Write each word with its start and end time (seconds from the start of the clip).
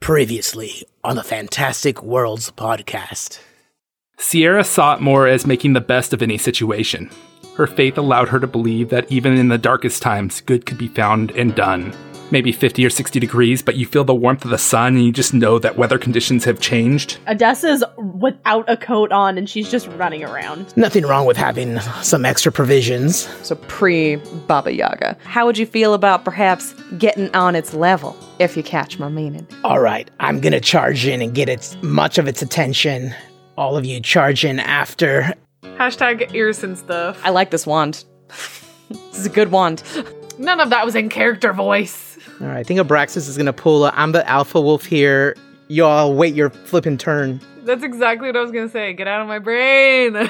Previously 0.00 0.86
on 1.04 1.16
the 1.16 1.22
Fantastic 1.22 2.02
Worlds 2.02 2.50
podcast. 2.52 3.38
Sierra 4.16 4.64
saw 4.64 4.94
it 4.94 5.02
more 5.02 5.28
as 5.28 5.46
making 5.46 5.74
the 5.74 5.80
best 5.82 6.14
of 6.14 6.22
any 6.22 6.38
situation. 6.38 7.10
Her 7.54 7.66
faith 7.66 7.98
allowed 7.98 8.30
her 8.30 8.40
to 8.40 8.46
believe 8.46 8.88
that 8.88 9.12
even 9.12 9.36
in 9.36 9.48
the 9.48 9.58
darkest 9.58 10.00
times, 10.00 10.40
good 10.40 10.64
could 10.64 10.78
be 10.78 10.88
found 10.88 11.32
and 11.32 11.54
done. 11.54 11.94
Maybe 12.30 12.52
50 12.52 12.84
or 12.84 12.90
60 12.90 13.18
degrees, 13.18 13.62
but 13.62 13.76
you 13.76 13.86
feel 13.86 14.04
the 14.04 14.14
warmth 14.14 14.44
of 14.44 14.50
the 14.50 14.58
sun 14.58 14.96
and 14.96 15.04
you 15.04 15.12
just 15.12 15.34
know 15.34 15.58
that 15.58 15.76
weather 15.76 15.98
conditions 15.98 16.44
have 16.44 16.60
changed. 16.60 17.18
Odessa's 17.26 17.82
without 17.98 18.68
a 18.68 18.76
coat 18.76 19.12
on 19.12 19.36
and 19.36 19.48
she's 19.48 19.70
just 19.70 19.88
running 19.88 20.24
around. 20.24 20.76
Nothing 20.76 21.04
wrong 21.04 21.26
with 21.26 21.36
having 21.36 21.80
some 22.02 22.24
extra 22.24 22.52
provisions. 22.52 23.28
So 23.42 23.56
pre 23.56 24.16
Baba 24.46 24.72
Yaga. 24.72 25.16
How 25.24 25.46
would 25.46 25.58
you 25.58 25.66
feel 25.66 25.94
about 25.94 26.24
perhaps 26.24 26.72
getting 26.98 27.34
on 27.34 27.56
its 27.56 27.74
level, 27.74 28.16
if 28.38 28.56
you 28.56 28.62
catch 28.62 28.98
my 28.98 29.08
meaning? 29.08 29.46
All 29.64 29.80
right, 29.80 30.10
I'm 30.20 30.40
gonna 30.40 30.60
charge 30.60 31.06
in 31.06 31.22
and 31.22 31.34
get 31.34 31.48
its 31.48 31.76
much 31.82 32.18
of 32.18 32.28
its 32.28 32.42
attention. 32.42 33.14
All 33.56 33.76
of 33.76 33.84
you 33.84 34.00
charge 34.00 34.44
in 34.44 34.60
after. 34.60 35.34
Hashtag 35.62 36.34
ears 36.34 36.62
and 36.62 36.78
stuff. 36.78 37.20
I 37.24 37.30
like 37.30 37.50
this 37.50 37.66
wand. 37.66 38.04
this 38.28 39.18
is 39.18 39.26
a 39.26 39.30
good 39.30 39.50
wand. 39.50 39.82
None 40.38 40.60
of 40.60 40.70
that 40.70 40.86
was 40.86 40.94
in 40.94 41.08
character 41.08 41.52
voice. 41.52 42.09
All 42.40 42.46
right, 42.46 42.56
I 42.56 42.62
think 42.62 42.80
Abraxas 42.80 43.28
is 43.28 43.36
gonna 43.36 43.52
pull. 43.52 43.84
I'm 43.84 44.12
the 44.12 44.26
alpha 44.28 44.60
wolf 44.60 44.84
here. 44.84 45.36
Y'all 45.68 46.14
wait 46.14 46.34
your 46.34 46.50
flipping 46.50 46.96
turn. 46.96 47.40
That's 47.64 47.82
exactly 47.82 48.28
what 48.28 48.36
I 48.36 48.40
was 48.40 48.50
gonna 48.50 48.68
say. 48.68 48.92
Get 48.94 49.06
out 49.06 49.20
of 49.20 49.28
my 49.28 49.38
brain. 49.38 50.16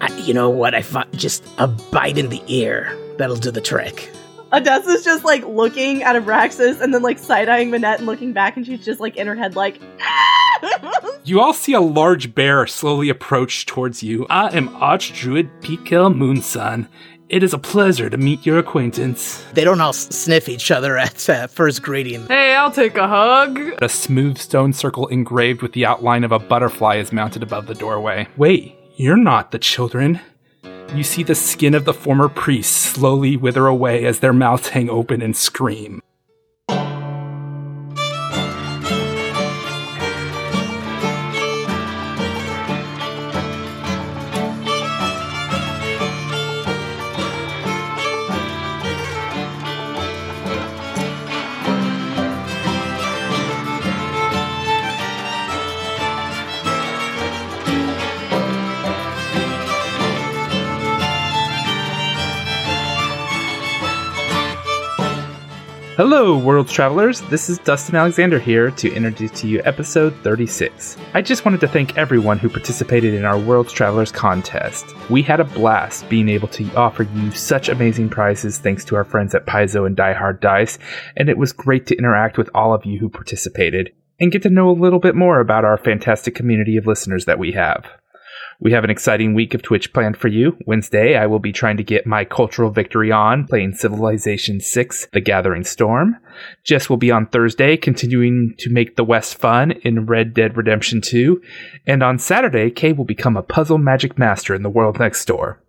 I, 0.00 0.22
you 0.22 0.32
know 0.32 0.50
what? 0.50 0.74
I 0.74 0.82
thought 0.82 1.10
just 1.12 1.44
a 1.58 1.66
bite 1.66 2.18
in 2.18 2.28
the 2.28 2.42
ear. 2.46 2.96
That'll 3.18 3.36
do 3.36 3.50
the 3.50 3.60
trick. 3.60 4.10
Odessa's 4.52 5.04
just 5.04 5.24
like 5.24 5.44
looking 5.44 6.04
at 6.04 6.14
Abraxas 6.14 6.80
and 6.80 6.94
then 6.94 7.02
like 7.02 7.18
side 7.18 7.48
eyeing 7.48 7.70
Manette 7.70 7.98
and 7.98 8.06
looking 8.06 8.32
back, 8.32 8.56
and 8.56 8.64
she's 8.64 8.84
just 8.84 9.00
like 9.00 9.16
in 9.16 9.26
her 9.26 9.34
head, 9.34 9.56
like, 9.56 9.80
You 11.24 11.40
all 11.40 11.52
see 11.52 11.72
a 11.72 11.80
large 11.80 12.34
bear 12.34 12.66
slowly 12.66 13.08
approach 13.08 13.66
towards 13.66 14.02
you. 14.02 14.26
I 14.28 14.54
am 14.56 14.68
Archdruid 14.68 15.50
Pikel 15.62 16.14
Moonsun. 16.14 16.86
It 17.30 17.42
is 17.42 17.54
a 17.54 17.58
pleasure 17.58 18.10
to 18.10 18.18
meet 18.18 18.44
your 18.44 18.58
acquaintance. 18.58 19.42
They 19.54 19.64
don't 19.64 19.80
all 19.80 19.94
sniff 19.94 20.48
each 20.48 20.70
other 20.70 20.98
at 20.98 21.28
uh, 21.28 21.46
first 21.46 21.82
greeting. 21.82 22.26
hey, 22.26 22.54
I'll 22.54 22.70
take 22.70 22.96
a 22.96 23.08
hug. 23.08 23.58
A 23.80 23.88
smooth 23.88 24.36
stone 24.36 24.72
circle 24.72 25.06
engraved 25.08 25.62
with 25.62 25.72
the 25.72 25.86
outline 25.86 26.24
of 26.24 26.32
a 26.32 26.38
butterfly 26.38 26.96
is 26.96 27.12
mounted 27.12 27.42
above 27.42 27.66
the 27.66 27.74
doorway. 27.74 28.28
Wait, 28.36 28.76
you're 28.96 29.16
not 29.16 29.52
the 29.52 29.58
children. 29.58 30.20
You 30.94 31.02
see 31.02 31.22
the 31.22 31.34
skin 31.34 31.74
of 31.74 31.86
the 31.86 31.94
former 31.94 32.28
priests 32.28 32.76
slowly 32.76 33.36
wither 33.36 33.66
away 33.66 34.04
as 34.04 34.20
their 34.20 34.32
mouths 34.34 34.68
hang 34.68 34.90
open 34.90 35.22
and 35.22 35.36
scream. 35.36 36.02
Hello, 65.96 66.36
world 66.36 66.66
Travelers. 66.66 67.20
This 67.20 67.48
is 67.48 67.58
Dustin 67.58 67.94
Alexander 67.94 68.40
here 68.40 68.72
to 68.72 68.92
introduce 68.92 69.30
to 69.40 69.46
you 69.46 69.62
episode 69.64 70.12
36. 70.24 70.96
I 71.14 71.22
just 71.22 71.44
wanted 71.44 71.60
to 71.60 71.68
thank 71.68 71.96
everyone 71.96 72.36
who 72.36 72.48
participated 72.48 73.14
in 73.14 73.24
our 73.24 73.38
World 73.38 73.68
Travelers 73.68 74.10
contest. 74.10 74.86
We 75.08 75.22
had 75.22 75.38
a 75.38 75.44
blast 75.44 76.08
being 76.08 76.28
able 76.28 76.48
to 76.48 76.68
offer 76.74 77.04
you 77.04 77.30
such 77.30 77.68
amazing 77.68 78.08
prizes 78.08 78.58
thanks 78.58 78.84
to 78.86 78.96
our 78.96 79.04
friends 79.04 79.36
at 79.36 79.46
Paizo 79.46 79.86
and 79.86 79.94
Die 79.94 80.14
Hard 80.14 80.40
Dice, 80.40 80.80
and 81.16 81.28
it 81.28 81.38
was 81.38 81.52
great 81.52 81.86
to 81.86 81.96
interact 81.96 82.38
with 82.38 82.50
all 82.56 82.74
of 82.74 82.84
you 82.84 82.98
who 82.98 83.08
participated 83.08 83.92
and 84.18 84.32
get 84.32 84.42
to 84.42 84.50
know 84.50 84.70
a 84.70 84.72
little 84.72 84.98
bit 84.98 85.14
more 85.14 85.38
about 85.38 85.64
our 85.64 85.76
fantastic 85.76 86.34
community 86.34 86.76
of 86.76 86.88
listeners 86.88 87.24
that 87.26 87.38
we 87.38 87.52
have. 87.52 87.86
We 88.60 88.72
have 88.72 88.84
an 88.84 88.90
exciting 88.90 89.34
week 89.34 89.54
of 89.54 89.62
Twitch 89.62 89.92
planned 89.92 90.16
for 90.16 90.28
you. 90.28 90.56
Wednesday, 90.66 91.16
I 91.16 91.26
will 91.26 91.38
be 91.38 91.52
trying 91.52 91.76
to 91.76 91.82
get 91.82 92.06
my 92.06 92.24
cultural 92.24 92.70
victory 92.70 93.10
on, 93.10 93.46
playing 93.46 93.74
Civilization 93.74 94.60
6 94.60 95.08
The 95.12 95.20
Gathering 95.20 95.64
Storm. 95.64 96.16
Jess 96.62 96.88
will 96.88 96.96
be 96.96 97.10
on 97.10 97.26
Thursday, 97.26 97.76
continuing 97.76 98.54
to 98.58 98.70
make 98.70 98.96
the 98.96 99.04
West 99.04 99.36
fun 99.36 99.72
in 99.72 100.06
Red 100.06 100.34
Dead 100.34 100.56
Redemption 100.56 101.00
2. 101.00 101.42
And 101.86 102.02
on 102.02 102.18
Saturday, 102.18 102.70
Kay 102.70 102.92
will 102.92 103.04
become 103.04 103.36
a 103.36 103.42
puzzle 103.42 103.78
magic 103.78 104.18
master 104.18 104.54
in 104.54 104.62
the 104.62 104.70
world 104.70 104.98
next 104.98 105.24
door. 105.24 105.60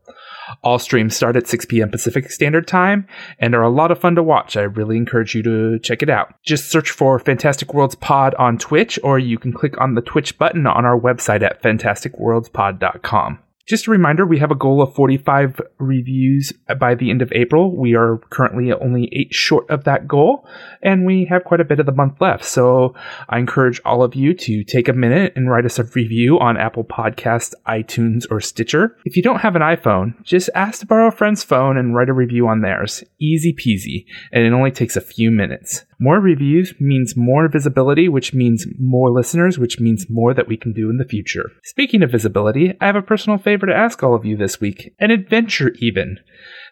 All 0.61 0.79
streams 0.79 1.15
start 1.15 1.35
at 1.35 1.47
6 1.47 1.65
p.m. 1.65 1.89
Pacific 1.89 2.31
Standard 2.31 2.67
Time 2.67 3.07
and 3.39 3.55
are 3.55 3.63
a 3.63 3.69
lot 3.69 3.91
of 3.91 3.99
fun 3.99 4.15
to 4.15 4.23
watch. 4.23 4.57
I 4.57 4.61
really 4.61 4.97
encourage 4.97 5.35
you 5.35 5.43
to 5.43 5.79
check 5.79 6.01
it 6.03 6.09
out. 6.09 6.33
Just 6.43 6.69
search 6.69 6.91
for 6.91 7.19
Fantastic 7.19 7.73
Worlds 7.73 7.95
Pod 7.95 8.35
on 8.35 8.57
Twitch, 8.57 8.99
or 9.03 9.19
you 9.19 9.37
can 9.37 9.53
click 9.53 9.79
on 9.79 9.95
the 9.95 10.01
Twitch 10.01 10.37
button 10.37 10.67
on 10.67 10.85
our 10.85 10.99
website 10.99 11.41
at 11.41 11.61
fantasticworldspod.com. 11.61 13.39
Just 13.67 13.87
a 13.87 13.91
reminder, 13.91 14.27
we 14.27 14.37
have 14.37 14.51
a 14.51 14.55
goal 14.55 14.79
of 14.83 14.93
45 14.93 15.59
reviews 15.79 16.53
by 16.79 16.93
the 16.93 17.09
end 17.09 17.23
of 17.23 17.31
April. 17.33 17.75
We 17.75 17.95
are 17.95 18.19
currently 18.29 18.71
only 18.71 19.09
eight 19.11 19.33
short 19.33 19.67
of 19.71 19.85
that 19.85 20.07
goal, 20.07 20.47
and 20.83 21.03
we 21.03 21.25
have 21.31 21.45
quite 21.45 21.61
a 21.61 21.65
bit 21.65 21.79
of 21.79 21.87
the 21.87 21.91
month 21.91 22.21
left. 22.21 22.45
So 22.45 22.93
I 23.27 23.39
encourage 23.39 23.81
all 23.83 24.03
of 24.03 24.13
you 24.13 24.35
to 24.35 24.63
take 24.63 24.87
a 24.87 24.93
minute 24.93 25.33
and 25.35 25.49
write 25.49 25.65
us 25.65 25.79
a 25.79 25.83
review 25.83 26.39
on 26.39 26.57
Apple 26.57 26.83
Podcasts, 26.83 27.55
iTunes, 27.67 28.27
or 28.29 28.39
Stitcher. 28.39 28.95
If 29.03 29.17
you 29.17 29.23
don't 29.23 29.39
have 29.39 29.55
an 29.55 29.63
iPhone, 29.63 30.21
just 30.21 30.51
ask 30.53 30.81
to 30.81 30.85
borrow 30.85 31.07
a 31.07 31.11
friend's 31.11 31.43
phone 31.43 31.75
and 31.75 31.95
write 31.95 32.09
a 32.09 32.13
review 32.13 32.47
on 32.47 32.61
theirs. 32.61 33.03
Easy 33.17 33.51
peasy, 33.51 34.05
and 34.31 34.45
it 34.45 34.53
only 34.53 34.69
takes 34.69 34.95
a 34.95 35.01
few 35.01 35.31
minutes. 35.31 35.85
More 35.99 36.19
reviews 36.19 36.73
means 36.79 37.15
more 37.15 37.47
visibility, 37.47 38.09
which 38.09 38.33
means 38.33 38.65
more 38.79 39.09
listeners, 39.09 39.57
which 39.57 39.79
means 39.79 40.09
more 40.09 40.33
that 40.33 40.47
we 40.47 40.57
can 40.57 40.73
do 40.73 40.89
in 40.89 40.97
the 40.97 41.05
future. 41.05 41.51
Speaking 41.63 42.03
of 42.03 42.11
visibility, 42.11 42.73
I 42.81 42.87
have 42.87 42.95
a 42.95 43.01
personal 43.01 43.37
favor 43.37 43.65
to 43.65 43.75
ask 43.75 44.03
all 44.03 44.13
of 44.13 44.25
you 44.25 44.35
this 44.35 44.59
week 44.59 44.93
an 44.99 45.11
adventure, 45.11 45.71
even. 45.79 46.19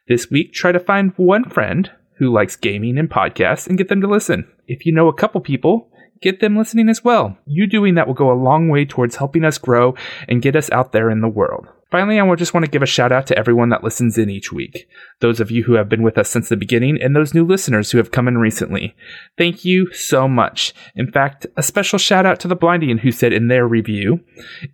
This 0.07 0.29
week, 0.29 0.53
try 0.53 0.73
to 0.73 0.79
find 0.79 1.13
one 1.15 1.49
friend 1.49 1.89
who 2.17 2.31
likes 2.33 2.55
gaming 2.55 2.97
and 2.97 3.09
podcasts 3.09 3.67
and 3.67 3.77
get 3.77 3.87
them 3.87 4.01
to 4.01 4.07
listen. 4.07 4.45
If 4.67 4.85
you 4.85 4.91
know 4.91 5.07
a 5.07 5.13
couple 5.13 5.41
people, 5.41 5.89
get 6.21 6.39
them 6.39 6.57
listening 6.57 6.89
as 6.89 7.03
well. 7.03 7.37
You 7.45 7.67
doing 7.67 7.95
that 7.95 8.07
will 8.07 8.13
go 8.13 8.31
a 8.31 8.33
long 8.33 8.69
way 8.69 8.85
towards 8.85 9.15
helping 9.15 9.43
us 9.43 9.57
grow 9.57 9.95
and 10.27 10.41
get 10.41 10.55
us 10.55 10.69
out 10.71 10.91
there 10.91 11.09
in 11.09 11.21
the 11.21 11.27
world. 11.27 11.67
Finally, 11.93 12.19
I 12.19 12.35
just 12.35 12.55
want 12.55 12.65
to 12.65 12.71
give 12.71 12.81
a 12.81 12.87
shout 12.87 13.11
out 13.11 13.27
to 13.27 13.37
everyone 13.37 13.69
that 13.69 13.83
listens 13.83 14.17
in 14.17 14.27
each 14.27 14.51
week. 14.51 14.89
Those 15.19 15.39
of 15.39 15.51
you 15.51 15.65
who 15.65 15.73
have 15.73 15.89
been 15.89 16.01
with 16.01 16.17
us 16.17 16.27
since 16.27 16.49
the 16.49 16.57
beginning 16.57 16.99
and 16.99 17.15
those 17.15 17.35
new 17.35 17.45
listeners 17.45 17.91
who 17.91 17.99
have 17.99 18.09
come 18.09 18.27
in 18.27 18.39
recently. 18.39 18.95
Thank 19.37 19.63
you 19.63 19.93
so 19.93 20.27
much. 20.27 20.73
In 20.95 21.11
fact, 21.11 21.45
a 21.55 21.61
special 21.61 21.99
shout 21.99 22.25
out 22.25 22.39
to 22.39 22.47
the 22.47 22.55
Blindian 22.55 23.01
who 23.01 23.11
said 23.11 23.31
in 23.31 23.47
their 23.47 23.67
review, 23.67 24.21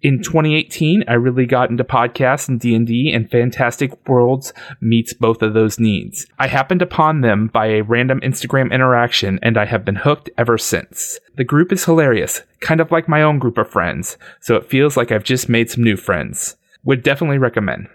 in 0.02 0.24
2018, 0.24 1.04
I 1.10 1.16
really 1.16 1.46
got 1.46 1.70
into 1.70 1.84
podcasts 1.84 2.48
and 2.48 2.58
D&D 2.58 3.12
and 3.14 3.30
Fantastic 3.30 4.08
Worlds 4.08 4.54
meets 4.80 5.14
both 5.14 5.42
of 5.42 5.54
those 5.54 5.78
needs. 5.78 6.26
I 6.40 6.48
happened 6.48 6.82
upon 6.82 7.20
them 7.20 7.48
by 7.48 7.66
a 7.66 7.84
random 7.84 8.22
Instagram 8.22 8.72
interaction 8.72 9.40
and 9.44 9.58
I 9.58 9.66
have 9.66 9.84
been 9.84 9.98
hooked 9.98 10.30
ever 10.38 10.58
since. 10.58 11.20
The 11.36 11.44
group 11.44 11.74
is 11.74 11.84
hilarious, 11.84 12.44
kind 12.62 12.80
of 12.80 12.94
like 12.94 13.10
my 13.10 13.22
own 13.22 13.40
group 13.40 13.58
of 13.58 13.70
friends, 13.70 14.18
so 14.40 14.56
it 14.56 14.70
feels 14.70 14.96
like 14.96 15.12
I've 15.12 15.26
just 15.26 15.50
made 15.50 15.70
some 15.70 15.84
new 15.84 15.98
friends. 15.98 16.56
Would 16.90 17.04
definitely 17.04 17.38
recommend. 17.38 17.88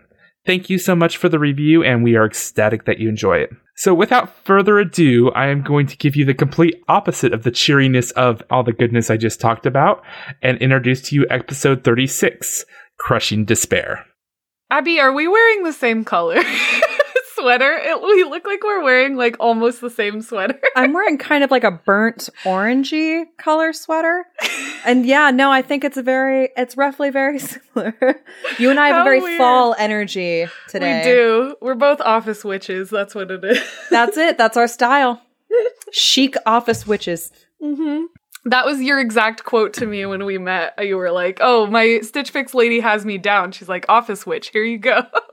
Thank 0.46 0.70
you 0.70 0.78
so 0.78 0.94
much 0.94 1.16
for 1.16 1.28
the 1.28 1.40
review, 1.40 1.82
and 1.82 2.04
we 2.04 2.14
are 2.14 2.24
ecstatic 2.24 2.84
that 2.84 3.00
you 3.00 3.08
enjoy 3.08 3.38
it. 3.38 3.50
So, 3.74 3.92
without 3.92 4.32
further 4.44 4.78
ado, 4.78 5.32
I 5.32 5.48
am 5.48 5.62
going 5.62 5.88
to 5.88 5.96
give 5.96 6.14
you 6.14 6.24
the 6.24 6.32
complete 6.32 6.80
opposite 6.86 7.32
of 7.32 7.42
the 7.42 7.50
cheeriness 7.50 8.12
of 8.12 8.40
all 8.50 8.62
the 8.62 8.72
goodness 8.72 9.10
I 9.10 9.16
just 9.16 9.40
talked 9.40 9.66
about 9.66 10.04
and 10.42 10.58
introduce 10.58 11.02
to 11.08 11.16
you 11.16 11.26
episode 11.28 11.82
36 11.82 12.64
Crushing 12.96 13.44
Despair. 13.44 14.06
Abby, 14.70 15.00
are 15.00 15.12
we 15.12 15.26
wearing 15.26 15.64
the 15.64 15.72
same 15.72 16.04
color 16.04 16.36
sweater? 17.44 17.72
It, 17.76 18.00
we 18.00 18.24
look 18.24 18.46
like 18.46 18.62
we're 18.64 18.82
wearing 18.82 19.16
like 19.16 19.36
almost 19.38 19.80
the 19.82 19.90
same 19.90 20.22
sweater. 20.22 20.58
I'm 20.76 20.92
wearing 20.94 21.18
kind 21.18 21.44
of 21.44 21.50
like 21.50 21.62
a 21.64 21.70
burnt 21.70 22.30
orangey 22.44 23.24
color 23.38 23.72
sweater. 23.74 24.24
And 24.86 25.04
yeah, 25.04 25.30
no, 25.30 25.50
I 25.52 25.60
think 25.62 25.84
it's 25.84 25.96
a 25.98 26.02
very, 26.02 26.48
it's 26.56 26.76
roughly 26.76 27.10
very 27.10 27.38
similar. 27.50 27.94
You 28.58 28.70
and 28.70 28.80
I 28.80 28.88
have 28.88 28.96
How 28.96 29.02
a 29.02 29.04
very 29.04 29.20
weird. 29.20 29.38
fall 29.38 29.74
energy 29.78 30.46
today. 30.68 30.98
We 31.00 31.04
do. 31.04 31.56
We're 31.60 31.74
both 31.74 32.00
office 32.00 32.44
witches. 32.44 32.88
That's 32.90 33.14
what 33.14 33.30
it 33.30 33.44
is. 33.44 33.60
That's 33.90 34.16
it. 34.16 34.38
That's 34.38 34.56
our 34.56 34.68
style. 34.68 35.20
Chic 35.92 36.36
office 36.46 36.86
witches. 36.86 37.30
hmm 37.62 38.04
That 38.46 38.66
was 38.66 38.80
your 38.82 39.00
exact 39.00 39.44
quote 39.44 39.72
to 39.74 39.86
me 39.86 40.04
when 40.06 40.24
we 40.26 40.36
met. 40.38 40.74
You 40.78 40.96
were 40.98 41.10
like, 41.10 41.38
"Oh, 41.40 41.66
my 41.66 42.00
Stitch 42.02 42.30
Fix 42.30 42.52
lady 42.54 42.80
has 42.80 43.04
me 43.06 43.16
down." 43.18 43.52
She's 43.52 43.68
like, 43.68 43.86
"Office 43.88 44.26
witch, 44.26 44.48
here 44.50 44.64
you 44.64 44.76
go." 44.78 45.02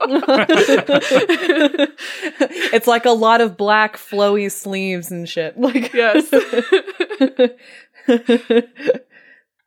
it's 2.72 2.86
like 2.86 3.04
a 3.04 3.10
lot 3.10 3.40
of 3.40 3.56
black 3.56 3.96
flowy 3.96 4.50
sleeves 4.50 5.10
and 5.10 5.28
shit. 5.28 5.58
Like 5.58 5.92
yes. 5.92 6.30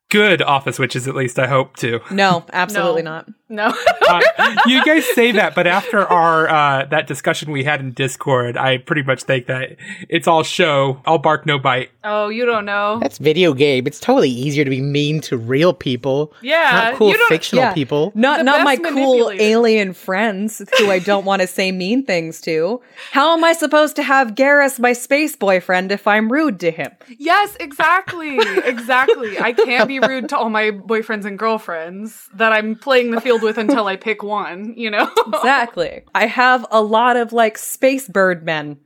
Good 0.10 0.42
office 0.44 0.78
witches, 0.78 1.08
at 1.08 1.16
least 1.16 1.40
I 1.40 1.48
hope 1.48 1.78
to. 1.78 2.00
no, 2.12 2.46
absolutely 2.54 3.02
No. 3.02 3.12
not. 3.12 3.30
No. 3.48 3.72
Uh, 4.08 4.22
you 4.66 4.84
guys 4.86 5.06
say 5.14 5.32
that, 5.34 5.54
but 5.56 5.68
after 5.68 6.00
our 6.06 6.48
uh, 6.50 6.86
that 6.86 7.08
discussion 7.08 7.52
we 7.52 7.64
had 7.64 7.80
in 7.80 7.92
Discord, 7.92 8.56
I 8.58 8.78
pretty 8.78 9.04
much 9.04 9.24
think 9.24 9.48
that 9.48 9.78
it's 10.10 10.28
all 10.28 10.44
show, 10.44 11.02
all 11.06 11.18
bark, 11.18 11.46
no 11.46 11.58
bite. 11.60 11.90
oh, 12.04 12.30
you 12.30 12.46
don't 12.46 12.66
know. 12.66 13.00
That's 13.00 13.18
video 13.18 13.54
game. 13.54 13.86
It's 13.88 14.00
totally 14.00 14.30
easier 14.30 14.64
to 14.64 14.70
be 14.70 14.82
mean 14.82 15.22
to 15.22 15.38
real 15.38 15.74
people. 15.74 16.34
Yeah, 16.42 16.72
Not 16.72 16.96
cool 16.96 17.10
you 17.10 17.18
don't- 17.18 17.30
fictional 17.30 17.64
Yeah. 17.66 17.74
people. 17.74 18.12
Not 18.16 18.38
The 18.40 18.44
not 18.44 18.64
my 18.64 18.78
cool 18.78 19.32
alien 19.32 19.94
friends 19.94 20.62
who 20.78 20.90
I 20.92 21.00
don't 21.00 21.26
want 21.26 21.42
to 21.42 21.48
say 21.48 21.72
mean 21.72 22.04
things 22.06 22.42
to. 22.42 22.82
How 23.12 23.36
am 23.36 23.44
I 23.44 23.54
supposed 23.54 23.96
to 23.98 24.04
have 24.04 24.36
Garrus, 24.36 24.80
my 24.80 24.94
space 24.94 25.36
boyfriend, 25.36 25.92
if 25.92 26.08
I'm 26.08 26.32
rude 26.32 26.60
to 26.62 26.72
him? 26.72 26.92
Yes, 27.18 27.56
exactly. 27.60 28.38
Exactly. 28.66 29.40
I 29.40 29.54
can't 29.54 29.88
be 29.88 30.00
rude 30.00 30.30
to 30.30 30.38
all 30.38 30.50
my 30.50 30.72
boyfriends 30.72 31.26
and 31.26 31.38
girlfriends 31.40 32.30
that 32.34 32.52
I'm 32.52 32.76
playing 32.76 33.12
the 33.12 33.22
field 33.22 33.35
with 33.42 33.58
until 33.58 33.88
I 33.88 33.96
pick 33.96 34.24
one, 34.24 34.74
you 34.76 34.90
know? 34.92 35.10
Exactly. 35.28 36.04
I 36.14 36.26
have 36.28 36.66
a 36.72 36.82
lot 36.82 37.18
of 37.18 37.34
like 37.34 37.58
space 37.58 38.08
bird 38.08 38.44
men 38.46 38.78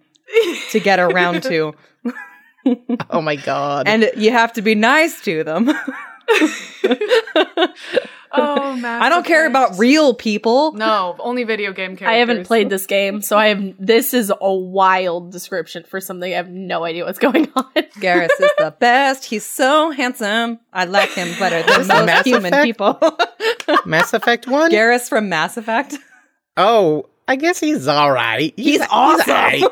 to 0.71 0.79
get 0.79 0.99
around 0.99 1.43
to, 1.43 1.73
Oh 3.09 3.21
my 3.21 3.35
god. 3.35 3.87
and 3.87 4.09
you 4.15 4.31
have 4.31 4.53
to 4.53 4.61
be 4.61 4.75
nice 4.75 5.21
to 5.21 5.43
them. 5.43 5.69
oh, 8.31 8.75
man. 8.75 8.85
I 9.01 9.09
don't 9.09 9.25
care 9.25 9.45
about 9.47 9.77
real 9.77 10.13
people. 10.13 10.73
No, 10.73 11.15
only 11.19 11.43
video 11.43 11.71
game 11.73 11.97
characters. 11.97 12.07
I 12.07 12.13
haven't 12.19 12.45
played 12.45 12.69
this 12.69 12.85
game, 12.85 13.21
so 13.21 13.37
I 13.37 13.47
have. 13.47 13.73
This 13.79 14.13
is 14.13 14.31
a 14.39 14.53
wild 14.53 15.31
description 15.31 15.83
for 15.83 15.99
something 16.01 16.31
I 16.31 16.35
have 16.37 16.49
no 16.49 16.83
idea 16.83 17.05
what's 17.05 17.19
going 17.27 17.51
on. 17.55 17.71
Garrus 17.99 18.29
is 18.39 18.51
the 18.57 18.75
best. 18.79 19.25
He's 19.25 19.43
so 19.45 19.91
handsome. 19.91 20.59
I 20.73 20.85
like 20.85 21.09
him 21.11 21.27
better 21.39 21.61
than 21.63 21.87
most 21.87 22.05
Mass 22.05 22.25
human 22.25 22.53
Effect? 22.53 22.65
people. 22.65 22.99
Mass 23.85 24.13
Effect 24.13 24.47
1? 24.47 24.71
Garrus 24.71 25.07
from 25.09 25.29
Mass 25.29 25.57
Effect. 25.57 25.95
oh, 26.57 27.05
I 27.27 27.35
guess 27.35 27.59
he's 27.59 27.87
alright. 27.87 28.53
He's 28.55 28.81
awesome. 28.89 29.25
He's 29.25 29.29
alright. 29.29 29.63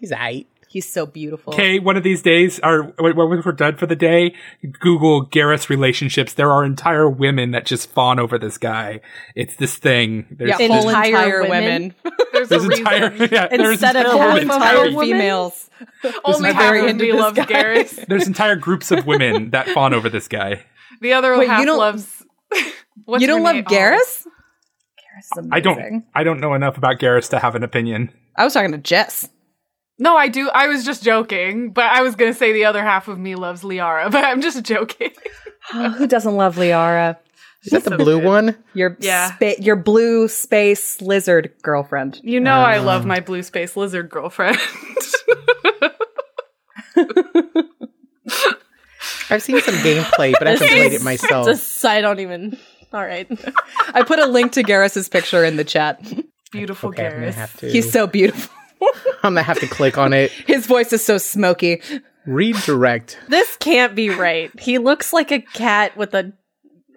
He's 0.00 0.12
alright. 0.12 0.46
He's 0.72 0.90
so 0.90 1.04
beautiful. 1.04 1.52
Okay, 1.52 1.78
one 1.78 1.98
of 1.98 2.02
these 2.02 2.22
days, 2.22 2.58
or 2.64 2.94
when 2.98 3.14
when 3.14 3.42
we're 3.44 3.52
done 3.52 3.76
for 3.76 3.86
the 3.86 3.94
day, 3.94 4.34
Google 4.80 5.26
Garrus 5.26 5.68
relationships. 5.68 6.32
There 6.32 6.50
are 6.50 6.64
entire 6.64 7.06
women 7.10 7.50
that 7.50 7.66
just 7.66 7.90
fawn 7.90 8.18
over 8.18 8.38
this 8.38 8.56
guy. 8.56 9.02
It's 9.34 9.54
this 9.56 9.76
thing. 9.76 10.26
There's, 10.30 10.48
Yeah, 10.48 10.56
there's, 10.56 10.70
whole 10.70 10.88
Entire 10.88 11.06
entire 11.08 11.42
women? 11.42 11.94
women. 12.04 12.16
There's, 12.32 12.48
there's 12.48 12.64
a 12.64 12.70
entire 12.70 13.14
yeah, 13.30 13.48
there's 13.48 13.72
Instead 13.72 13.96
of 13.96 14.06
entire 14.06 14.38
entire 14.40 14.90
females. 14.90 15.68
Only 16.24 16.48
I'm 16.48 16.54
half 16.54 16.62
very 16.64 16.80
of 16.80 16.86
into 16.86 17.04
me 17.04 17.12
this 17.12 17.20
loves 17.20 17.36
guy. 17.36 17.44
Garrus. 17.44 18.06
There's 18.08 18.26
entire 18.26 18.56
groups 18.56 18.90
of 18.90 19.06
women 19.06 19.50
that 19.50 19.68
fawn 19.68 19.92
over 19.92 20.08
this 20.08 20.28
guy. 20.28 20.64
The 21.02 21.12
other 21.12 21.36
Wait, 21.36 21.44
you 21.44 21.50
half 21.50 21.66
don't- 21.66 21.76
loves. 21.78 22.24
What's 23.04 23.20
you 23.20 23.26
don't 23.26 23.42
love 23.42 23.56
name? 23.56 23.64
Oh, 23.68 23.70
Garrus? 23.70 24.26
Garrus 24.96 25.38
is 25.44 25.48
I 25.52 25.60
don't. 25.60 26.04
I 26.14 26.24
don't 26.24 26.40
know 26.40 26.54
enough 26.54 26.78
about 26.78 26.98
Garrus 26.98 27.28
to 27.30 27.38
have 27.38 27.54
an 27.54 27.62
opinion. 27.62 28.10
I 28.34 28.44
was 28.44 28.54
talking 28.54 28.72
to 28.72 28.78
Jess. 28.78 29.28
No, 29.98 30.16
I 30.16 30.28
do. 30.28 30.48
I 30.50 30.68
was 30.68 30.84
just 30.84 31.02
joking, 31.04 31.70
but 31.72 31.84
I 31.84 32.02
was 32.02 32.16
gonna 32.16 32.34
say 32.34 32.52
the 32.52 32.64
other 32.64 32.82
half 32.82 33.08
of 33.08 33.18
me 33.18 33.34
loves 33.36 33.62
Liara, 33.62 34.10
but 34.10 34.24
I'm 34.24 34.40
just 34.40 34.62
joking. 34.64 35.10
Oh, 35.72 35.90
who 35.98 36.06
doesn't 36.06 36.34
love 36.36 36.56
Liara? 36.56 37.16
Is 37.64 37.70
that 37.72 37.84
the 37.84 37.90
so 37.90 37.96
blue 37.96 38.18
good. 38.20 38.26
one? 38.26 38.56
Your 38.74 38.96
Yeah. 38.98 39.34
spa- 39.36 39.54
your 39.60 39.76
blue 39.76 40.26
space 40.26 41.00
lizard 41.00 41.52
girlfriend. 41.62 42.20
You 42.24 42.40
know 42.40 42.56
I 42.60 42.78
Uh. 42.78 42.82
love 42.82 43.06
my 43.06 43.20
blue 43.20 43.42
space 43.44 43.76
lizard 43.76 44.10
girlfriend. 44.10 44.58
I've 49.30 49.42
seen 49.42 49.60
some 49.62 49.74
gameplay, 49.76 50.32
but 50.38 50.46
I 50.46 50.50
haven't 50.52 50.68
played 50.68 50.92
it 50.92 51.02
myself. 51.02 51.46
Just, 51.46 51.84
I 51.84 52.00
don't 52.00 52.20
even. 52.20 52.58
All 52.92 53.02
right. 53.04 53.26
I 53.94 54.02
put 54.02 54.18
a 54.18 54.26
link 54.26 54.52
to 54.52 54.62
Garrus's 54.62 55.08
picture 55.08 55.44
in 55.44 55.56
the 55.56 55.64
chat. 55.64 56.00
Beautiful 56.52 56.90
Okay, 56.90 57.04
Garrus. 57.04 57.70
He's 57.70 57.90
so 57.90 58.06
beautiful. 58.06 58.54
I'm 59.22 59.34
gonna 59.34 59.42
have 59.42 59.60
to 59.60 59.66
click 59.66 59.98
on 59.98 60.12
it. 60.12 60.30
His 60.30 60.66
voice 60.66 60.92
is 60.92 61.04
so 61.04 61.18
smoky. 61.18 61.80
Redirect. 62.26 63.18
This 63.28 63.56
can't 63.56 63.94
be 63.94 64.10
right. 64.10 64.50
He 64.60 64.78
looks 64.78 65.12
like 65.12 65.30
a 65.32 65.40
cat 65.40 65.96
with 65.96 66.14
a 66.14 66.32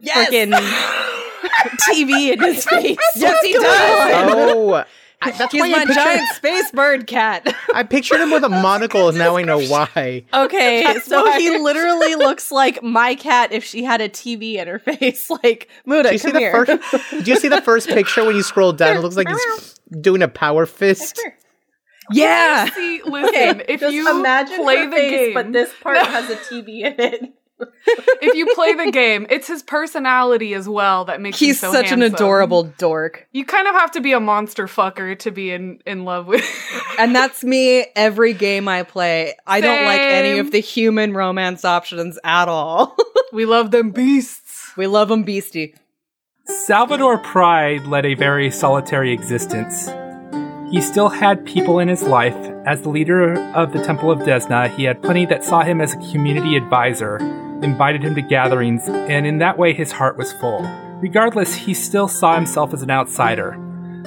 freaking 0.03 0.51
TV 1.89 2.33
in 2.33 2.39
his 2.41 2.65
face. 2.65 2.97
Yes, 3.15 3.43
he 3.43 3.53
does. 3.53 3.63
Oh, 3.65 4.83
I, 5.21 5.31
that's 5.31 5.51
He's 5.51 5.61
why 5.61 5.69
my 5.69 5.77
I 5.77 5.85
pictured, 5.85 5.95
giant 5.95 6.29
space 6.35 6.71
bird 6.71 7.07
cat. 7.07 7.55
I 7.73 7.83
pictured 7.83 8.19
him 8.21 8.31
with 8.31 8.43
a 8.43 8.49
monocle, 8.49 9.09
and 9.09 9.17
now 9.17 9.37
I 9.37 9.43
know 9.43 9.59
why. 9.61 10.25
Okay, 10.33 10.99
so 11.03 11.23
why. 11.23 11.39
he 11.39 11.57
literally 11.57 12.15
looks 12.15 12.51
like 12.51 12.83
my 12.83 13.15
cat 13.15 13.51
if 13.51 13.63
she 13.63 13.83
had 13.83 14.01
a 14.01 14.09
TV 14.09 14.55
in 14.55 14.67
her 14.67 14.79
face. 14.79 15.29
Like, 15.29 15.69
Muda, 15.85 16.03
Did 16.03 16.11
you 16.13 16.17
see 16.19 16.31
come 16.31 16.33
the 16.33 16.39
here. 16.39 16.65
first? 16.65 17.09
Did 17.11 17.27
you 17.27 17.35
see 17.37 17.47
the 17.47 17.61
first 17.61 17.87
picture 17.87 18.23
when 18.25 18.35
you 18.35 18.43
scroll 18.43 18.73
down? 18.73 18.97
It 18.97 18.99
looks 19.01 19.15
like 19.15 19.27
he's 19.27 19.75
doing 20.01 20.21
a 20.21 20.27
power 20.27 20.65
fist. 20.65 21.19
Yeah. 22.11 22.69
See, 22.71 23.01
listen, 23.05 23.63
if 23.67 23.79
Just 23.79 23.93
you 23.93 24.09
imagine 24.19 24.57
play 24.63 24.77
her 24.77 24.85
the 24.89 24.95
face, 24.95 25.11
game, 25.11 25.33
but 25.33 25.51
this 25.53 25.71
part 25.81 25.97
has 25.97 26.29
a 26.29 26.35
TV 26.35 26.81
in 26.81 26.95
it. 26.99 27.33
if 28.21 28.35
you 28.35 28.53
play 28.53 28.73
the 28.73 28.91
game, 28.91 29.25
it's 29.29 29.47
his 29.47 29.63
personality 29.63 30.53
as 30.53 30.67
well 30.67 31.05
that 31.05 31.21
makes 31.21 31.39
him 31.41 31.45
He's 31.47 31.59
so 31.61 31.71
such 31.71 31.91
an 31.93 32.01
adorable 32.01 32.63
dork. 32.63 33.27
You 33.31 33.45
kind 33.45 33.65
of 33.67 33.75
have 33.75 33.91
to 33.91 34.01
be 34.01 34.11
a 34.11 34.19
monster 34.19 34.67
fucker 34.67 35.17
to 35.19 35.31
be 35.31 35.51
in 35.51 35.79
in 35.85 36.03
love 36.03 36.27
with. 36.27 36.45
And 36.99 37.15
that's 37.15 37.43
me 37.45 37.85
every 37.95 38.33
game 38.33 38.67
I 38.67 38.83
play. 38.83 39.35
I 39.47 39.61
don't 39.61 39.85
like 39.85 40.01
any 40.01 40.39
of 40.39 40.51
the 40.51 40.59
human 40.59 41.13
romance 41.13 41.63
options 41.63 42.19
at 42.25 42.49
all. 42.49 42.95
we 43.33 43.45
love 43.45 43.71
them 43.71 43.91
beasts. 43.91 44.71
we 44.75 44.87
love 44.87 45.07
them 45.07 45.23
beastie. 45.23 45.75
Salvador 46.45 47.17
Pride 47.19 47.87
led 47.87 48.05
a 48.05 48.13
very 48.15 48.51
solitary 48.51 49.11
existence. 49.13 49.89
He 50.75 50.81
still 50.81 51.07
had 51.07 51.45
people 51.45 51.79
in 51.79 51.87
his 51.87 52.03
life. 52.03 52.35
As 52.65 52.81
the 52.81 52.89
leader 52.89 53.39
of 53.53 53.71
the 53.71 53.81
Temple 53.81 54.11
of 54.11 54.19
Desna, 54.19 54.69
he 54.75 54.83
had 54.83 55.01
plenty 55.01 55.25
that 55.27 55.45
saw 55.45 55.63
him 55.63 55.79
as 55.79 55.93
a 55.93 56.11
community 56.11 56.57
advisor, 56.57 57.15
invited 57.63 58.03
him 58.03 58.13
to 58.15 58.21
gatherings, 58.21 58.89
and 58.89 59.25
in 59.25 59.37
that 59.37 59.57
way 59.57 59.71
his 59.71 59.93
heart 59.93 60.17
was 60.17 60.33
full. 60.33 60.69
Regardless, 60.99 61.55
he 61.55 61.73
still 61.73 62.09
saw 62.09 62.35
himself 62.35 62.73
as 62.73 62.81
an 62.81 62.91
outsider, 62.91 63.57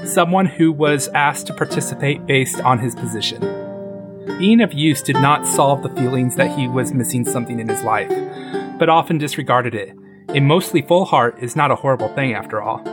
someone 0.05 0.44
who 0.44 0.70
was 0.70 1.09
asked 1.15 1.47
to 1.47 1.55
participate 1.55 2.26
based 2.26 2.61
on 2.61 2.81
his 2.81 2.94
position. 2.94 3.41
Being 4.38 4.61
of 4.61 4.75
use 4.75 5.00
did 5.00 5.17
not 5.17 5.47
solve 5.47 5.82
the 5.82 5.94
feelings 5.99 6.37
that 6.37 6.55
he 6.55 6.69
was 6.69 6.93
missing 6.93 7.25
something 7.25 7.61
in 7.61 7.69
his 7.70 7.82
life, 7.82 8.12
but 8.79 8.91
often 8.91 9.17
disregarded 9.17 9.75
it. 9.75 9.96
A 10.37 10.41
mostly 10.41 10.82
full 10.82 11.06
heart 11.06 11.43
is 11.43 11.56
not 11.56 11.70
a 11.70 11.77
horrible 11.77 12.15
thing 12.15 12.34
after 12.34 12.60
all. 12.60 12.84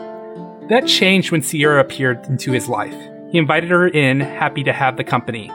That 0.70 0.88
changed 0.88 1.34
when 1.34 1.42
Sierra 1.42 1.82
appeared 1.82 2.26
into 2.28 2.54
his 2.54 2.70
life. 2.70 2.96
He 3.36 3.40
invited 3.40 3.70
her 3.70 3.86
in, 3.86 4.22
happy 4.22 4.64
to 4.64 4.72
have 4.72 4.96
the 4.96 5.04
company. 5.04 5.52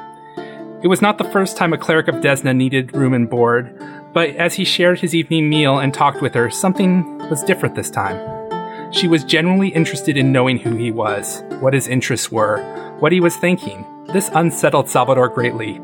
It 0.82 0.88
was 0.88 1.00
not 1.00 1.16
the 1.16 1.24
first 1.24 1.56
time 1.56 1.72
a 1.72 1.78
cleric 1.78 2.08
of 2.08 2.16
Desna 2.16 2.54
needed 2.54 2.94
room 2.94 3.14
and 3.14 3.30
board, 3.30 3.74
but 4.12 4.28
as 4.36 4.52
he 4.52 4.66
shared 4.66 5.00
his 5.00 5.14
evening 5.14 5.48
meal 5.48 5.78
and 5.78 5.94
talked 5.94 6.20
with 6.20 6.34
her, 6.34 6.50
something 6.50 7.16
was 7.30 7.42
different 7.42 7.76
this 7.76 7.88
time. 7.88 8.92
She 8.92 9.08
was 9.08 9.24
genuinely 9.24 9.68
interested 9.68 10.18
in 10.18 10.30
knowing 10.30 10.58
who 10.58 10.76
he 10.76 10.90
was, 10.90 11.42
what 11.60 11.72
his 11.72 11.88
interests 11.88 12.30
were, 12.30 12.60
what 12.98 13.12
he 13.12 13.20
was 13.20 13.36
thinking. 13.36 13.86
This 14.12 14.28
unsettled 14.34 14.90
Salvador 14.90 15.30
greatly. 15.30 15.80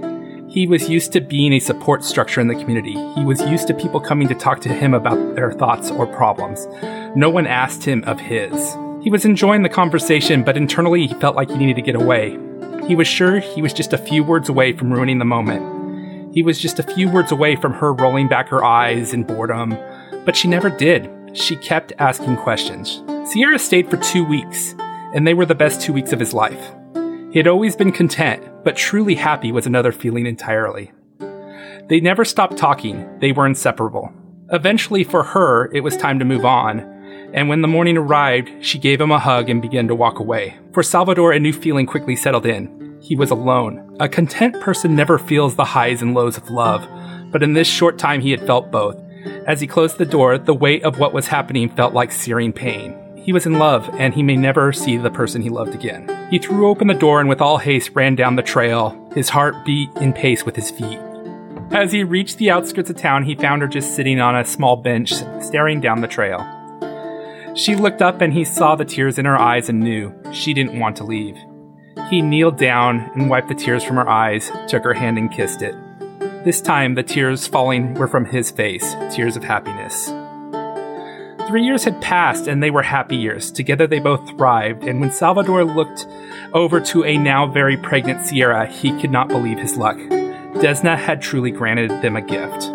He 0.51 0.67
was 0.67 0.91
used 0.91 1.13
to 1.13 1.23
being 1.23 1.55
a 1.55 1.61
support 1.61 2.05
structure 2.05 2.43
in 2.43 2.49
the 2.49 2.57
community. 2.57 2.93
He 3.15 3.25
was 3.25 3.41
used 3.41 3.69
to 3.69 3.75
people 3.75 4.01
coming 4.01 4.29
to 4.29 4.35
talk 4.35 4.61
to 4.61 4.69
him 4.69 4.93
about 4.93 5.35
their 5.35 5.53
thoughts 5.53 5.91
or 5.91 6.07
problems. 6.07 6.67
No 7.17 7.31
one 7.31 7.47
asked 7.47 7.85
him 7.85 8.05
of 8.05 8.21
his. 8.21 8.77
He 9.07 9.11
was 9.11 9.25
enjoying 9.25 9.63
the 9.63 9.69
conversation, 9.69 10.43
but 10.43 10.57
internally 10.57 11.07
he 11.07 11.15
felt 11.15 11.37
like 11.37 11.49
he 11.49 11.57
needed 11.57 11.77
to 11.77 11.81
get 11.83 11.95
away. 11.95 12.37
He 12.89 12.97
was 12.97 13.07
sure 13.07 13.39
he 13.39 13.63
was 13.63 13.73
just 13.73 13.93
a 13.93 13.99
few 13.99 14.25
words 14.25 14.49
away 14.49 14.73
from 14.73 14.93
ruining 14.93 15.21
the 15.21 15.25
moment. 15.25 16.35
He 16.35 16.43
was 16.43 16.59
just 16.59 16.81
a 16.81 16.83
few 16.83 17.09
words 17.09 17.31
away 17.31 17.55
from 17.55 17.73
her 17.75 17.93
rolling 17.95 18.27
back 18.27 18.49
her 18.49 18.65
eyes 18.65 19.15
in 19.15 19.23
boredom, 19.23 19.79
but 20.25 20.35
she 20.35 20.49
never 20.49 20.69
did. 20.69 21.09
She 21.35 21.55
kept 21.55 21.93
asking 22.01 22.39
questions. 22.39 23.01
Sierra 23.31 23.61
stayed 23.61 23.89
for 23.89 23.97
two 23.97 24.25
weeks, 24.25 24.75
and 25.15 25.25
they 25.25 25.35
were 25.35 25.47
the 25.47 25.55
best 25.55 25.81
two 25.81 25.93
weeks 25.93 26.13
of 26.13 26.19
his 26.19 26.35
life. 26.35 26.73
He 27.31 27.39
had 27.39 27.47
always 27.47 27.77
been 27.77 27.93
content, 27.93 28.43
but 28.65 28.75
truly 28.75 29.15
happy 29.15 29.53
was 29.53 29.69
another 29.69 29.93
feeling 29.93 30.27
entirely. 30.27 30.91
They 31.89 32.01
never 32.01 32.25
stopped 32.25 32.57
talking, 32.57 33.21
they 33.21 33.31
were 33.31 33.47
inseparable. 33.47 34.13
Eventually, 34.51 35.05
for 35.05 35.23
her, 35.23 35.73
it 35.73 35.85
was 35.85 35.97
time 35.97 36.19
to 36.19 36.25
move 36.25 36.45
on, 36.45 36.96
and 37.37 37.51
when 37.51 37.61
the 37.61 37.69
morning 37.69 37.99
arrived, 37.99 38.51
she 38.61 38.79
gave 38.79 38.99
him 38.99 39.13
a 39.13 39.19
hug 39.19 39.51
and 39.51 39.61
began 39.61 39.87
to 39.89 39.95
walk 39.95 40.19
away. 40.19 40.57
For 40.73 40.83
Salvador, 40.83 41.33
a 41.33 41.39
new 41.39 41.53
feeling 41.53 41.85
quickly 41.85 42.17
settled 42.17 42.47
in. 42.47 42.99
He 43.03 43.15
was 43.15 43.31
alone. 43.31 43.95
A 44.01 44.09
content 44.09 44.59
person 44.61 44.97
never 44.97 45.19
feels 45.19 45.55
the 45.55 45.67
highs 45.67 46.01
and 46.01 46.15
lows 46.15 46.39
of 46.39 46.51
love, 46.51 46.89
But 47.31 47.43
in 47.43 47.53
this 47.53 47.69
short 47.69 47.99
time, 47.99 48.21
he 48.21 48.31
had 48.31 48.47
felt 48.47 48.71
both. 48.71 48.97
As 49.47 49.61
he 49.61 49.67
closed 49.67 49.99
the 49.99 50.07
door, 50.07 50.39
the 50.39 50.55
weight 50.55 50.83
of 50.85 50.99
what 50.99 51.13
was 51.13 51.27
happening 51.27 51.69
felt 51.69 51.93
like 51.93 52.11
searing 52.13 52.53
pain. 52.53 52.97
He 53.17 53.33
was 53.33 53.45
in 53.45 53.59
love, 53.59 53.91
and 53.95 54.15
he 54.15 54.23
may 54.23 54.37
never 54.37 54.73
see 54.73 54.97
the 54.97 55.11
person 55.11 55.43
he 55.43 55.51
loved 55.51 55.75
again. 55.75 56.29
He 56.31 56.39
threw 56.39 56.69
open 56.69 56.87
the 56.87 56.95
door 56.95 57.21
and 57.21 57.29
with 57.29 57.43
all 57.43 57.59
haste 57.59 57.91
ran 57.95 58.15
down 58.15 58.37
the 58.37 58.43
trail. 58.43 59.11
His 59.15 59.29
heart 59.29 59.55
beat 59.67 59.91
in 59.97 60.13
pace 60.13 60.47
with 60.47 60.57
his 60.57 60.71
feet. 60.71 61.01
As 61.73 61.93
he 61.93 62.05
reached 62.05 62.39
the 62.39 62.51
outskirts 62.51 62.89
of 62.89 62.97
town, 62.97 63.25
he 63.25 63.35
found 63.35 63.61
her 63.61 63.69
just 63.69 63.95
sitting 63.95 64.21
on 64.21 64.37
a 64.37 64.45
small 64.45 64.77
bench, 64.77 65.13
staring 65.43 65.81
down 65.81 66.01
the 66.01 66.09
trail. 66.09 66.56
She 67.57 67.75
looked 67.75 68.03
up 68.03 68.21
and 68.21 68.35
he 68.35 68.45
saw 68.45 68.77
the 68.77 68.85
tears 68.85 69.19
in 69.19 69.25
her 69.25 69.39
eyes 69.39 69.71
and 69.71 69.81
knew 69.81 70.15
she 70.31 70.53
didn't 70.53 70.79
want 70.79 70.95
to 70.97 71.05
leave. 71.05 71.39
He 72.11 72.21
kneeled 72.21 72.59
down 72.59 73.11
and 73.15 73.31
wiped 73.31 73.49
the 73.49 73.55
tears 73.55 73.83
from 73.83 73.97
her 73.97 74.09
eyes, 74.09 74.53
took 74.69 74.85
her 74.85 74.93
hand 74.93 75.17
and 75.17 75.33
kissed 75.33 75.63
it. 75.63 75.75
This 76.45 76.61
time, 76.61 76.95
the 76.95 77.03
tears 77.03 77.47
falling 77.47 77.95
were 77.95 78.09
from 78.09 78.27
his 78.27 78.51
face, 78.51 78.95
tears 79.11 79.37
of 79.37 79.43
happiness. 79.43 80.13
Three 81.49 81.65
years 81.65 81.85
had 81.85 82.03
passed 82.03 82.47
and 82.47 82.63
they 82.63 82.71
were 82.71 82.83
happy 82.83 83.17
years. 83.17 83.51
Together 83.51 83.87
they 83.87 84.01
both 84.01 84.29
thrived, 84.29 84.85
and 84.85 85.01
when 85.01 85.11
Salvador 85.11 85.65
looked 85.65 86.07
over 86.53 86.79
to 86.81 87.05
a 87.05 87.17
now 87.17 87.47
very 87.47 87.79
pregnant 87.79 88.27
Sierra, 88.27 88.67
he 88.67 88.91
could 89.01 89.11
not 89.11 89.29
believe 89.29 89.59
his 89.59 89.79
luck. 89.79 89.97
Desna 89.97 90.99
had 90.99 91.23
truly 91.23 91.53
granted 91.53 91.91
them 92.03 92.17
a 92.17 92.23
gift. 92.23 92.71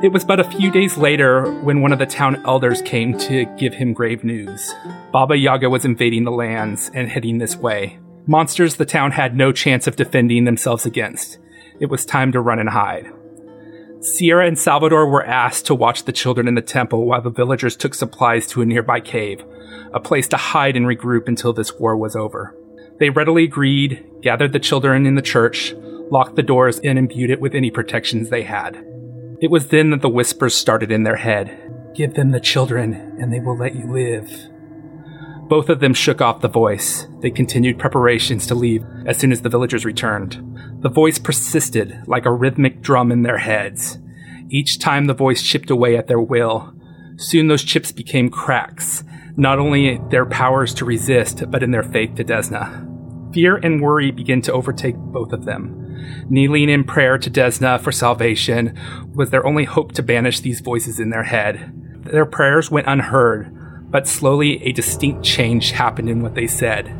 It 0.00 0.12
was 0.12 0.24
but 0.24 0.38
a 0.38 0.44
few 0.44 0.70
days 0.70 0.96
later 0.96 1.50
when 1.62 1.80
one 1.80 1.92
of 1.92 1.98
the 1.98 2.06
town 2.06 2.40
elders 2.46 2.80
came 2.82 3.18
to 3.18 3.46
give 3.58 3.74
him 3.74 3.92
grave 3.92 4.22
news. 4.22 4.72
Baba 5.10 5.36
Yaga 5.36 5.68
was 5.68 5.84
invading 5.84 6.22
the 6.22 6.30
lands 6.30 6.88
and 6.94 7.08
heading 7.08 7.38
this 7.38 7.56
way. 7.56 7.98
Monsters 8.24 8.76
the 8.76 8.84
town 8.84 9.10
had 9.10 9.34
no 9.34 9.50
chance 9.50 9.88
of 9.88 9.96
defending 9.96 10.44
themselves 10.44 10.86
against. 10.86 11.38
It 11.80 11.86
was 11.86 12.06
time 12.06 12.30
to 12.30 12.40
run 12.40 12.60
and 12.60 12.68
hide. 12.68 13.12
Sierra 13.98 14.46
and 14.46 14.56
Salvador 14.56 15.10
were 15.10 15.26
asked 15.26 15.66
to 15.66 15.74
watch 15.74 16.04
the 16.04 16.12
children 16.12 16.46
in 16.46 16.54
the 16.54 16.62
temple 16.62 17.04
while 17.04 17.20
the 17.20 17.30
villagers 17.30 17.74
took 17.74 17.92
supplies 17.92 18.46
to 18.46 18.62
a 18.62 18.66
nearby 18.66 19.00
cave, 19.00 19.44
a 19.92 19.98
place 19.98 20.28
to 20.28 20.36
hide 20.36 20.76
and 20.76 20.86
regroup 20.86 21.26
until 21.26 21.52
this 21.52 21.72
war 21.74 21.96
was 21.96 22.14
over. 22.14 22.54
They 23.00 23.10
readily 23.10 23.42
agreed, 23.42 24.06
gathered 24.22 24.52
the 24.52 24.60
children 24.60 25.06
in 25.06 25.16
the 25.16 25.22
church, 25.22 25.74
locked 26.12 26.36
the 26.36 26.44
doors, 26.44 26.78
and 26.78 27.00
imbued 27.00 27.30
it 27.30 27.40
with 27.40 27.56
any 27.56 27.72
protections 27.72 28.30
they 28.30 28.44
had. 28.44 28.84
It 29.40 29.50
was 29.50 29.68
then 29.68 29.90
that 29.90 30.02
the 30.02 30.08
whispers 30.08 30.56
started 30.56 30.90
in 30.90 31.04
their 31.04 31.16
head. 31.16 31.92
Give 31.94 32.14
them 32.14 32.30
the 32.30 32.40
children, 32.40 32.94
and 33.20 33.32
they 33.32 33.38
will 33.38 33.56
let 33.56 33.76
you 33.76 33.90
live. 33.90 34.30
Both 35.48 35.68
of 35.68 35.80
them 35.80 35.94
shook 35.94 36.20
off 36.20 36.40
the 36.40 36.48
voice. 36.48 37.06
They 37.20 37.30
continued 37.30 37.78
preparations 37.78 38.46
to 38.48 38.54
leave 38.54 38.84
as 39.06 39.16
soon 39.16 39.30
as 39.30 39.42
the 39.42 39.48
villagers 39.48 39.84
returned. 39.84 40.42
The 40.80 40.90
voice 40.90 41.18
persisted 41.18 42.02
like 42.06 42.26
a 42.26 42.32
rhythmic 42.32 42.82
drum 42.82 43.12
in 43.12 43.22
their 43.22 43.38
heads. 43.38 43.98
Each 44.50 44.78
time 44.78 45.06
the 45.06 45.14
voice 45.14 45.42
chipped 45.42 45.70
away 45.70 45.96
at 45.96 46.08
their 46.08 46.20
will. 46.20 46.74
Soon 47.16 47.46
those 47.46 47.64
chips 47.64 47.92
became 47.92 48.30
cracks, 48.30 49.04
not 49.36 49.58
only 49.58 49.98
their 50.10 50.26
powers 50.26 50.74
to 50.74 50.84
resist, 50.84 51.50
but 51.50 51.62
in 51.62 51.70
their 51.70 51.82
faith 51.82 52.16
to 52.16 52.24
Desna. 52.24 53.32
Fear 53.32 53.56
and 53.56 53.80
worry 53.80 54.10
began 54.10 54.42
to 54.42 54.52
overtake 54.52 54.96
both 54.96 55.32
of 55.32 55.44
them. 55.44 55.87
Kneeling 56.28 56.68
in 56.68 56.84
prayer 56.84 57.18
to 57.18 57.30
Desna 57.30 57.80
for 57.80 57.92
salvation 57.92 58.78
was 59.14 59.30
their 59.30 59.46
only 59.46 59.64
hope 59.64 59.92
to 59.92 60.02
banish 60.02 60.40
these 60.40 60.60
voices 60.60 61.00
in 61.00 61.10
their 61.10 61.24
head. 61.24 61.72
Their 62.04 62.26
prayers 62.26 62.70
went 62.70 62.86
unheard, 62.86 63.54
but 63.90 64.06
slowly 64.06 64.62
a 64.62 64.72
distinct 64.72 65.24
change 65.24 65.70
happened 65.72 66.08
in 66.08 66.22
what 66.22 66.34
they 66.34 66.46
said. 66.46 66.94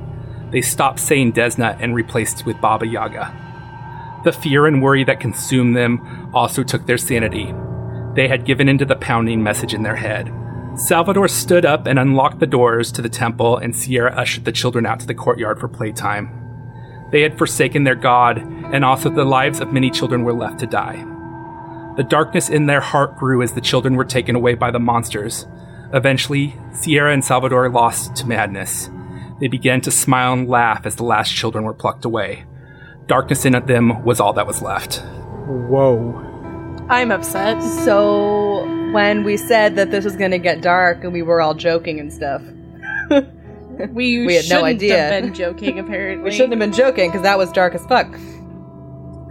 They 0.50 0.60
stopped 0.62 1.00
saying 1.00 1.34
Desna 1.34 1.76
and 1.80 1.94
replaced 1.94 2.46
with 2.46 2.60
Baba 2.60 2.86
Yaga. 2.86 4.20
The 4.24 4.32
fear 4.32 4.66
and 4.66 4.82
worry 4.82 5.04
that 5.04 5.20
consumed 5.20 5.76
them 5.76 6.30
also 6.34 6.62
took 6.62 6.86
their 6.86 6.98
sanity. 6.98 7.54
They 8.14 8.28
had 8.28 8.46
given 8.46 8.68
into 8.68 8.84
the 8.84 8.96
pounding 8.96 9.42
message 9.42 9.74
in 9.74 9.82
their 9.82 9.96
head. 9.96 10.32
Salvador 10.74 11.28
stood 11.28 11.64
up 11.64 11.86
and 11.86 11.98
unlocked 11.98 12.40
the 12.40 12.46
doors 12.46 12.92
to 12.92 13.02
the 13.02 13.08
temple, 13.08 13.56
and 13.56 13.74
Sierra 13.74 14.14
ushered 14.14 14.44
the 14.44 14.52
children 14.52 14.86
out 14.86 15.00
to 15.00 15.06
the 15.06 15.14
courtyard 15.14 15.58
for 15.58 15.68
playtime. 15.68 16.47
They 17.10 17.22
had 17.22 17.38
forsaken 17.38 17.84
their 17.84 17.94
God, 17.94 18.38
and 18.38 18.84
also 18.84 19.08
the 19.08 19.24
lives 19.24 19.60
of 19.60 19.72
many 19.72 19.90
children 19.90 20.24
were 20.24 20.32
left 20.32 20.60
to 20.60 20.66
die. 20.66 21.04
The 21.96 22.04
darkness 22.04 22.48
in 22.48 22.66
their 22.66 22.80
heart 22.80 23.16
grew 23.16 23.42
as 23.42 23.52
the 23.52 23.60
children 23.60 23.96
were 23.96 24.04
taken 24.04 24.36
away 24.36 24.54
by 24.54 24.70
the 24.70 24.78
monsters. 24.78 25.46
Eventually, 25.92 26.54
Sierra 26.72 27.12
and 27.12 27.24
Salvador 27.24 27.68
lost 27.70 28.14
to 28.16 28.26
madness. 28.26 28.90
They 29.40 29.48
began 29.48 29.80
to 29.82 29.90
smile 29.90 30.34
and 30.34 30.48
laugh 30.48 30.84
as 30.84 30.96
the 30.96 31.04
last 31.04 31.34
children 31.34 31.64
were 31.64 31.74
plucked 31.74 32.04
away. 32.04 32.44
Darkness 33.06 33.44
in 33.44 33.52
them 33.66 34.04
was 34.04 34.20
all 34.20 34.32
that 34.34 34.46
was 34.46 34.60
left. 34.60 35.02
Whoa. 35.46 36.24
I'm 36.90 37.10
upset. 37.10 37.62
So 37.62 38.64
when 38.92 39.24
we 39.24 39.36
said 39.36 39.76
that 39.76 39.90
this 39.90 40.04
was 40.04 40.16
going 40.16 40.30
to 40.30 40.38
get 40.38 40.60
dark 40.60 41.04
and 41.04 41.12
we 41.12 41.22
were 41.22 41.40
all 41.40 41.54
joking 41.54 42.00
and 42.00 42.12
stuff, 42.12 42.42
We, 43.90 44.18
We 44.26 44.34
had 44.34 44.44
no 44.44 44.56
shouldn't 44.60 44.64
idea. 44.64 44.98
have 44.98 45.22
been 45.22 45.34
joking, 45.34 45.78
apparently. 45.78 46.24
we 46.24 46.30
shouldn't 46.30 46.52
have 46.52 46.60
been 46.60 46.72
joking 46.72 47.10
because 47.10 47.22
that 47.22 47.38
was 47.38 47.50
dark 47.52 47.74
as 47.74 47.84
fuck. 47.86 48.08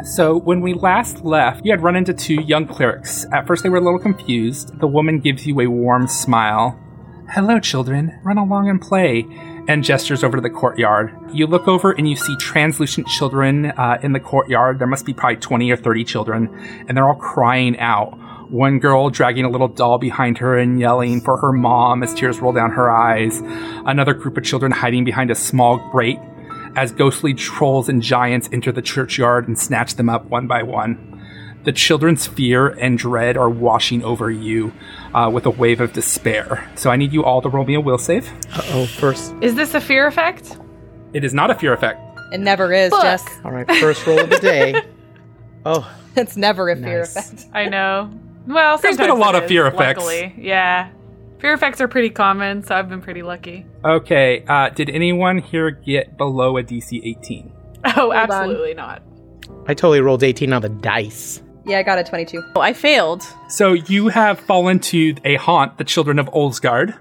So, 0.04 0.38
when 0.39 0.62
we 0.62 0.74
last 0.74 1.25
left, 1.25 1.66
you 1.66 1.72
had 1.72 1.82
run 1.82 1.96
into 1.96 2.13
two 2.13 2.36
young 2.36 2.68
clerics. 2.68 3.25
At 3.34 3.48
first, 3.48 3.63
they 3.63 3.70
were 3.70 3.77
a 3.77 3.82
little 3.82 4.00
confused. 4.00 4.80
The 4.80 4.88
woman 4.88 5.20
gives 5.20 5.46
you 5.48 5.60
a 5.60 5.68
warm 5.68 6.08
smile. 6.08 6.80
Hello, 7.32 7.60
children. 7.60 8.18
Run 8.24 8.38
along 8.38 8.70
and 8.70 8.80
play. 8.80 9.25
And 9.68 9.84
gestures 9.84 10.24
over 10.24 10.38
to 10.38 10.42
the 10.42 10.50
courtyard. 10.51 11.12
You 11.34 11.46
look 11.46 11.68
over 11.68 11.92
and 11.92 12.08
you 12.10 12.16
see 12.16 12.38
translucent 12.38 13.08
children 13.08 13.66
uh, 13.66 13.98
in 14.01 14.13
the 14.13 14.20
courtyard. 14.22 14.80
There 14.80 14.88
must 14.88 15.06
be 15.06 15.13
probably 15.13 15.38
20 15.38 15.72
or 15.72 15.75
30 15.75 16.04
children, 16.06 16.86
and 16.88 16.96
they're 16.96 17.06
all 17.06 17.16
crying 17.16 17.77
out. 17.80 18.18
One 18.50 18.80
girl 18.80 19.10
dragging 19.10 19.44
a 19.46 19.50
little 19.50 19.68
doll 19.68 19.98
behind 19.98 20.38
her 20.38 20.58
and 20.58 20.80
yelling 20.80 21.20
for 21.22 21.38
her 21.38 21.51
mom 21.51 22.01
as 22.04 22.13
tears 22.13 22.39
roll 22.39 22.54
down 22.54 22.72
her 22.72 22.89
eyes. 22.89 23.42
Another 23.86 24.13
group 24.13 24.38
of 24.38 24.44
children 24.44 24.72
hiding 24.72 25.04
behind 25.04 25.30
a 25.32 25.36
small 25.36 25.77
grate 25.92 26.20
as 26.75 26.92
ghostly 26.92 27.34
trolls 27.34 27.89
and 27.89 28.01
giants 28.01 28.50
enter 28.54 28.72
the 28.72 28.82
churchyard 28.82 29.48
and 29.48 29.60
snatch 29.60 29.96
them 29.96 30.10
up 30.10 30.25
one 30.25 30.48
by 30.48 30.63
one. 30.63 31.13
The 31.63 31.74
children's 31.74 32.25
fear 32.27 32.68
and 32.68 32.98
dread 32.98 33.36
are 33.36 33.50
washing 33.50 34.01
over 34.04 34.32
you 34.32 34.72
uh, 35.13 35.30
with 35.34 35.46
a 35.46 35.50
wave 35.50 35.82
of 35.82 35.92
despair. 35.92 36.70
So 36.75 36.89
I 36.89 36.96
need 36.96 37.12
you 37.12 37.25
all 37.25 37.42
to 37.42 37.50
roll 37.50 37.66
me 37.66 37.75
a 37.75 37.82
will 37.82 37.98
save. 37.98 38.30
Uh 38.54 38.62
oh, 38.70 38.86
first. 38.86 39.34
Is 39.42 39.56
this 39.56 39.74
a 39.74 39.82
fear 39.82 40.08
effect? 40.08 40.58
It 41.13 41.25
is 41.25 41.34
not 41.34 41.51
a 41.51 41.56
fear 41.56 41.74
effect. 41.74 42.00
It 42.32 42.39
never 42.39 42.72
is, 42.72 42.92
Fuck. 42.92 43.01
Jess. 43.01 43.25
All 43.44 43.51
right, 43.51 43.70
first 43.77 44.06
roll 44.08 44.20
of 44.22 44.30
the 44.30 44.39
day. 44.39 44.82
Oh, 45.66 45.92
It's 46.16 46.38
never 46.38 46.70
a 46.70 46.77
fear 46.77 47.00
Nice. 47.00 47.18
effect. 47.18 47.48
I 47.54 47.66
know. 47.68 48.10
Well, 48.48 48.77
There's 48.77 48.98
been 48.98 49.10
a 49.10 49.16
lot 49.16 49.36
it 49.36 49.39
of 49.39 49.44
is, 49.44 49.50
fear 49.50 49.68
effects. 49.68 50.00
Luckily, 50.00 50.34
yeah. 50.38 50.89
Fear 51.39 51.54
effects 51.54 51.82
are 51.82 51.88
pretty 51.88 52.10
common, 52.10 52.63
so 52.63 52.75
I've 52.75 52.89
been 52.89 53.01
pretty 53.01 53.22
lucky. 53.22 53.66
Okay, 53.86 54.44
uh, 54.48 54.70
did 54.70 54.89
anyone 54.89 55.38
here 55.38 55.70
get 55.70 56.18
below 56.18 56.58
a 56.58 56.63
DC 56.63 57.01
18? 57.04 57.54
Oh, 57.96 58.12
on. 58.12 58.18
absolutely 58.18 58.74
not. 58.74 59.01
I 59.68 59.74
totally 59.74 60.01
rolled 60.01 60.24
18 60.24 60.51
on 60.51 60.62
the 60.62 60.70
dice. 60.70 61.42
Yeah, 61.66 61.77
I 61.77 61.84
got 61.84 62.00
a 62.00 62.04
22. 62.04 62.42
Oh, 62.56 62.60
I 62.62 62.74
failed. 62.74 63.24
So 63.50 63.74
you 63.74 64.08
have 64.08 64.39
fallen 64.39 64.80
to 64.80 65.16
a 65.24 65.36
haunt, 65.36 65.77
the 65.77 65.84
children 65.84 66.18
of 66.18 66.25
Olsgard, 66.27 66.98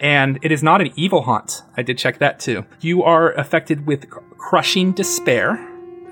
and 0.00 0.38
it 0.42 0.50
is 0.50 0.62
not 0.62 0.80
an 0.80 0.90
evil 0.96 1.22
haunt. 1.22 1.62
I 1.76 1.82
did 1.82 1.98
check 1.98 2.18
that 2.18 2.40
too. 2.40 2.64
You 2.80 3.02
are 3.04 3.32
affected 3.32 3.86
with 3.86 4.10
crushing 4.10 4.92
despair. 4.92 5.64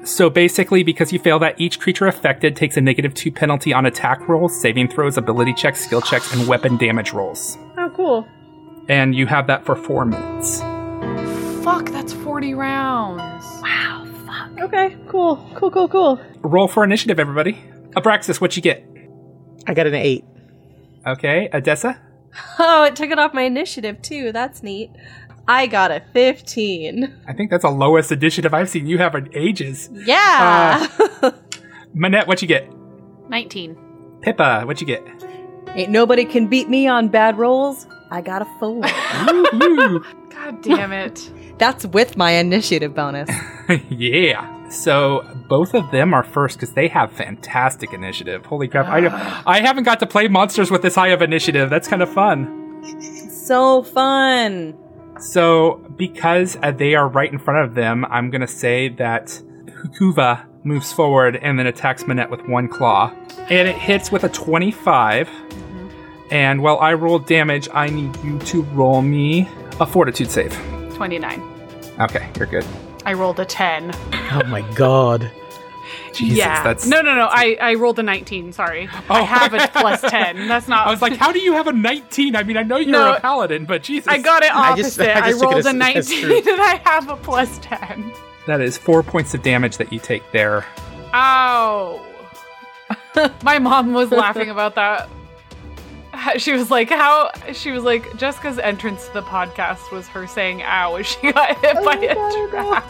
So 0.06 0.30
basically, 0.30 0.84
because 0.84 1.12
you 1.12 1.18
fail 1.18 1.40
that, 1.40 1.60
each 1.60 1.80
creature 1.80 2.06
affected 2.06 2.54
takes 2.54 2.76
a 2.76 2.80
negative 2.80 3.12
two 3.12 3.32
penalty 3.32 3.74
on 3.74 3.86
attack 3.86 4.28
rolls, 4.28 4.58
saving 4.58 4.88
throws, 4.88 5.16
ability 5.16 5.52
checks, 5.54 5.84
skill 5.84 6.00
checks, 6.00 6.32
and 6.32 6.46
weapon 6.46 6.76
damage 6.76 7.12
rolls. 7.12 7.58
Oh, 7.76 7.90
cool. 7.94 8.26
And 8.88 9.16
you 9.16 9.26
have 9.26 9.48
that 9.48 9.64
for 9.64 9.74
four 9.74 10.04
minutes. 10.04 10.60
Fuck, 11.64 11.86
that's 11.90 12.12
40 12.12 12.54
rounds. 12.54 13.44
Wow, 13.60 14.06
fuck. 14.24 14.60
Okay, 14.66 14.96
cool. 15.08 15.44
Cool, 15.56 15.72
cool, 15.72 15.88
cool. 15.88 16.20
Roll 16.42 16.68
for 16.68 16.84
initiative, 16.84 17.18
everybody. 17.18 17.54
Abraxas, 17.96 18.40
what 18.40 18.54
you 18.54 18.62
get? 18.62 18.86
I 19.66 19.74
got 19.74 19.88
an 19.88 19.94
8. 19.94 20.24
Okay, 21.06 21.48
Odessa? 21.52 22.00
Oh, 22.58 22.84
it 22.84 22.94
took 22.94 23.10
it 23.10 23.18
off 23.18 23.32
my 23.32 23.42
initiative, 23.42 24.02
too. 24.02 24.30
That's 24.30 24.62
neat. 24.62 24.90
I 25.48 25.66
got 25.66 25.90
a 25.90 26.02
15. 26.12 27.22
I 27.28 27.32
think 27.32 27.50
that's 27.50 27.62
the 27.62 27.70
lowest 27.70 28.10
initiative 28.10 28.52
I've 28.52 28.68
seen 28.68 28.86
you 28.86 28.98
have 28.98 29.14
in 29.14 29.30
ages. 29.34 29.88
Yeah. 29.92 30.88
Uh, 31.22 31.30
Manette, 31.94 32.26
what 32.26 32.42
you 32.42 32.48
get? 32.48 32.68
19. 33.28 33.76
Pippa, 34.22 34.62
what 34.64 34.80
you 34.80 34.86
get? 34.86 35.06
Ain't 35.74 35.90
nobody 35.90 36.24
can 36.24 36.48
beat 36.48 36.68
me 36.68 36.88
on 36.88 37.08
bad 37.08 37.38
rolls. 37.38 37.86
I 38.10 38.22
got 38.22 38.42
a 38.42 38.46
four. 38.58 38.80
God 40.30 40.62
damn 40.62 40.92
it. 40.92 41.30
That's 41.58 41.86
with 41.86 42.16
my 42.16 42.32
initiative 42.32 42.94
bonus. 42.94 43.30
yeah. 43.88 44.68
So 44.68 45.24
both 45.48 45.74
of 45.74 45.90
them 45.90 46.12
are 46.12 46.24
first 46.24 46.58
because 46.58 46.74
they 46.74 46.88
have 46.88 47.12
fantastic 47.12 47.92
initiative. 47.92 48.46
Holy 48.46 48.68
crap! 48.68 48.86
I 48.86 49.42
I 49.46 49.60
haven't 49.60 49.84
got 49.84 50.00
to 50.00 50.06
play 50.06 50.28
monsters 50.28 50.70
with 50.70 50.82
this 50.82 50.94
high 50.94 51.08
of 51.08 51.22
initiative. 51.22 51.70
That's 51.70 51.88
kind 51.88 52.02
of 52.02 52.12
fun. 52.12 53.30
so 53.30 53.82
fun. 53.82 54.76
So 55.20 55.84
because 55.96 56.56
uh, 56.62 56.72
they 56.72 56.94
are 56.94 57.08
right 57.08 57.32
in 57.32 57.38
front 57.38 57.68
of 57.68 57.74
them, 57.74 58.04
I'm 58.06 58.30
gonna 58.30 58.46
say 58.46 58.88
that 58.90 59.40
Huecuva 59.66 60.44
moves 60.64 60.92
forward 60.92 61.36
and 61.36 61.58
then 61.58 61.66
attacks 61.66 62.06
Manette 62.06 62.30
with 62.30 62.46
one 62.48 62.68
claw. 62.68 63.12
And 63.48 63.68
it 63.68 63.76
hits 63.76 64.10
with 64.10 64.24
a 64.24 64.28
25. 64.28 65.28
And 66.30 66.60
while 66.60 66.78
I 66.80 66.94
roll 66.94 67.20
damage, 67.20 67.68
I 67.72 67.88
need 67.88 68.16
you 68.24 68.38
to 68.40 68.62
roll 68.62 69.00
me 69.00 69.48
a 69.78 69.86
fortitude 69.86 70.30
save. 70.30 70.52
29. 70.94 71.40
Okay, 72.00 72.28
you're 72.36 72.46
good. 72.46 72.66
I 73.04 73.12
rolled 73.12 73.38
a 73.38 73.44
10. 73.44 73.92
Oh 74.32 74.42
my 74.48 74.62
god. 74.74 75.30
Jesus, 76.16 76.38
yeah. 76.38 76.62
that's. 76.62 76.86
No, 76.86 77.00
no, 77.02 77.14
no. 77.14 77.28
I, 77.30 77.56
I 77.60 77.74
rolled 77.74 77.98
a 77.98 78.02
19. 78.02 78.52
Sorry. 78.52 78.88
oh. 78.92 79.04
I 79.10 79.20
Oh. 79.20 79.24
have 79.24 79.54
a 79.54 79.68
plus 79.68 80.00
10. 80.10 80.48
That's 80.48 80.68
not. 80.68 80.86
I 80.86 80.90
was 80.90 81.02
like, 81.02 81.16
how 81.16 81.32
do 81.32 81.38
you 81.38 81.52
have 81.52 81.66
a 81.66 81.72
19? 81.72 82.34
I 82.36 82.42
mean, 82.42 82.56
I 82.56 82.62
know 82.62 82.76
you're 82.78 82.92
No. 82.92 83.14
a 83.14 83.20
paladin, 83.20 83.64
but 83.66 83.82
Jesus. 83.82 84.08
I 84.08 84.18
got 84.18 84.42
it 84.42 84.54
I 84.54 84.70
opposite. 84.72 84.82
just- 84.84 85.00
I, 85.00 85.20
I 85.26 85.28
just 85.30 85.40
took 85.40 85.50
it 85.50 85.54
rolled 85.54 85.66
a 85.66 85.72
19 85.72 86.24
and 86.48 86.60
I 86.60 86.80
have 86.84 87.08
a 87.08 87.16
plus 87.16 87.58
10. 87.62 88.12
That 88.46 88.60
is 88.60 88.76
four 88.78 89.02
points 89.02 89.34
of 89.34 89.42
damage 89.42 89.76
that 89.78 89.92
you 89.92 89.98
take 89.98 90.22
there. 90.32 90.64
Ow. 91.14 92.00
My 93.42 93.58
mom 93.58 93.92
was 93.92 94.10
laughing 94.10 94.50
about 94.50 94.74
that. 94.76 95.08
She 96.38 96.52
was 96.52 96.70
like, 96.70 96.88
how? 96.88 97.30
She 97.52 97.70
was 97.72 97.82
like, 97.84 98.16
Jessica's 98.16 98.58
entrance 98.58 99.06
to 99.08 99.12
the 99.14 99.22
podcast 99.22 99.92
was 99.92 100.08
her 100.08 100.26
saying 100.26 100.62
ow 100.62 100.94
as 100.94 101.06
she 101.06 101.30
got 101.32 101.58
hit 101.58 101.76
oh 101.76 101.84
by 101.84 101.94
a 101.96 102.48
trap. 102.50 102.86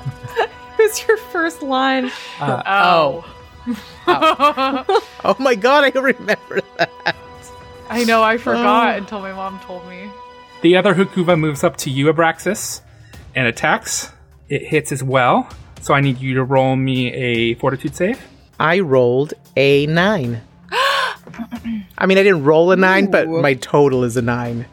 Who's 0.77 1.07
your 1.07 1.17
first 1.17 1.63
line? 1.63 2.11
Uh, 2.41 2.63
Oh. 2.67 3.33
Oh 4.09 5.35
my 5.41 5.55
god, 5.57 5.85
I 5.85 5.99
remember 5.99 6.61
that. 6.79 7.17
I 7.89 8.05
know, 8.05 8.23
I 8.23 8.37
forgot 8.39 8.97
until 8.99 9.21
my 9.21 9.33
mom 9.33 9.59
told 9.61 9.89
me. 9.89 10.09
The 10.63 10.77
other 10.77 10.95
Huecuva 10.95 11.39
moves 11.39 11.65
up 11.65 11.77
to 11.79 11.91
you, 11.91 12.07
Abraxas, 12.07 12.81
and 13.35 13.47
attacks. 13.49 14.13
It 14.49 14.65
hits 14.65 14.93
as 14.93 15.03
well. 15.03 15.49
So 15.81 15.95
I 15.95 16.01
need 16.01 16.19
you 16.21 16.35
to 16.35 16.45
roll 16.45 16.77
me 16.77 17.13
a 17.13 17.55
fortitude 17.55 17.97
save. 17.97 18.21
I 18.59 18.81
rolled 18.81 19.35
a 19.57 19.87
nine. 19.87 20.41
I 20.73 22.07
mean, 22.07 22.19
I 22.19 22.23
didn't 22.23 22.45
roll 22.45 22.71
a 22.71 22.77
nine, 22.77 23.11
but 23.11 23.29
my 23.29 23.55
total 23.55 24.05
is 24.05 24.17
a 24.17 24.23
nine. 24.23 24.67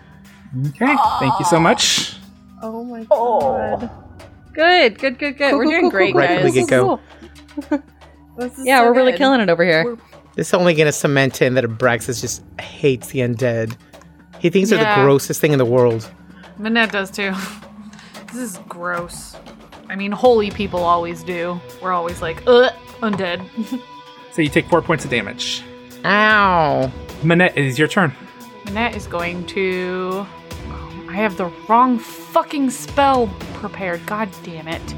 Okay, 0.67 0.95
thank 1.19 1.39
you 1.39 1.45
so 1.45 1.60
much. 1.60 2.15
Oh 2.62 2.83
my 2.83 3.03
god. 3.05 3.89
Good, 4.53 5.00
good, 5.00 5.17
good, 5.19 5.38
good. 5.38 5.55
We're 5.55 5.65
doing 5.65 5.89
great, 5.89 6.13
Right, 6.15 6.41
guys. 6.41 6.53
we 6.53 6.62
could 6.62 6.69
go. 6.69 7.00
Yeah, 8.63 8.81
we're 8.83 8.93
really 8.93 9.13
killing 9.13 9.41
it 9.41 9.50
over 9.50 9.63
here. 9.63 9.98
This 10.36 10.48
is 10.48 10.53
only 10.53 10.74
going 10.74 10.88
to 10.88 10.91
cement 10.91 11.41
in 11.41 11.53
that 11.55 11.63
Abraxas 11.63 12.22
just 12.22 12.43
hates 12.60 13.07
the 13.10 13.19
undead. 13.19 13.75
He 14.39 14.50
thinks 14.50 14.69
they're 14.72 14.79
the 14.79 15.01
grossest 15.03 15.39
thing 15.39 15.51
in 15.53 15.60
the 15.60 15.65
world. 15.65 16.10
Manette 16.57 16.91
does 16.91 17.12
too. 17.12 17.33
This 18.33 18.53
is 18.53 18.57
gross. 18.67 19.36
I 19.89 19.95
mean, 19.95 20.12
holy 20.12 20.50
people 20.50 20.79
always 20.79 21.22
do. 21.22 21.60
We're 21.83 21.91
always 21.91 22.19
like, 22.19 22.41
ugh, 22.48 22.74
undead. 23.01 23.48
So 24.31 24.41
you 24.41 24.50
take 24.50 24.67
four 24.67 24.81
points 24.81 25.05
of 25.05 25.12
damage. 25.12 25.62
Ow. 26.03 26.91
Manette, 27.22 27.55
it 27.55 27.65
is 27.65 27.77
your 27.77 27.88
turn. 27.88 28.12
Manette 28.65 28.95
is 28.95 29.05
going 29.05 29.45
to. 29.45 30.25
I 31.13 31.17
have 31.17 31.38
the 31.38 31.46
wrong 31.70 32.00
fucking 32.00 32.72
spell 32.72 33.27
prepared. 33.53 34.03
God 34.08 34.29
damn 34.41 34.67
it. 34.67 34.96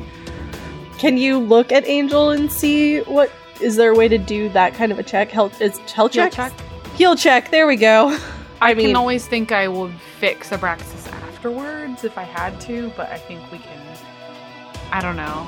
Can 0.97 1.17
you 1.17 1.37
look 1.37 1.73
at 1.73 1.85
Angel 1.85 2.29
and 2.29 2.49
see 2.49 3.01
what 3.01 3.33
is 3.59 3.75
there 3.75 3.91
a 3.91 3.95
way 3.95 4.07
to 4.07 4.17
do 4.17 4.47
that 4.49 4.73
kind 4.75 4.93
of 4.93 4.99
a 4.99 5.03
check? 5.03 5.29
Health 5.29 5.61
is 5.61 5.77
health 5.91 6.13
Heal 6.13 6.29
check? 6.29 6.53
Heal 6.95 7.17
check. 7.17 7.51
There 7.51 7.67
we 7.67 7.75
go. 7.75 8.17
I, 8.61 8.71
I 8.71 8.73
mean, 8.75 8.87
can 8.87 8.95
always 8.95 9.27
think 9.27 9.51
I 9.51 9.67
would 9.67 9.93
fix 10.21 10.51
Abraxas 10.51 11.11
afterwards 11.11 12.05
if 12.05 12.17
I 12.17 12.23
had 12.23 12.61
to, 12.61 12.93
but 12.95 13.09
I 13.09 13.17
think 13.17 13.51
we 13.51 13.57
can. 13.57 13.77
I 14.93 15.01
don't 15.01 15.17
know. 15.17 15.45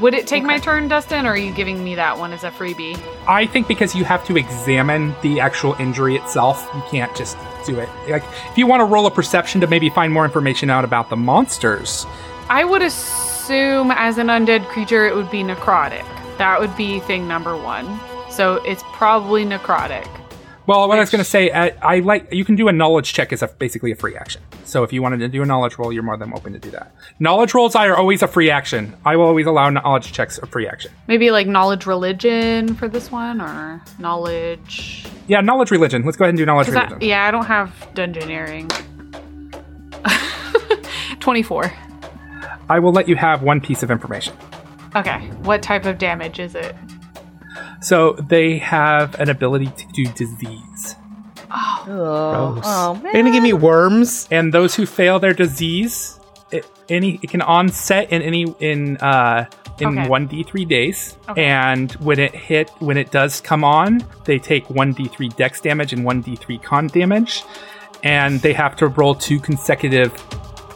Would 0.00 0.14
it 0.14 0.26
take 0.26 0.42
my 0.42 0.58
turn, 0.58 0.88
Dustin, 0.88 1.24
or 1.24 1.30
are 1.30 1.36
you 1.36 1.52
giving 1.52 1.84
me 1.84 1.94
that 1.94 2.18
one 2.18 2.32
as 2.32 2.42
a 2.42 2.50
freebie? 2.50 3.00
I 3.28 3.46
think 3.46 3.68
because 3.68 3.94
you 3.94 4.02
have 4.04 4.24
to 4.26 4.36
examine 4.36 5.14
the 5.22 5.38
actual 5.38 5.74
injury 5.74 6.16
itself, 6.16 6.68
you 6.74 6.82
can't 6.90 7.14
just 7.14 7.38
do 7.64 7.78
it. 7.78 7.88
Like, 8.08 8.24
if 8.50 8.58
you 8.58 8.66
want 8.66 8.80
to 8.80 8.84
roll 8.84 9.06
a 9.06 9.10
perception 9.10 9.60
to 9.60 9.68
maybe 9.68 9.88
find 9.90 10.12
more 10.12 10.24
information 10.24 10.68
out 10.68 10.84
about 10.84 11.10
the 11.10 11.16
monsters, 11.16 12.06
I 12.48 12.64
would 12.64 12.82
assume 12.82 13.92
as 13.92 14.18
an 14.18 14.26
undead 14.26 14.66
creature 14.66 15.06
it 15.06 15.14
would 15.14 15.30
be 15.30 15.44
necrotic. 15.44 16.04
That 16.38 16.58
would 16.58 16.76
be 16.76 16.98
thing 16.98 17.28
number 17.28 17.56
one. 17.56 18.00
So 18.30 18.56
it's 18.64 18.82
probably 18.92 19.44
necrotic. 19.44 20.08
Well, 20.66 20.88
what 20.88 20.96
I 20.96 21.00
was 21.00 21.10
going 21.10 21.22
to 21.22 21.28
say, 21.28 21.50
uh, 21.50 21.72
I 21.82 21.98
like 22.00 22.32
you 22.32 22.42
can 22.44 22.56
do 22.56 22.68
a 22.68 22.72
knowledge 22.72 23.12
check 23.12 23.34
as 23.34 23.42
a, 23.42 23.48
basically 23.48 23.92
a 23.92 23.96
free 23.96 24.16
action. 24.16 24.40
So 24.64 24.82
if 24.82 24.94
you 24.94 25.02
wanted 25.02 25.18
to 25.18 25.28
do 25.28 25.42
a 25.42 25.46
knowledge 25.46 25.76
roll, 25.76 25.92
you're 25.92 26.02
more 26.02 26.16
than 26.16 26.32
open 26.32 26.54
to 26.54 26.58
do 26.58 26.70
that. 26.70 26.94
Knowledge 27.18 27.52
rolls 27.52 27.74
are 27.74 27.94
always 27.94 28.22
a 28.22 28.28
free 28.28 28.50
action. 28.50 28.96
I 29.04 29.16
will 29.16 29.26
always 29.26 29.46
allow 29.46 29.68
knowledge 29.68 30.12
checks 30.12 30.38
a 30.38 30.46
free 30.46 30.66
action. 30.66 30.90
Maybe 31.06 31.30
like 31.30 31.46
knowledge 31.46 31.84
religion 31.84 32.74
for 32.76 32.88
this 32.88 33.12
one, 33.12 33.42
or 33.42 33.82
knowledge. 33.98 35.04
Yeah, 35.28 35.42
knowledge 35.42 35.70
religion. 35.70 36.02
Let's 36.02 36.16
go 36.16 36.24
ahead 36.24 36.30
and 36.30 36.38
do 36.38 36.46
knowledge 36.46 36.68
'Cause 36.68 36.76
I- 36.76 36.84
religion. 36.84 37.08
yeah, 37.08 37.26
I 37.26 37.30
don't 37.30 37.44
have 37.46 37.70
dungeoneering. 37.94 38.70
24. 41.20 41.72
I 42.70 42.78
will 42.78 42.92
let 42.92 43.06
you 43.08 43.16
have 43.16 43.42
one 43.42 43.60
piece 43.60 43.82
of 43.82 43.90
information. 43.90 44.34
Okay, 44.96 45.26
what 45.42 45.60
type 45.62 45.84
of 45.84 45.98
damage 45.98 46.38
is 46.38 46.54
it? 46.54 46.74
So 47.84 48.12
they 48.12 48.58
have 48.58 49.14
an 49.20 49.28
ability 49.28 49.66
to 49.76 49.86
do 49.92 50.04
disease, 50.12 50.96
Oh, 51.50 51.82
Gross. 52.54 52.64
oh, 52.66 52.98
They're 53.02 53.12
going 53.12 53.26
to 53.26 53.30
give 53.30 53.42
me 53.42 53.52
worms? 53.52 54.26
and 54.30 54.52
those 54.54 54.74
who 54.74 54.86
fail 54.86 55.18
their 55.20 55.34
disease, 55.34 56.18
it, 56.50 56.66
any 56.88 57.20
it 57.22 57.28
can 57.30 57.42
onset 57.42 58.10
in 58.10 58.22
any 58.22 58.44
in 58.58 58.96
uh 58.98 59.44
in 59.80 59.98
Okay. 59.98 60.08
one 60.08 60.26
d 60.26 60.42
three 60.44 60.64
days, 60.64 61.16
Okay. 61.28 61.44
and 61.44 61.92
when 61.94 62.18
it 62.18 62.34
hit 62.34 62.70
when 62.78 62.96
it 62.96 63.10
does 63.10 63.40
come 63.40 63.64
on, 63.64 64.02
they 64.24 64.38
take 64.38 64.68
one 64.70 64.92
d 64.92 65.06
three 65.08 65.28
dex 65.30 65.60
damage 65.60 65.92
and 65.92 66.04
one 66.04 66.20
d 66.22 66.36
three 66.36 66.58
con 66.58 66.86
damage, 66.88 67.42
and 68.02 68.40
they 68.40 68.52
have 68.54 68.76
to 68.76 68.86
roll 68.88 69.14
two 69.14 69.38
consecutive 69.40 70.12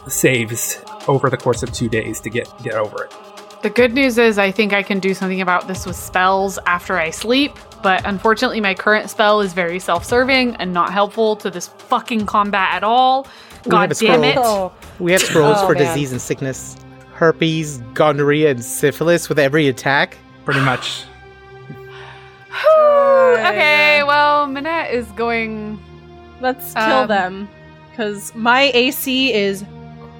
saves 0.07 0.79
over 1.07 1.29
the 1.29 1.37
course 1.37 1.63
of 1.63 1.71
two 1.73 1.89
days 1.89 2.19
to 2.21 2.29
get 2.29 2.47
get 2.63 2.73
over 2.75 3.03
it. 3.05 3.13
The 3.61 3.69
good 3.69 3.93
news 3.93 4.17
is 4.17 4.37
I 4.37 4.51
think 4.51 4.71
I 4.71 4.81
can 4.83 4.99
do 4.99 5.13
something 5.13 5.41
about 5.41 5.67
this 5.67 5.85
with 5.85 5.97
spells 5.97 6.57
after 6.65 6.97
I 6.97 7.09
sleep, 7.09 7.51
but 7.83 8.05
unfortunately 8.05 8.61
my 8.61 8.73
current 8.73 9.09
spell 9.09 9.41
is 9.41 9.51
very 9.51 9.79
self-serving 9.79 10.55
and 10.55 10.73
not 10.73 10.93
helpful 10.93 11.35
to 11.37 11.49
this 11.49 11.67
fucking 11.67 12.25
combat 12.25 12.73
at 12.73 12.83
all. 12.85 13.27
God 13.67 13.91
damn 13.99 14.23
it. 14.23 14.35
scroll. 14.35 14.73
We 14.99 15.11
have 15.11 15.21
scrolls 15.21 15.57
Oh, 15.59 15.67
for 15.67 15.73
man. 15.73 15.83
disease 15.83 16.13
and 16.13 16.21
sickness. 16.21 16.77
Herpes, 17.13 17.79
gonorrhea, 17.95 18.51
and 18.51 18.63
syphilis 18.63 19.27
with 19.27 19.37
every 19.39 19.67
attack. 19.67 20.17
Pretty 20.45 20.61
much. 20.61 21.03
Okay, 23.39 24.03
well, 24.03 24.47
Manette 24.47 24.91
is 24.93 25.05
going 25.11 25.79
let's 26.41 26.73
kill 26.73 26.83
Um, 26.83 27.07
them 27.07 27.49
because 27.89 28.33
my 28.35 28.71
AC 28.73 29.33
is 29.33 29.63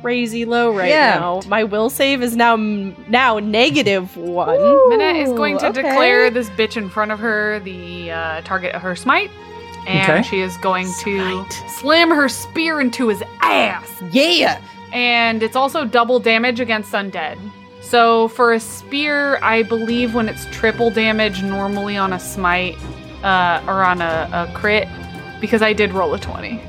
crazy 0.02 0.46
low 0.46 0.76
right 0.76 0.90
Yeah. 0.90 1.20
now. 1.20 1.42
My 1.48 1.64
will 1.64 1.90
save 1.90 2.22
is 2.24 2.36
now 2.36 2.56
now 2.56 3.40
negative 3.40 4.16
one. 4.18 4.58
Manette 4.90 5.16
is 5.18 5.30
going 5.30 5.58
to 5.60 5.68
okay. 5.68 5.82
declare 5.82 6.30
this 6.30 6.50
bitch 6.52 6.78
in 6.78 6.90
front 6.90 7.12
of 7.12 7.20
her 7.20 7.60
the 7.60 8.12
uh, 8.12 8.42
target 8.42 8.74
of 8.76 8.82
her 8.82 8.96
smite. 8.96 9.32
And 9.88 10.12
Okay. 10.12 10.22
she 10.24 10.42
is 10.42 10.56
going 10.58 10.86
to 11.04 11.20
Smite. 11.46 11.64
slam 11.80 12.10
her 12.10 12.28
spear 12.30 12.82
into 12.82 13.08
his 13.08 13.24
ass. 13.42 13.90
Yeah! 14.12 14.60
and 14.92 15.44
it's 15.44 15.56
also 15.56 15.86
double 15.86 16.20
damage 16.20 16.60
against 16.60 16.92
undead. 16.94 17.38
So 17.82 18.28
for 18.30 18.54
a 18.54 18.60
spear, 18.60 19.38
I 19.44 19.62
believe 19.64 20.16
when 20.16 20.28
it's 20.28 20.46
triple 20.52 20.90
damage 20.90 21.44
normally 21.44 21.96
on 21.96 22.12
a 22.12 22.20
smite 22.20 22.76
uh, 23.24 23.64
or 23.68 23.84
on 23.84 24.02
a, 24.02 24.30
a 24.34 24.52
crit, 24.56 24.88
because 25.42 25.62
I 25.62 25.74
did 25.74 25.92
roll 25.92 26.14
a 26.16 26.20
twenty. 26.20 26.60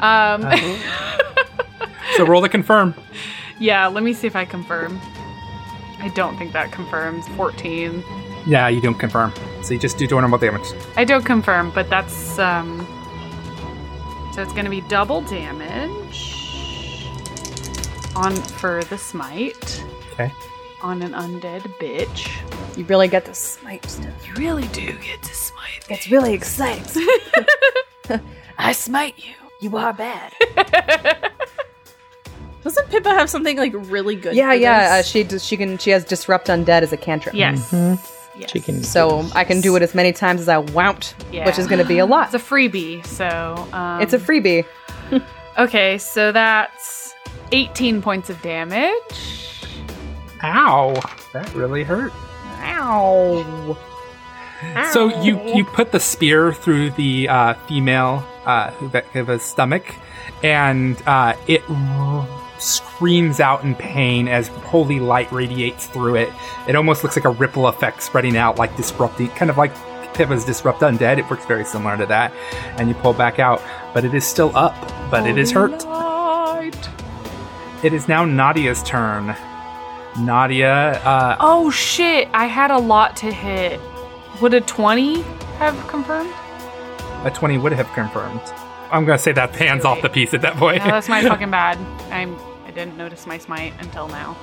Um, 0.00 0.42
So 2.16 2.26
roll 2.26 2.42
to 2.42 2.48
confirm. 2.48 2.94
yeah, 3.58 3.86
let 3.86 4.02
me 4.04 4.12
see 4.12 4.26
if 4.26 4.36
I 4.36 4.44
confirm. 4.44 5.00
I 6.00 6.08
don't 6.08 6.36
think 6.36 6.52
that 6.52 6.72
confirms. 6.72 7.26
Fourteen. 7.36 8.02
Yeah, 8.46 8.68
you 8.68 8.80
don't 8.80 8.98
confirm. 8.98 9.32
So 9.62 9.74
you 9.74 9.80
just 9.80 9.98
do 9.98 10.06
normal 10.08 10.38
damage. 10.38 10.66
I 10.96 11.04
don't 11.04 11.24
confirm, 11.24 11.70
but 11.70 11.88
that's 11.88 12.38
um. 12.38 12.86
So 14.34 14.42
it's 14.42 14.52
gonna 14.52 14.70
be 14.70 14.80
double 14.82 15.20
damage 15.22 16.38
on 18.16 18.34
for 18.34 18.82
the 18.84 18.98
smite 18.98 19.82
Okay. 20.12 20.30
on 20.82 21.02
an 21.02 21.12
undead 21.12 21.62
bitch. 21.80 22.28
You 22.76 22.84
really 22.84 23.08
get 23.08 23.24
to 23.26 23.34
smite 23.34 23.84
stuff. 23.86 24.26
You 24.26 24.34
really 24.34 24.66
do 24.68 24.92
get 24.98 25.22
to 25.22 25.34
smite. 25.34 25.86
It's 25.88 26.10
really 26.10 26.32
exciting. 26.34 27.06
I 28.58 28.72
smite 28.72 29.18
you. 29.18 29.34
You 29.60 29.76
are 29.76 29.92
bad. 29.92 30.32
Doesn't 32.64 32.88
Pippa 32.90 33.10
have 33.10 33.28
something 33.28 33.56
like 33.56 33.72
really 33.74 34.14
good? 34.16 34.34
yeah, 34.34 34.50
for 34.50 34.54
yeah. 34.56 34.96
Uh, 34.98 35.02
she 35.02 35.24
does- 35.24 35.44
she 35.44 35.56
can 35.56 35.78
she 35.78 35.90
has 35.90 36.04
disrupt 36.04 36.46
undead 36.48 36.82
as 36.82 36.92
a 36.92 36.96
cantrip. 36.96 37.34
yes. 37.34 37.70
Mhm. 37.72 37.98
yes. 38.38 38.50
She 38.50 38.60
can. 38.60 38.82
So 38.84 39.26
I 39.34 39.44
can 39.44 39.60
do 39.60 39.74
it 39.76 39.82
as 39.82 39.94
many 39.94 40.12
times 40.12 40.40
as 40.40 40.48
I 40.48 40.58
want, 40.58 41.14
Yeah. 41.32 41.44
which 41.46 41.58
is 41.58 41.66
going 41.66 41.80
to 41.80 41.84
be 41.88 41.98
a 41.98 42.06
lot. 42.06 42.32
It's 42.32 42.34
a 42.34 42.38
freebie, 42.54 43.04
so 43.06 43.28
um, 43.72 44.00
it's 44.00 44.12
a 44.14 44.18
freebie. 44.18 44.64
Okay, 45.58 45.98
so 45.98 46.32
that's 46.32 47.12
18 47.52 48.00
points 48.00 48.30
of 48.30 48.40
damage. 48.40 49.52
Ow. 50.42 50.94
That 51.34 51.52
really 51.54 51.82
hurt. 51.84 52.10
Ow. 52.62 53.76
So 54.92 55.20
you 55.22 55.38
you 55.54 55.64
put 55.66 55.92
the 55.92 56.00
spear 56.00 56.52
through 56.54 56.92
the 56.92 57.28
uh, 57.28 57.54
female 57.68 58.24
uh, 58.46 58.70
Huecuva's 58.70 59.42
stomach, 59.42 59.84
and 60.42 60.96
uh, 61.06 61.34
it 61.48 61.62
r- 61.68 62.26
screams 62.62 63.40
out 63.40 63.64
in 63.64 63.74
pain 63.74 64.28
as 64.28 64.48
holy 64.48 65.00
light 65.00 65.30
radiates 65.32 65.86
through 65.86 66.16
it. 66.16 66.32
It 66.68 66.76
almost 66.76 67.02
looks 67.02 67.16
like 67.16 67.24
a 67.24 67.30
ripple 67.30 67.66
effect 67.66 68.02
spreading 68.02 68.36
out, 68.36 68.58
like 68.58 68.76
disrupting, 68.76 69.28
kind 69.30 69.50
of 69.50 69.56
like 69.58 69.72
Pippa's 70.14 70.44
disrupt 70.44 70.80
undead. 70.80 71.18
It 71.18 71.28
works 71.30 71.44
very 71.46 71.64
similar 71.64 71.96
to 71.96 72.06
that, 72.06 72.32
and 72.78 72.88
you 72.88 72.94
pull 72.94 73.12
back 73.14 73.38
out, 73.38 73.62
but 73.94 74.04
it 74.04 74.14
is 74.14 74.24
still 74.26 74.54
up, 74.56 74.74
but 75.10 75.26
it 75.26 75.38
is 75.38 75.50
hurt. 75.50 75.84
It 77.84 77.92
is 77.92 78.06
now 78.08 78.24
Nadia's 78.24 78.82
turn. 78.84 79.34
Nadia, 80.18 81.00
uh, 81.04 81.36
Oh 81.40 81.70
shit! 81.70 82.28
I 82.34 82.44
had 82.44 82.70
a 82.70 82.78
lot 82.78 83.16
to 83.18 83.32
hit. 83.32 83.80
Would 84.40 84.54
a 84.54 84.60
twenty 84.60 85.22
have 85.58 85.74
confirmed? 85.88 86.32
a 87.24 87.30
20 87.30 87.56
would 87.58 87.70
have 87.72 87.86
confirmed. 87.92 88.40
I'm 88.90 89.04
gonna 89.04 89.16
say 89.16 89.30
that 89.32 89.52
pans 89.52 89.84
off 89.84 90.02
the 90.02 90.08
piece 90.08 90.34
at 90.34 90.42
that 90.42 90.56
point. 90.56 90.78
No, 90.78 90.86
that's 90.90 91.08
my 91.08 91.22
fucking 91.28 91.50
bad. 91.50 91.78
I'm. 92.12 92.36
I 92.72 92.74
didn't 92.74 92.96
notice 92.96 93.26
my 93.26 93.36
smite 93.36 93.74
until 93.80 94.08
now. 94.08 94.34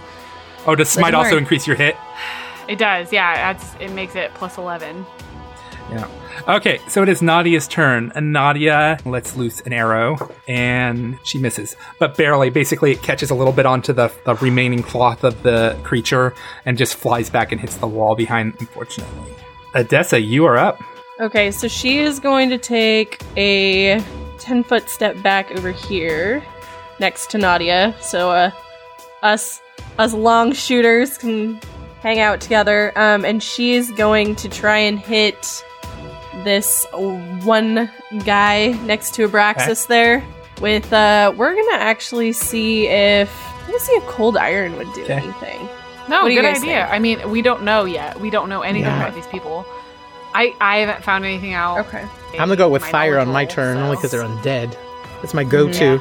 oh, 0.67 0.75
does 0.75 0.87
smite 0.89 1.15
also 1.15 1.31
learn. 1.31 1.39
increase 1.39 1.65
your 1.65 1.75
hit? 1.75 1.95
It 2.67 2.77
does. 2.77 3.11
Yeah, 3.11 3.51
that's. 3.51 3.73
It 3.81 3.91
makes 3.93 4.15
it 4.15 4.31
plus 4.35 4.59
eleven. 4.59 5.03
Yeah. 5.89 6.07
Okay, 6.47 6.79
so 6.87 7.01
it 7.01 7.09
is 7.09 7.23
Nadia's 7.23 7.67
turn. 7.67 8.11
And 8.13 8.31
Nadia 8.31 8.99
lets 9.03 9.35
loose 9.35 9.61
an 9.61 9.73
arrow, 9.73 10.31
and 10.47 11.17
she 11.23 11.39
misses, 11.39 11.75
but 11.97 12.15
barely. 12.15 12.51
Basically, 12.51 12.91
it 12.91 13.01
catches 13.01 13.31
a 13.31 13.33
little 13.33 13.51
bit 13.51 13.65
onto 13.65 13.93
the, 13.93 14.11
the 14.25 14.35
remaining 14.35 14.83
cloth 14.83 15.23
of 15.23 15.41
the 15.41 15.75
creature 15.81 16.35
and 16.65 16.77
just 16.77 16.93
flies 16.93 17.31
back 17.31 17.51
and 17.51 17.59
hits 17.59 17.77
the 17.77 17.87
wall 17.87 18.15
behind, 18.15 18.53
unfortunately. 18.59 19.33
Odessa, 19.73 20.21
you 20.21 20.45
are 20.45 20.57
up. 20.57 20.79
Okay, 21.19 21.49
so 21.49 21.67
she 21.67 21.97
is 21.97 22.19
going 22.19 22.51
to 22.51 22.59
take 22.59 23.23
a 23.35 23.99
10 24.37 24.63
foot 24.65 24.87
step 24.87 25.19
back 25.23 25.49
over 25.57 25.71
here 25.71 26.43
next 26.99 27.29
to 27.31 27.37
Nadia. 27.37 27.95
So 28.01 28.31
uh 28.31 28.51
us 29.23 29.61
us 29.97 30.13
long 30.13 30.53
shooters 30.53 31.17
can 31.17 31.59
hang 32.01 32.19
out 32.19 32.41
together. 32.41 32.91
Um 32.95 33.25
and 33.25 33.41
she 33.43 33.73
is 33.73 33.91
going 33.91 34.35
to 34.37 34.49
try 34.49 34.77
and 34.77 34.99
hit 34.99 35.63
this 36.43 36.85
one 37.43 37.89
guy 38.25 38.67
next 38.85 39.13
to 39.15 39.27
Abraxas 39.27 39.87
there 39.87 40.23
with 40.61 40.91
uh 40.93 41.33
we're 41.35 41.53
going 41.53 41.69
to 41.69 41.75
actually 41.83 42.31
see 42.33 42.87
if 42.87 43.29
let's 43.69 43.83
see 43.85 43.93
if 43.93 44.03
cold 44.05 44.37
iron 44.37 44.75
would 44.77 44.91
do 44.93 45.03
Okay. 45.03 45.13
anything. 45.13 45.67
No, 46.07 46.21
What 46.23 46.29
do 46.29 46.33
you 46.33 46.41
good 46.41 46.47
idea. 46.49 46.59
think? 46.85 46.89
I 46.91 46.97
mean, 46.97 47.29
we 47.29 47.43
don't 47.43 47.61
know 47.63 47.85
yet. 47.85 48.19
We 48.19 48.29
don't 48.31 48.49
know 48.49 48.61
anything 48.61 48.89
Yeah. 48.89 48.99
about 49.03 49.13
these 49.15 49.27
people. 49.27 49.63
I 50.33 50.55
I 50.59 50.77
haven't 50.79 51.03
found 51.03 51.23
anything 51.25 51.53
out. 51.53 51.79
Okay. 51.87 52.03
I'm 52.33 52.37
gonna 52.47 52.55
go 52.55 52.69
with 52.69 52.83
fire 52.83 53.19
on 53.19 53.27
my 53.27 53.45
turn, 53.45 53.77
so- 53.77 53.83
only 53.83 53.95
because 53.95 54.11
they're 54.11 54.23
undead. 54.23 54.75
That's 55.21 55.33
my 55.33 55.43
go-to. 55.43 55.99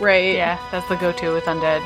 Right. 0.00 0.34
Yeah, 0.34 0.58
that's 0.70 0.88
the 0.88 0.96
go-to 0.96 1.32
with 1.32 1.44
undead 1.44 1.82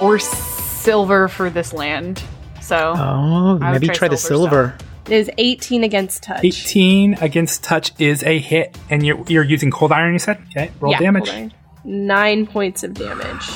or 0.00 0.18
silver 0.18 1.28
for 1.28 1.50
this 1.50 1.72
land. 1.72 2.22
So 2.60 2.94
Oh, 2.96 3.58
maybe 3.58 3.86
try 3.86 3.94
try 3.94 4.08
the 4.08 4.16
silver 4.16 4.74
silver. 4.74 4.78
It 5.06 5.12
is 5.12 5.30
18 5.38 5.84
against 5.84 6.24
touch. 6.24 6.44
18 6.44 7.14
against 7.20 7.62
touch 7.62 7.92
is 8.00 8.24
a 8.24 8.38
hit, 8.40 8.76
and 8.90 9.06
you're, 9.06 9.22
you're 9.28 9.44
using 9.44 9.70
cold 9.70 9.92
iron, 9.92 10.12
you 10.14 10.18
said? 10.18 10.38
Okay, 10.50 10.72
roll 10.80 10.90
Yeah, 10.92 10.98
damage. 10.98 11.28
hold 11.28 11.44
on. 11.44 11.52
Nine 11.84 12.44
points 12.48 12.82
of 12.82 12.94
damage 12.94 13.48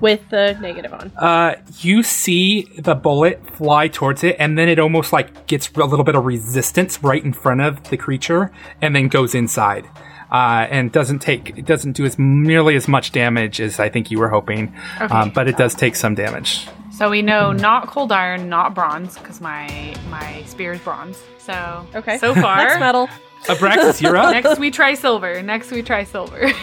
with 0.00 0.28
the 0.30 0.58
negative 0.60 0.92
on. 0.92 1.12
Uh, 1.16 1.54
you 1.78 2.02
see 2.02 2.62
the 2.76 2.96
bullet 2.96 3.48
fly 3.50 3.86
towards 3.86 4.24
it, 4.24 4.34
and 4.40 4.58
then 4.58 4.68
it 4.68 4.80
almost 4.80 5.12
like 5.12 5.46
gets 5.46 5.70
a 5.76 5.84
little 5.84 6.04
bit 6.04 6.16
of 6.16 6.24
resistance 6.24 7.00
right 7.04 7.24
in 7.24 7.32
front 7.32 7.60
of 7.60 7.82
the 7.90 7.96
creature, 7.96 8.50
and 8.82 8.96
then 8.96 9.06
goes 9.06 9.32
inside. 9.36 9.86
Uh, 10.34 10.66
and 10.68 10.90
doesn't 10.90 11.20
take 11.20 11.56
it 11.56 11.64
doesn't 11.64 11.92
do 11.92 12.04
as 12.04 12.18
nearly 12.18 12.74
as 12.74 12.88
much 12.88 13.12
damage 13.12 13.60
as 13.60 13.78
I 13.78 13.88
think 13.88 14.10
you 14.10 14.18
were 14.18 14.28
hoping, 14.28 14.74
um, 14.98 15.30
but 15.30 15.46
it 15.46 15.56
does 15.56 15.74
take 15.76 15.94
some 15.94 16.14
damage. 16.16 16.66
so 16.90 17.08
we 17.08 17.22
know 17.22 17.52
not 17.52 17.86
cold 17.86 18.10
iron, 18.10 18.48
not 18.48 18.74
bronze, 18.74 19.16
because 19.16 19.40
my 19.40 19.94
my 20.10 20.42
spear 20.46 20.72
is 20.72 20.80
bronze. 20.80 21.22
So 21.38 21.86
Okay. 21.94 22.18
so 22.18 22.34
far. 22.44 22.56
Next 22.64 22.80
metal. 22.80 23.08
Abraxas, 23.44 24.00
you're 24.02 24.16
up. 24.16 24.32
Next 24.32 24.58
we 24.58 24.70
try 24.72 24.94
silver. 24.94 25.40
Next 25.42 25.70
we 25.70 25.82
try 25.82 26.02
silver. 26.04 26.50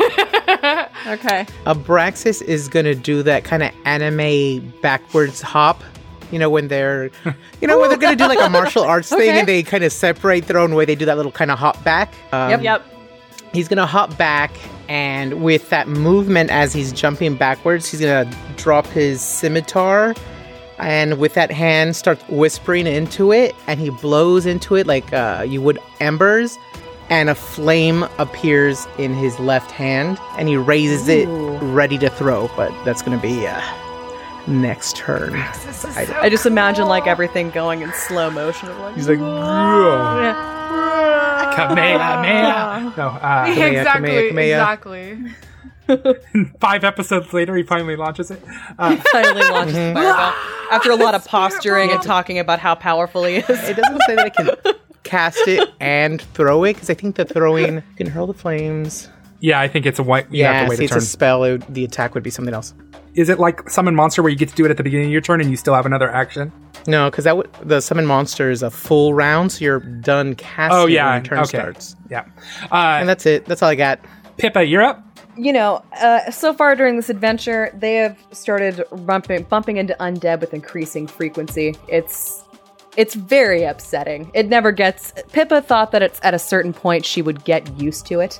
Okay. 1.07 1.45
Abraxas 1.65 2.41
is 2.41 2.67
gonna 2.67 2.93
do 2.95 3.23
that 3.23 3.43
kind 3.43 3.63
of 3.63 3.71
anime 3.85 4.71
backwards 4.81 5.41
hop. 5.41 5.81
You 6.31 6.39
know 6.39 6.49
when 6.49 6.67
they're, 6.67 7.09
you 7.61 7.67
know 7.67 7.79
when 7.79 7.89
they're 7.89 7.97
gonna 7.97 8.15
do 8.15 8.27
like 8.27 8.39
a 8.41 8.49
martial 8.49 8.83
arts 8.83 9.09
thing 9.09 9.29
and 9.29 9.47
they 9.47 9.63
kind 9.63 9.83
of 9.83 9.91
separate 9.93 10.47
their 10.47 10.57
own 10.59 10.75
way. 10.75 10.85
They 10.85 10.95
do 10.95 11.05
that 11.05 11.17
little 11.17 11.31
kind 11.31 11.51
of 11.51 11.57
hop 11.59 11.81
back. 11.83 12.13
Um, 12.33 12.61
Yep. 12.61 12.85
He's 13.53 13.67
gonna 13.67 13.85
hop 13.85 14.17
back, 14.17 14.51
and 14.87 15.43
with 15.43 15.69
that 15.69 15.87
movement 15.87 16.49
as 16.51 16.73
he's 16.73 16.91
jumping 16.91 17.35
backwards, 17.35 17.89
he's 17.89 17.99
gonna 17.99 18.29
drop 18.57 18.87
his 18.87 19.21
scimitar, 19.21 20.15
and 20.79 21.19
with 21.19 21.33
that 21.33 21.51
hand 21.51 21.95
starts 21.95 22.23
whispering 22.29 22.87
into 22.87 23.31
it, 23.33 23.53
and 23.67 23.79
he 23.79 23.89
blows 23.89 24.45
into 24.45 24.75
it 24.75 24.87
like 24.87 25.11
uh, 25.13 25.45
you 25.47 25.61
would 25.61 25.79
embers, 25.99 26.57
and 27.09 27.29
a 27.29 27.35
flame 27.35 28.03
appears 28.19 28.87
in 28.97 29.13
his 29.13 29.37
left 29.39 29.71
hand, 29.71 30.17
and 30.37 30.47
he 30.47 30.55
raises 30.55 31.09
it 31.09 31.27
ready 31.61 31.97
to 31.97 32.09
throw. 32.09 32.49
But 32.55 32.71
that's 32.85 33.01
gonna 33.01 33.21
be 33.21 33.45
uh, 33.45 33.61
next 34.47 34.95
turn. 34.95 35.33
I 35.35 36.29
just 36.29 36.45
imagine 36.45 36.87
like 36.87 37.05
everything 37.05 37.49
going 37.49 37.81
in 37.81 37.91
slow 37.93 38.31
motion. 38.31 38.69
Like, 38.79 38.95
He's 38.95 39.09
like, 39.09 39.19
"Yeah." 39.19 41.20
Kamehameha. 41.55 42.93
No, 42.97 43.07
uh, 43.07 43.45
exactly. 43.47 44.09
Kamehameha, 44.29 44.77
Kamehameha. 44.77 45.33
Exactly. 45.87 46.53
five 46.59 46.83
episodes 46.83 47.33
later, 47.33 47.55
he 47.55 47.63
finally 47.63 47.95
launches 47.95 48.31
it. 48.31 48.41
Uh, 48.79 48.95
finally 49.11 49.41
launches 49.49 49.73
the 49.75 49.91
fireball 49.95 50.33
after 50.71 50.91
a 50.91 50.95
lot 50.95 51.13
of 51.15 51.25
posturing 51.25 51.91
and 51.91 52.01
talking 52.01 52.39
about 52.39 52.59
how 52.59 52.75
powerful 52.75 53.23
he 53.25 53.35
is. 53.37 53.49
It 53.69 53.75
doesn't 53.75 54.01
say 54.07 54.15
that 54.15 54.25
I 54.25 54.29
can 54.29 54.49
cast 55.03 55.47
it 55.47 55.69
and 55.79 56.21
throw 56.21 56.63
it 56.63 56.73
because 56.75 56.89
I 56.89 56.93
think 56.93 57.15
the 57.17 57.25
throwing 57.25 57.75
you 57.75 57.83
can 57.97 58.07
hurl 58.07 58.27
the 58.27 58.33
flames. 58.33 59.09
yeah, 59.41 59.59
I 59.59 59.67
think 59.67 59.85
it's 59.85 59.99
a 59.99 60.03
white. 60.03 60.31
You 60.31 60.45
have 60.45 60.53
Yeah, 60.55 60.63
to 60.65 60.69
wait 60.69 60.77
see, 60.77 60.83
a 60.83 60.87
it's 60.87 60.95
a 60.95 61.01
spell. 61.01 61.43
It, 61.43 61.51
would- 61.51 61.73
the 61.73 61.83
attack 61.83 62.13
would 62.13 62.23
be 62.23 62.29
something 62.29 62.53
else. 62.53 62.73
Is 63.15 63.29
it 63.29 63.39
like 63.39 63.69
summon 63.69 63.95
monster 63.95 64.21
where 64.21 64.29
you 64.29 64.37
get 64.37 64.49
to 64.49 64.55
do 64.55 64.65
it 64.65 64.71
at 64.71 64.77
the 64.77 64.83
beginning 64.83 65.07
of 65.07 65.11
your 65.11 65.21
turn 65.21 65.41
and 65.41 65.49
you 65.49 65.57
still 65.57 65.73
have 65.73 65.85
another 65.85 66.09
action? 66.09 66.51
No, 66.87 67.09
because 67.09 67.25
that 67.25 67.37
would 67.37 67.51
the 67.61 67.81
summon 67.81 68.05
monster 68.05 68.49
is 68.49 68.63
a 68.63 68.71
full 68.71 69.13
round, 69.13 69.51
so 69.51 69.63
you're 69.65 69.79
done 69.79 70.35
casting 70.35 70.77
Oh 70.79 70.85
yeah, 70.87 71.07
when 71.13 71.15
your 71.23 71.23
turn 71.25 71.39
okay. 71.39 71.47
starts. 71.59 71.95
Yeah. 72.09 72.25
Uh, 72.71 72.97
And 72.99 73.07
that's 73.09 73.25
it. 73.25 73.45
That's 73.45 73.61
all 73.61 73.69
I 73.69 73.75
got. 73.75 73.99
Pippa, 74.37 74.63
you're 74.63 74.81
up. 74.81 75.03
you 75.37 75.53
know, 75.53 75.83
uh, 76.01 76.31
so 76.31 76.53
far 76.53 76.75
during 76.75 76.95
this 76.95 77.09
adventure, 77.09 77.69
they 77.73 77.95
have 77.95 78.17
started 78.31 78.83
bumping, 79.05 79.43
bumping 79.43 79.77
into 79.77 79.95
undead 79.99 80.39
with 80.41 80.53
increasing 80.53 81.05
frequency. 81.07 81.75
It's 81.87 82.43
it's 82.97 83.13
very 83.15 83.63
upsetting. 83.63 84.31
It 84.33 84.47
never 84.47 84.71
gets. 84.71 85.13
Pippa 85.33 85.61
thought 85.61 85.91
that 85.91 86.01
it's 86.01 86.19
at 86.23 86.33
a 86.33 86.39
certain 86.39 86.73
point 86.73 87.05
she 87.05 87.21
would 87.21 87.43
get 87.45 87.79
used 87.79 88.05
to 88.07 88.19
it, 88.19 88.39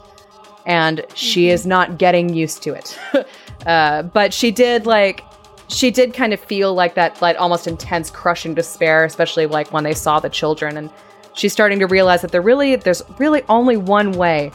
and 0.66 1.06
she 1.14 1.50
is 1.50 1.66
not 1.66 1.98
getting 2.00 2.34
used 2.34 2.64
to 2.64 2.74
it. 2.74 2.98
uh, 3.66 4.04
but 4.04 4.34
she 4.34 4.52
did 4.52 4.86
like. 4.86 5.24
She 5.68 5.90
did 5.90 6.14
kind 6.14 6.34
of 6.34 6.40
feel 6.42 6.74
like 6.74 6.96
that, 6.96 7.22
like 7.22 7.40
almost 7.40 7.66
intense 7.66 8.10
crushing 8.10 8.54
despair, 8.54 9.06
especially 9.06 9.46
like 9.46 9.72
when 9.72 9.86
they 9.86 9.94
saw 9.94 10.20
the 10.20 10.30
children, 10.30 10.76
and 10.76 10.90
she's 11.34 11.54
starting 11.54 11.80
to 11.80 11.88
realize 11.88 12.22
that 12.24 12.34
there 12.34 12.42
really, 12.42 12.76
there's 12.76 13.02
really 13.20 13.42
only 13.48 13.78
one 13.78 14.12
way 14.12 14.52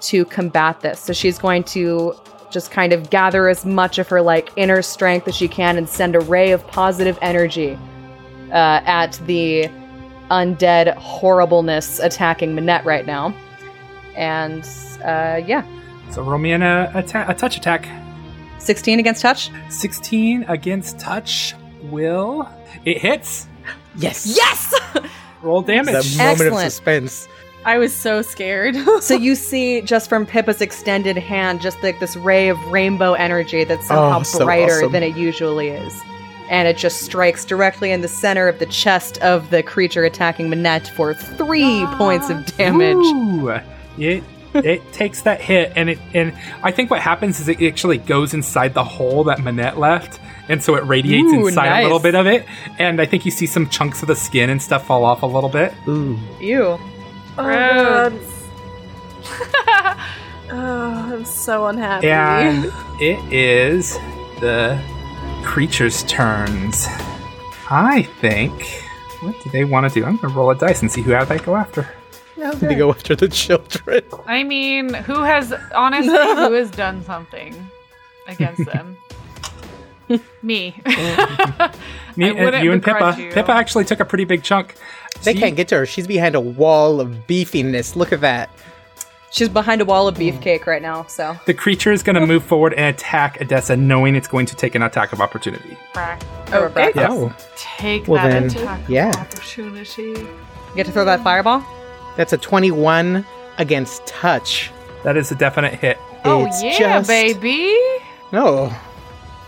to 0.00 0.26
combat 0.26 0.80
this. 0.80 1.00
So 1.00 1.14
she's 1.14 1.38
going 1.38 1.64
to 1.64 2.14
just 2.50 2.70
kind 2.70 2.92
of 2.92 3.08
gather 3.08 3.48
as 3.48 3.64
much 3.64 3.98
of 3.98 4.08
her 4.08 4.20
like 4.20 4.50
inner 4.56 4.82
strength 4.82 5.26
as 5.26 5.34
she 5.34 5.48
can 5.48 5.78
and 5.78 5.88
send 5.88 6.14
a 6.14 6.20
ray 6.20 6.50
of 6.50 6.66
positive 6.66 7.18
energy 7.22 7.78
uh, 8.52 8.80
at 8.84 9.18
the 9.26 9.70
undead 10.30 10.94
horribleness 10.96 11.98
attacking 11.98 12.54
Manette 12.54 12.84
right 12.84 13.06
now. 13.06 13.34
And 14.16 14.64
uh, 15.02 15.40
yeah, 15.46 15.64
So 16.10 16.22
roll 16.22 16.38
me 16.38 16.52
a, 16.52 16.90
a, 16.94 17.02
ta- 17.02 17.26
a 17.28 17.34
touch 17.34 17.56
attack. 17.56 17.88
16 18.58 18.98
against 19.00 19.22
touch. 19.22 19.50
16 19.70 20.44
against 20.48 20.98
touch 20.98 21.54
will. 21.84 22.48
It 22.84 22.98
hits. 22.98 23.46
Yes. 23.96 24.26
Yes! 24.36 24.74
Roll 25.42 25.62
That 25.62 25.86
damage. 25.86 26.16
moment 26.18 26.40
of 26.40 26.46
Excellent. 26.46 26.60
suspense. 26.72 27.28
I 27.64 27.78
was 27.78 27.94
so 27.94 28.22
scared. 28.22 28.76
so 29.00 29.14
you 29.14 29.34
see 29.36 29.80
just 29.82 30.08
from 30.08 30.26
Pippa's 30.26 30.60
extended 30.60 31.16
hand, 31.16 31.60
just 31.60 31.82
like 31.82 31.98
this 32.00 32.16
ray 32.16 32.48
of 32.48 32.58
rainbow 32.66 33.14
energy 33.14 33.64
that's 33.64 33.86
somehow 33.86 34.20
Oh, 34.20 34.22
so 34.22 34.44
brighter 34.44 34.78
awesome. 34.78 34.92
than 34.92 35.02
it 35.02 35.16
usually 35.16 35.68
is. 35.68 35.92
And 36.50 36.66
it 36.66 36.78
just 36.78 37.02
strikes 37.02 37.44
directly 37.44 37.90
in 37.92 38.00
the 38.00 38.08
center 38.08 38.48
of 38.48 38.58
the 38.58 38.64
chest 38.66 39.18
of 39.18 39.50
the 39.50 39.62
creature 39.62 40.04
attacking 40.04 40.48
Manette 40.48 40.88
for 40.88 41.12
three 41.12 41.82
ah, 41.84 41.94
points 41.98 42.30
of 42.30 42.44
damage. 42.56 42.96
Ooh. 42.96 43.50
It 43.98 44.24
it 44.54 44.92
takes 44.92 45.22
that 45.22 45.40
hit 45.40 45.72
and 45.76 45.90
it 45.90 45.98
and 46.14 46.36
I 46.62 46.72
think 46.72 46.90
what 46.90 47.00
happens 47.00 47.40
is 47.40 47.48
it 47.48 47.60
actually 47.62 47.98
goes 47.98 48.34
inside 48.34 48.74
the 48.74 48.84
hole 48.84 49.24
that 49.24 49.40
Manette 49.40 49.78
left 49.78 50.20
and 50.48 50.62
so 50.62 50.76
it 50.76 50.84
radiates 50.84 51.30
Ooh, 51.32 51.46
inside 51.46 51.80
a 51.80 51.82
little 51.82 51.98
bit 51.98 52.14
of 52.14 52.26
it. 52.26 52.46
And 52.78 53.00
I 53.00 53.06
think 53.06 53.24
you 53.24 53.30
see 53.30 53.46
some 53.46 53.68
chunks 53.68 54.02
of 54.02 54.08
the 54.08 54.16
skin 54.16 54.48
and 54.48 54.62
stuff 54.62 54.86
fall 54.86 55.04
off 55.04 55.22
a 55.22 55.26
little 55.26 55.50
bit. 55.50 55.74
Ooh. 55.86 56.18
Ew. 56.40 56.64
Oh, 56.64 56.80
God. 57.36 58.18
Oh, 60.50 61.12
I'm 61.12 61.26
so 61.26 61.66
unhappy. 61.66 62.08
And 62.08 62.64
it 63.02 63.18
is 63.30 63.92
the 64.40 64.80
creature's 65.44 66.04
turns. 66.04 66.86
I 67.68 68.08
think. 68.20 68.64
What 69.20 69.34
do 69.44 69.50
they 69.50 69.64
want 69.64 69.92
to 69.92 70.00
do? 70.00 70.06
I'm 70.06 70.16
going 70.16 70.32
to 70.32 70.34
roll 70.34 70.50
a 70.50 70.54
dice 70.54 70.80
and 70.80 70.90
see 70.90 71.02
who 71.02 71.10
they 71.26 71.38
go 71.38 71.54
after. 71.54 71.94
They 72.60 72.74
go 72.74 72.90
after 72.90 73.16
the 73.16 73.28
children. 73.28 74.02
I 74.26 74.44
mean, 74.44 74.94
who 74.94 75.22
has 75.22 75.52
honestly 75.74 76.12
who 76.12 76.52
has 76.52 76.70
done 76.70 77.02
something 77.04 77.54
against 78.26 78.64
them? 78.66 78.96
Me. 80.08 80.20
Me, 80.42 80.70
uh, 80.86 81.70
and 82.16 82.64
you 82.64 82.72
and 82.72 82.82
Pippa. 82.82 82.98
begrudge 82.98 83.18
you. 83.18 83.30
Pippa 83.30 83.52
actually 83.52 83.84
took 83.84 84.00
a 84.00 84.04
pretty 84.04 84.24
big 84.24 84.42
chunk. 84.42 84.74
They 85.22 85.34
She- 85.34 85.40
can't 85.40 85.56
get 85.56 85.68
to 85.68 85.76
her. 85.78 85.86
She's 85.86 86.06
behind 86.06 86.34
a 86.34 86.40
wall 86.40 87.00
of 87.00 87.08
beefiness. 87.26 87.94
Look 87.96 88.12
at 88.12 88.20
that. 88.22 88.50
She's 89.30 89.48
behind 89.48 89.82
a 89.82 89.84
wall 89.84 90.08
of 90.08 90.16
mm. 90.16 90.32
beefcake 90.32 90.66
right 90.66 90.80
now, 90.80 91.04
so. 91.04 91.36
The 91.44 91.52
creature 91.52 91.92
is 91.92 92.02
going 92.02 92.16
to 92.16 92.26
move 92.26 92.42
forward 92.42 92.72
and 92.74 92.94
attack 92.94 93.38
Odessa, 93.42 93.76
knowing 93.76 94.16
it's 94.16 94.28
going 94.28 94.46
to 94.46 94.56
take 94.56 94.74
an 94.74 94.82
attack 94.82 95.12
of 95.12 95.20
opportunity. 95.20 95.76
Frack. 95.92 96.22
Okay. 96.50 96.92
Yeah. 96.94 97.08
Oh, 97.10 97.36
Take 97.56 98.08
Well 98.08 98.22
that 98.22 98.30
then, 98.30 98.44
attack 98.46 98.80
of 98.84 98.90
yeah. 98.90 99.12
opportunity. 99.18 100.26
Get 100.74 100.86
to 100.86 100.92
throw 100.92 101.04
that 101.04 101.22
fireball? 101.22 101.62
That's 102.18 102.34
a 102.34 102.36
21 102.36 103.24
against 103.56 104.04
touch. 104.06 104.70
That 105.04 105.16
is 105.16 105.32
a 105.32 105.34
definite 105.34 105.72
hit. 105.74 105.96
Oh 106.26 106.44
It's 106.44 106.62
yeah, 106.62 106.78
just- 106.98 107.08
baby. 107.08 107.74
No, 108.32 108.70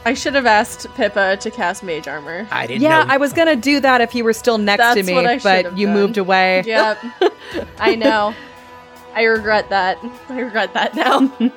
I 0.07 0.15
should 0.15 0.35
have 0.35 0.47
asked 0.47 0.87
Pippa 0.95 1.37
to 1.37 1.51
cast 1.51 1.83
mage 1.83 2.09
armor. 2.09 2.49
I 2.51 2.67
didn't 2.67 2.81
Yeah, 2.83 3.03
know. 3.05 3.13
I 3.13 3.19
was 3.19 3.35
gonna 3.35 3.57
do 3.57 3.81
that 3.81 4.01
if 4.01 4.15
you 4.15 4.25
were 4.25 4.33
still 4.33 4.57
next 4.57 4.95
to 4.95 5.03
me, 5.03 5.13
what 5.13 5.27
I 5.27 5.39
but 5.39 5.77
you 5.77 5.87
done. 5.87 5.95
moved 5.95 6.17
away. 6.17 6.63
Yep. 6.65 6.99
I 7.79 7.95
know. 7.97 8.35
I 9.15 9.25
regret 9.25 9.69
that. 9.69 9.99
I 10.31 10.41
regret 10.41 10.73
that 10.73 10.95
now. 10.95 11.31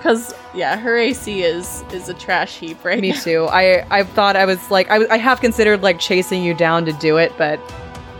Cause 0.00 0.34
yeah, 0.54 0.76
her 0.76 0.98
AC 0.98 1.42
is 1.44 1.82
is 1.92 2.08
a 2.08 2.14
trash 2.14 2.56
heap 2.58 2.84
right 2.84 3.00
Me 3.00 3.10
now. 3.12 3.20
too. 3.20 3.44
I 3.50 3.86
I 3.90 4.02
thought 4.02 4.34
I 4.36 4.44
was 4.44 4.70
like 4.70 4.90
I 4.90 5.06
I 5.08 5.16
have 5.18 5.40
considered 5.40 5.82
like 5.82 5.98
chasing 6.00 6.42
you 6.42 6.52
down 6.54 6.84
to 6.86 6.92
do 6.94 7.16
it, 7.16 7.32
but 7.38 7.58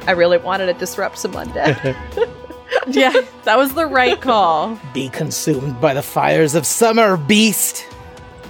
I 0.06 0.12
really 0.12 0.38
wanted 0.38 0.66
to 0.66 0.74
disrupt 0.74 1.18
some 1.18 1.32
undead. 1.32 1.96
Yeah, 2.88 3.12
that 3.44 3.56
was 3.56 3.74
the 3.74 3.86
right 3.86 4.20
call. 4.20 4.78
Be 4.92 5.08
consumed 5.08 5.80
by 5.80 5.94
the 5.94 6.02
fires 6.02 6.54
of 6.54 6.66
summer, 6.66 7.16
beast. 7.16 7.86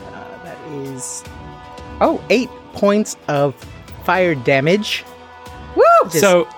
Uh, 0.06 0.44
that 0.44 0.56
is 0.72 1.22
oh 2.00 2.24
eight 2.30 2.48
points 2.72 3.16
of 3.28 3.54
fire 4.04 4.34
damage. 4.34 5.04
Woo! 5.76 5.82
Just- 6.04 6.20
so 6.20 6.48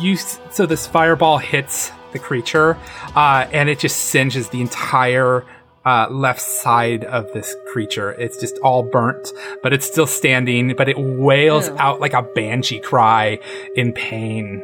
you 0.00 0.16
so 0.16 0.64
this 0.64 0.86
fireball 0.86 1.38
hits 1.38 1.92
the 2.12 2.18
creature 2.18 2.78
uh, 3.14 3.46
and 3.52 3.68
it 3.68 3.78
just 3.78 3.96
singes 4.06 4.48
the 4.48 4.60
entire 4.60 5.44
uh, 5.84 6.06
left 6.10 6.40
side 6.40 7.04
of 7.04 7.32
this 7.32 7.54
creature 7.72 8.12
it's 8.12 8.36
just 8.38 8.56
all 8.58 8.82
burnt 8.82 9.32
but 9.62 9.72
it's 9.72 9.86
still 9.86 10.06
standing 10.06 10.74
but 10.76 10.88
it 10.88 10.96
wails 10.98 11.68
Ew. 11.68 11.76
out 11.78 12.00
like 12.00 12.12
a 12.12 12.22
banshee 12.22 12.78
cry 12.80 13.38
in 13.74 13.92
pain 13.92 14.62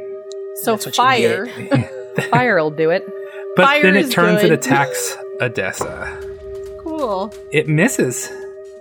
So 0.62 0.72
That's 0.76 0.86
what 0.86 0.96
you 0.98 1.02
fire. 1.04 1.46
Fire 2.30 2.56
will 2.56 2.70
do 2.70 2.90
it. 2.90 3.04
but 3.56 3.64
Fire 3.64 3.82
then 3.82 3.96
it 3.96 4.10
turns 4.10 4.42
and 4.42 4.52
attacks 4.52 5.16
odessa 5.40 6.20
Cool. 6.82 7.32
it 7.52 7.68
misses 7.68 8.28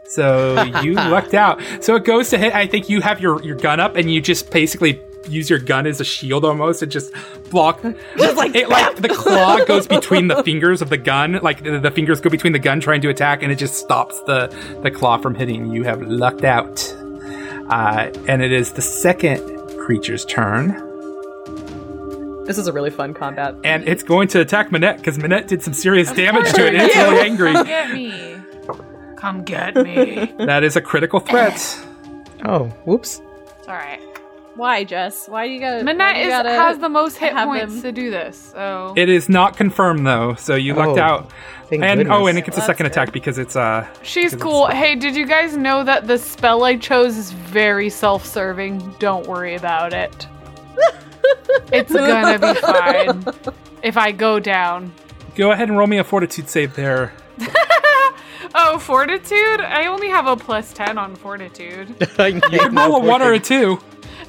so 0.05 0.61
you 0.83 0.93
lucked 0.93 1.33
out 1.33 1.61
so 1.81 1.95
it 1.95 2.03
goes 2.05 2.29
to 2.29 2.37
hit 2.37 2.53
i 2.55 2.65
think 2.65 2.87
you 2.89 3.01
have 3.01 3.19
your, 3.19 3.41
your 3.43 3.55
gun 3.55 3.79
up 3.79 3.95
and 3.95 4.09
you 4.11 4.21
just 4.21 4.49
basically 4.51 5.01
use 5.27 5.49
your 5.49 5.59
gun 5.59 5.85
as 5.87 5.99
a 6.01 6.03
shield 6.05 6.43
almost 6.45 6.81
and 6.81 6.91
just 6.91 7.11
block 7.49 7.81
just 8.17 8.37
like 8.37 8.55
it 8.55 8.69
like 8.69 8.95
the 8.97 9.09
claw 9.09 9.63
goes 9.65 9.87
between 9.97 10.27
the 10.27 10.41
fingers 10.43 10.81
of 10.81 10.89
the 10.89 10.97
gun 10.97 11.39
like 11.43 11.63
the, 11.63 11.79
the 11.79 11.91
fingers 11.91 12.19
go 12.21 12.29
between 12.29 12.53
the 12.53 12.59
gun 12.59 12.79
trying 12.79 13.01
to 13.01 13.09
attack 13.09 13.43
and 13.43 13.51
it 13.51 13.57
just 13.57 13.75
stops 13.75 14.19
the 14.21 14.47
the 14.83 14.91
claw 14.91 15.17
from 15.17 15.35
hitting 15.35 15.71
you 15.71 15.83
have 15.83 16.01
lucked 16.01 16.43
out 16.43 16.81
uh, 17.69 18.09
and 18.27 18.41
it 18.41 18.51
is 18.51 18.73
the 18.73 18.81
second 18.81 19.39
creature's 19.79 20.23
turn 20.25 20.67
This 22.45 22.57
is 22.57 22.67
a 22.67 22.71
really 22.73 22.89
fun 22.89 23.13
combat. 23.13 23.55
and 23.63 23.87
it's 23.87 24.03
going 24.03 24.27
to 24.29 24.39
attack 24.41 24.71
Manette 24.71 24.97
because 24.97 25.17
Manette 25.17 25.47
did 25.49 25.61
some 25.61 25.73
serious 25.73 26.11
damage 26.13 26.51
to 26.53 26.65
it 26.65 26.73
and 26.75 26.83
it's 26.83 26.95
really 26.95 27.19
angry 27.19 27.53
Come 27.53 27.65
get 27.65 27.91
me. 27.93 28.37
Come 29.17 29.43
get 29.43 29.75
me. 29.75 30.31
that 30.45 30.63
is 30.63 30.75
a 30.75 30.81
critical 30.81 31.19
threat 31.19 31.59
Oh, 32.45 32.65
whoops. 32.85 33.19
It's 33.59 33.67
all 33.67 33.73
right. 33.73 33.99
Why, 34.55 34.83
Jess? 34.83 35.27
Why 35.27 35.43
you 35.43 35.59
gotta? 35.59 35.83
Midnight 35.83 36.17
you 36.17 36.23
is, 36.23 36.29
gotta 36.29 36.49
has 36.49 36.79
the 36.79 36.89
most 36.89 37.17
hit 37.17 37.33
points 37.33 37.75
him- 37.75 37.81
to 37.83 37.91
do 37.91 38.09
this, 38.09 38.51
so 38.53 38.93
It 38.97 39.07
is 39.07 39.29
not 39.29 39.55
confirmed 39.55 40.05
though, 40.07 40.33
so 40.33 40.55
you 40.55 40.73
lucked 40.73 40.97
Oh, 40.97 41.03
out. 41.03 41.31
thank 41.69 41.83
and 41.83 41.99
goodness. 41.99 42.15
oh, 42.19 42.25
and 42.25 42.37
it 42.39 42.45
gets 42.45 42.57
a 42.57 42.61
second 42.61 42.85
that's 42.85 42.97
attack 42.97 43.11
because 43.13 43.37
it's 43.37 43.55
uh 43.55 43.85
she's 44.01 44.35
cool. 44.35 44.65
Hey, 44.67 44.95
did 44.95 45.15
you 45.15 45.27
guys 45.27 45.55
know 45.55 45.83
that 45.83 46.07
the 46.07 46.17
spell 46.17 46.63
I 46.63 46.75
chose 46.77 47.17
is 47.17 47.31
very 47.31 47.89
self-serving? 47.89 48.95
Don't 48.97 49.27
worry 49.27 49.53
about 49.55 49.93
it. 49.93 50.27
it's 51.71 51.93
gonna 51.93 52.39
be 52.39 52.59
fine 52.59 53.23
if 53.83 53.95
I 53.95 54.11
go 54.11 54.39
down. 54.39 54.91
Go 55.35 55.51
ahead 55.51 55.69
and 55.69 55.77
roll 55.77 55.85
me 55.87 55.99
a 55.99 56.03
fortitude 56.03 56.49
save 56.49 56.75
there. 56.75 57.13
Oh, 58.59 58.79
fortitude? 58.79 59.59
I 59.61 59.85
only 59.87 60.07
have 60.07 60.25
a 60.25 60.35
plus 60.35 60.71
10 60.73 60.97
on 60.97 61.15
fortitude. 61.15 61.89
You 62.17 62.39
can 62.41 62.73
roll 62.73 62.95
a 62.95 62.99
one 62.99 63.21
or 63.21 63.33
a 63.33 63.39
two, 63.39 63.79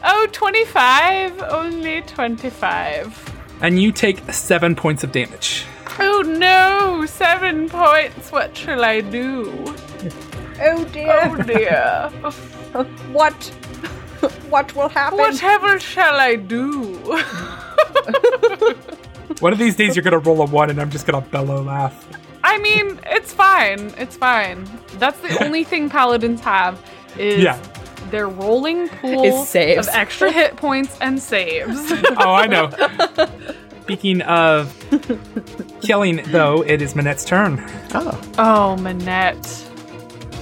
Oh, 0.05 0.27
25? 0.33 1.43
Only 1.43 2.03
25. 2.03 3.35
and 3.61 3.81
you 3.83 3.91
take 3.93 4.21
seven 4.33 4.75
points 4.77 5.03
of 5.05 5.11
damage. 5.13 5.65
Oh 5.99 6.23
no, 6.23 7.05
seven 7.07 7.69
points. 7.69 8.31
What 8.31 8.57
shall 8.57 8.85
I 8.85 9.01
do? 9.01 9.51
Oh 10.61 10.85
dear. 10.93 11.21
Oh 11.25 11.37
dear. 11.43 12.11
What? 13.13 13.35
what 14.51 14.75
will 14.77 14.89
happen? 14.89 15.19
Whatever 15.19 15.81
shall 15.81 16.15
I 16.21 16.37
do? 16.37 16.95
One 19.41 19.53
of 19.53 19.59
these 19.59 19.77
days 19.77 19.95
you're 19.97 20.03
gonna 20.03 20.19
roll 20.19 20.43
a 20.43 20.47
one, 20.47 20.71
and 20.71 20.81
I'm 20.81 20.91
just 20.91 21.07
gonna 21.07 21.21
bellow 21.21 21.63
laugh. 21.63 22.07
I 22.45 22.59
mean, 22.59 23.01
it's 23.07 23.33
fine. 23.33 23.93
It's 23.99 24.17
fine. 24.17 24.69
That's 24.99 25.19
the 25.21 25.37
only 25.45 25.65
thing 25.65 25.89
paladins 25.89 26.41
have 26.43 26.79
is 27.19 27.43
Yeah. 27.43 27.59
Their 28.11 28.29
rolling 28.29 28.89
pool 28.89 29.25
Is 29.43 29.49
saves. 29.49 29.87
of 29.89 29.95
extra 29.95 30.31
hit 30.33 30.57
points 30.57 30.97
and 31.01 31.21
saves. 31.21 31.79
Oh, 32.19 32.33
I 32.35 32.47
know. 32.47 32.71
Speaking 33.83 34.21
of 34.23 34.75
killing, 35.83 36.21
though, 36.27 36.63
it 36.63 36.83
is 36.83 36.95
Manette's 36.95 37.25
turn. 37.25 37.65
Oh, 37.95 38.21
oh, 38.39 38.77
Manette. 38.77 39.47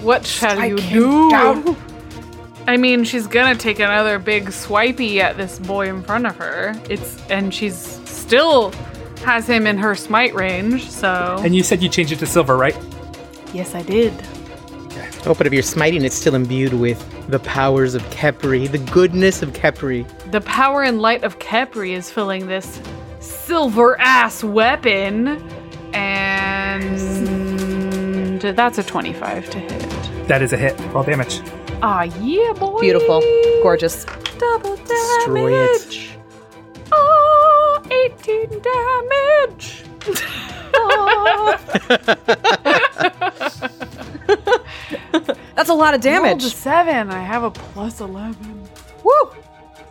What 0.02 0.26
shall 0.26 0.56
you 0.68 0.78
Strike 0.78 0.90
him 0.90 1.00
do? 1.02 1.30
down. 1.30 1.76
I 2.68 2.76
mean, 2.76 3.04
she's 3.04 3.26
gonna 3.28 3.54
take 3.54 3.78
another 3.78 4.18
big 4.18 4.50
swipey 4.50 5.20
at 5.20 5.36
this 5.36 5.58
boy 5.60 5.88
in 5.88 6.02
front 6.02 6.26
of 6.26 6.34
her. 6.36 6.74
It's 6.90 7.24
and 7.30 7.54
she's 7.54 7.76
still 7.76 8.72
has 9.24 9.48
him 9.48 9.66
in 9.66 9.78
her 9.78 9.94
smite 9.94 10.34
range, 10.34 10.88
so 10.90 11.36
And 11.44 11.54
you 11.54 11.62
said 11.62 11.82
you 11.82 11.88
changed 11.88 12.12
it 12.12 12.18
to 12.20 12.26
silver, 12.26 12.56
right? 12.56 12.76
yes, 13.52 13.74
I 13.74 13.82
did. 13.82 14.12
Oh, 15.26 15.34
but 15.34 15.46
if 15.46 15.52
you're 15.52 15.62
smiting, 15.62 16.04
it's 16.04 16.14
still 16.14 16.34
imbued 16.34 16.74
with 16.74 16.98
the 17.28 17.38
powers 17.40 17.94
of 17.94 18.02
Kepri, 18.10 18.70
the 18.70 18.78
goodness 18.78 19.42
of 19.42 19.52
Kepri. 19.52 20.06
The 20.30 20.40
power 20.40 20.82
and 20.82 21.00
light 21.00 21.24
of 21.24 21.38
Kepri 21.38 21.90
is 21.90 22.10
filling 22.10 22.46
this 22.46 22.80
silver 23.20 24.00
ass 24.00 24.44
weapon, 24.44 25.42
and 25.92 27.00
that's 28.40 28.78
a 28.78 28.82
25 28.82 29.50
to 29.50 29.58
hit. 29.58 30.28
That 30.28 30.42
is 30.42 30.52
a 30.52 30.56
hit. 30.56 30.78
Roll 30.92 31.02
damage. 31.04 31.40
Ah, 31.82 32.04
yeah, 32.20 32.52
boy. 32.52 32.80
Beautiful. 32.80 33.20
Gorgeous. 33.62 34.04
Double 34.38 34.76
damage. 34.76 34.88
Destroy 34.88 35.52
it. 35.52 35.78
damage. 35.78 36.18
Oh, 36.92 37.82
18 37.90 38.62
damage. 38.62 39.84
That's 40.76 42.25
lot 45.76 45.94
of 45.94 46.04
Rolled 46.04 46.16
a 46.16 46.28
damage. 46.28 46.54
seven. 46.54 47.10
I 47.10 47.22
have 47.22 47.42
a 47.44 47.50
plus 47.50 48.00
11. 48.00 48.68
Woo! 49.04 49.12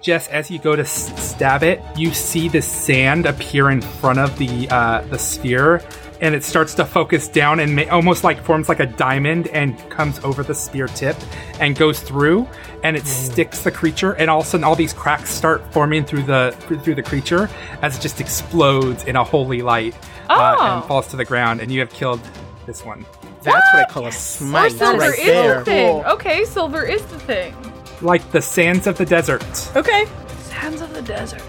Jess, 0.02 0.28
as 0.28 0.52
you 0.52 0.60
go 0.60 0.76
to 0.76 0.84
s- 0.84 1.12
stab 1.32 1.64
it, 1.64 1.82
you 1.98 2.14
see 2.14 2.48
the 2.48 2.62
sand 2.62 3.26
appear 3.26 3.72
in 3.72 3.82
front 3.82 4.20
of 4.20 4.38
the 4.38 4.68
uh, 4.70 5.02
the 5.10 5.18
sphere, 5.18 5.82
and 6.22 6.36
it 6.36 6.44
starts 6.44 6.76
to 6.76 6.86
focus 6.86 7.28
down 7.28 7.60
and 7.60 7.76
ma- 7.76 7.90
almost 7.90 8.24
like 8.24 8.40
forms 8.44 8.70
like 8.70 8.80
a 8.80 8.86
diamond 8.86 9.48
and 9.48 9.78
comes 9.90 10.20
over 10.20 10.44
the 10.44 10.54
spear 10.54 10.88
tip 10.90 11.16
and 11.60 11.76
goes 11.76 12.00
through, 12.02 12.48
and 12.84 12.96
it 12.96 13.08
sticks 13.08 13.64
the 13.64 13.72
creature, 13.72 14.12
and 14.14 14.30
all 14.30 14.42
of 14.42 14.46
a 14.46 14.50
sudden 14.50 14.64
all 14.64 14.76
these 14.76 14.94
cracks 14.94 15.32
start 15.32 15.74
forming 15.74 16.06
through 16.06 16.22
the 16.24 16.56
through 16.84 16.94
the 16.94 17.02
creature 17.04 17.50
as 17.82 17.98
it 17.98 18.02
just 18.02 18.22
explodes 18.22 19.06
in 19.06 19.16
a 19.16 19.24
holy 19.24 19.64
light 19.64 19.96
uh, 20.30 20.56
Oh. 20.60 20.76
and 20.78 20.86
falls 20.86 21.08
to 21.08 21.16
the 21.16 21.26
ground, 21.26 21.62
and 21.62 21.72
you 21.72 21.80
have 21.80 21.90
killed 21.90 22.22
this 22.68 22.86
one. 22.86 23.08
That's 23.46 23.74
what 23.74 23.90
I 23.90 23.92
call 23.92 24.08
a 24.08 24.12
smite 24.12 24.74
Or 24.74 24.78
silver 24.78 24.98
right 25.00 25.20
is 25.20 25.26
there. 25.26 25.60
the 25.60 25.66
thing. 25.66 26.02
Cool. 26.04 26.12
Okay, 26.14 26.46
silver 26.46 26.84
is 26.84 27.02
the 27.06 27.20
thing. 27.20 27.56
Like 28.02 28.30
the 28.32 28.42
sands 28.42 28.88
of 28.88 28.98
the 28.98 29.06
desert. 29.06 29.44
Okay. 29.76 30.06
Sands 30.40 30.82
of 30.82 30.94
the 30.94 31.02
desert. 31.02 31.42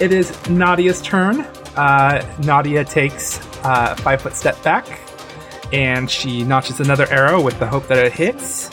It 0.00 0.12
is 0.12 0.30
Nadia's 0.48 1.00
turn. 1.00 1.40
Uh, 1.76 2.24
Nadia 2.44 2.84
takes 2.84 3.38
uh, 3.64 3.94
a 3.96 4.02
five 4.02 4.22
foot 4.22 4.34
step 4.34 4.60
back, 4.62 4.86
and 5.72 6.10
she 6.10 6.42
notches 6.44 6.80
another 6.80 7.06
arrow 7.10 7.40
with 7.40 7.58
the 7.58 7.66
hope 7.66 7.86
that 7.88 7.98
it 8.04 8.12
hits. 8.12 8.70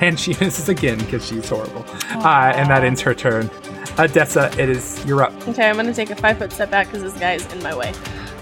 And 0.00 0.18
she 0.18 0.30
misses 0.40 0.68
again 0.68 0.98
because 0.98 1.26
she's 1.26 1.48
horrible. 1.48 1.84
Uh, 2.10 2.52
and 2.54 2.68
that 2.70 2.84
ends 2.84 3.00
her 3.02 3.14
turn. 3.14 3.50
Odessa, 3.98 4.50
it 4.58 4.68
is 4.70 5.04
you're 5.04 5.22
up. 5.22 5.32
Okay, 5.48 5.68
I'm 5.68 5.76
gonna 5.76 5.92
take 5.94 6.10
a 6.10 6.16
five 6.16 6.38
foot 6.38 6.52
step 6.52 6.70
back 6.70 6.86
because 6.88 7.02
this 7.02 7.18
guy 7.20 7.32
is 7.34 7.52
in 7.52 7.62
my 7.62 7.74
way. 7.74 7.92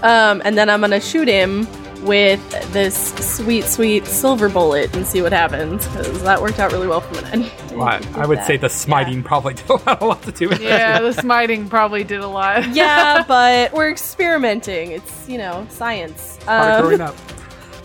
Um, 0.01 0.41
and 0.45 0.57
then 0.57 0.69
I'm 0.69 0.79
gonna 0.81 1.01
shoot 1.01 1.27
him 1.27 1.67
with 2.01 2.41
this 2.73 3.13
sweet, 3.35 3.63
sweet 3.65 4.05
silver 4.05 4.49
bullet 4.49 4.95
and 4.95 5.05
see 5.05 5.21
what 5.21 5.31
happens 5.31 5.87
because 5.87 6.23
that 6.23 6.41
worked 6.41 6.59
out 6.59 6.71
really 6.71 6.87
well 6.87 7.01
for 7.01 7.37
me. 7.37 7.51
Well, 7.71 7.83
I, 7.87 8.01
I 8.15 8.25
would 8.25 8.43
say 8.43 8.57
the 8.57 8.67
smiting 8.67 9.23
probably 9.23 9.53
did 9.55 9.69
a 9.69 9.73
lot 10.05 10.21
to 10.23 10.31
do 10.33 10.49
with 10.49 10.59
it. 10.59 10.65
Yeah, 10.65 10.99
the 10.99 11.13
smiting 11.13 11.69
probably 11.69 12.03
did 12.03 12.19
a 12.19 12.27
lot. 12.27 12.67
Yeah, 12.75 13.23
but 13.25 13.71
we're 13.71 13.89
experimenting. 13.89 14.91
It's 14.91 15.29
you 15.29 15.37
know 15.37 15.65
science. 15.69 16.37
Part 16.45 16.73
Um, 16.73 16.81
growing 16.81 16.99
up. 16.99 17.15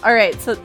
all 0.03 0.13
right, 0.13 0.35
so 0.41 0.57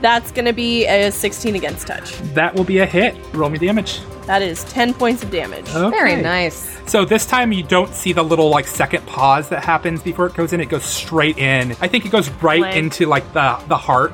that's 0.00 0.30
gonna 0.32 0.52
be 0.52 0.86
a 0.86 1.10
16 1.10 1.54
against 1.56 1.86
touch. 1.86 2.12
That 2.34 2.54
will 2.54 2.64
be 2.64 2.78
a 2.78 2.86
hit. 2.86 3.16
Roll 3.32 3.50
me 3.50 3.58
damage. 3.58 4.00
That 4.26 4.42
is 4.42 4.64
10 4.64 4.92
points 4.94 5.22
of 5.22 5.30
damage. 5.30 5.66
Very 5.68 6.12
Okay. 6.12 6.22
nice. 6.22 6.78
So 6.86 7.04
this 7.04 7.24
time 7.26 7.50
you 7.52 7.62
don't 7.62 7.94
see 7.94 8.12
the 8.12 8.22
little 8.22 8.50
like 8.50 8.66
second 8.66 9.06
pause 9.06 9.48
that 9.48 9.64
happens 9.64 10.02
before 10.02 10.26
it 10.26 10.34
goes 10.34 10.52
in. 10.52 10.60
It 10.60 10.68
goes 10.68 10.84
straight 10.84 11.38
in. 11.38 11.72
I 11.80 11.88
think 11.88 12.04
it 12.04 12.12
goes 12.12 12.28
right 12.42 12.60
Leg. 12.60 12.76
into 12.76 13.06
like 13.06 13.30
the 13.32 13.58
the 13.68 13.76
heart 13.76 14.12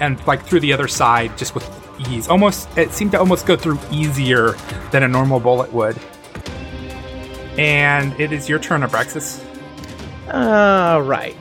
and 0.00 0.24
like 0.26 0.44
through 0.44 0.60
the 0.60 0.72
other 0.72 0.88
side 0.88 1.36
just 1.38 1.54
with 1.54 1.66
ease. 2.10 2.28
Almost 2.28 2.68
it 2.76 2.92
seemed 2.92 3.12
to 3.12 3.18
almost 3.18 3.46
go 3.46 3.56
through 3.56 3.78
easier 3.90 4.52
than 4.90 5.02
a 5.02 5.08
normal 5.08 5.40
bullet 5.40 5.72
would. 5.72 5.96
And 7.58 8.18
it 8.20 8.32
is 8.32 8.48
your 8.48 8.58
turn, 8.58 8.82
Abraxas. 8.82 9.42
All 10.32 11.02
right. 11.02 11.36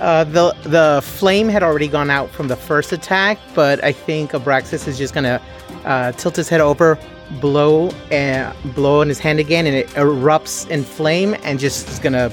Uh, 0.00 0.24
the 0.24 0.54
the 0.62 1.00
flame 1.04 1.48
had 1.48 1.62
already 1.62 1.86
gone 1.88 2.08
out 2.10 2.30
from 2.30 2.48
the 2.48 2.56
first 2.56 2.90
attack, 2.92 3.38
but 3.54 3.82
I 3.84 3.92
think 3.92 4.32
Abraxas 4.32 4.88
is 4.88 4.96
just 4.96 5.12
gonna 5.12 5.40
uh, 5.84 6.12
tilt 6.12 6.36
his 6.36 6.48
head 6.48 6.60
over, 6.62 6.98
blow 7.40 7.90
and 8.10 8.54
blow 8.74 9.02
in 9.02 9.08
his 9.08 9.18
hand 9.18 9.38
again, 9.40 9.66
and 9.66 9.76
it 9.76 9.88
erupts 9.90 10.68
in 10.70 10.84
flame, 10.84 11.36
and 11.44 11.58
just 11.58 11.88
is 11.88 11.98
gonna 11.98 12.32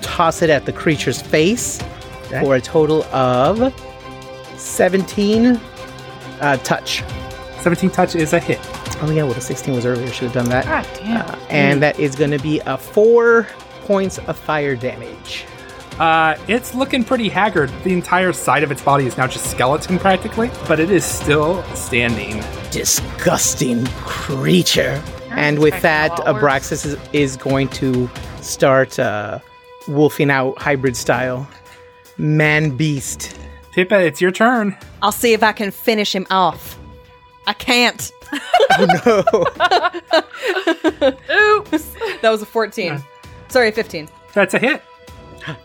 toss 0.00 0.40
it 0.42 0.48
at 0.50 0.64
the 0.64 0.72
creature's 0.72 1.20
face 1.20 1.78
Okay. 2.26 2.40
for 2.44 2.54
a 2.56 2.60
total 2.60 3.02
of 3.14 3.74
seventeen 4.56 5.60
uh, 6.40 6.56
touch. 6.58 7.02
17 7.60 7.90
touch 7.90 8.14
is 8.14 8.32
a 8.32 8.38
hit. 8.40 8.58
Oh 9.02 9.10
yeah, 9.12 9.24
well 9.24 9.34
the 9.34 9.40
sixteen 9.42 9.74
was 9.74 9.84
earlier. 9.84 10.06
Should 10.08 10.30
have 10.30 10.32
done 10.32 10.48
that. 10.48 10.64
God 10.64 10.88
damn. 10.98 11.26
Uh, 11.28 11.38
and 11.50 11.82
that 11.82 11.98
is 11.98 12.14
going 12.16 12.30
to 12.30 12.38
be 12.38 12.60
a 12.60 12.78
four 12.78 13.46
points 13.82 14.16
of 14.18 14.38
fire 14.38 14.74
damage. 14.76 15.44
Uh, 16.00 16.34
it's 16.48 16.74
looking 16.74 17.04
pretty 17.04 17.28
haggard. 17.28 17.70
The 17.84 17.92
entire 17.92 18.32
side 18.32 18.62
of 18.62 18.70
its 18.72 18.80
body 18.82 19.06
is 19.06 19.18
now 19.18 19.26
just 19.26 19.50
skeleton 19.50 19.98
practically, 19.98 20.50
but 20.66 20.80
it 20.80 20.90
is 20.90 21.04
still 21.04 21.62
standing. 21.74 22.42
Disgusting 22.70 23.84
creature. 24.06 25.02
And 25.28 25.58
with 25.58 25.78
that, 25.82 26.18
a 26.18 26.32
lot 26.32 26.42
worse. 26.42 26.42
Abraxas 26.42 26.86
is, 26.86 26.96
is 27.12 27.36
going 27.36 27.68
to 27.68 28.08
start 28.40 28.98
uh, 28.98 29.40
wolfing 29.88 30.30
out 30.30 30.56
hybrid 30.58 30.96
style. 30.96 31.46
Man 32.16 32.78
beast. 32.78 33.38
Pippa, 33.72 34.00
it's 34.00 34.22
your 34.22 34.32
turn. 34.32 34.78
I'll 35.02 35.12
see 35.12 35.34
if 35.34 35.42
I 35.42 35.52
can 35.52 35.70
finish 35.70 36.14
him 36.14 36.26
off. 36.30 36.78
I 37.46 37.52
can't. 37.52 38.10
Oh 38.78 38.86
no. 39.04 39.22
Oops. 41.58 41.94
That 42.22 42.30
was 42.30 42.40
a 42.40 42.46
14. 42.46 43.04
Sorry, 43.48 43.70
15. 43.70 44.08
That's 44.32 44.54
a 44.54 44.58
hit. 44.58 44.82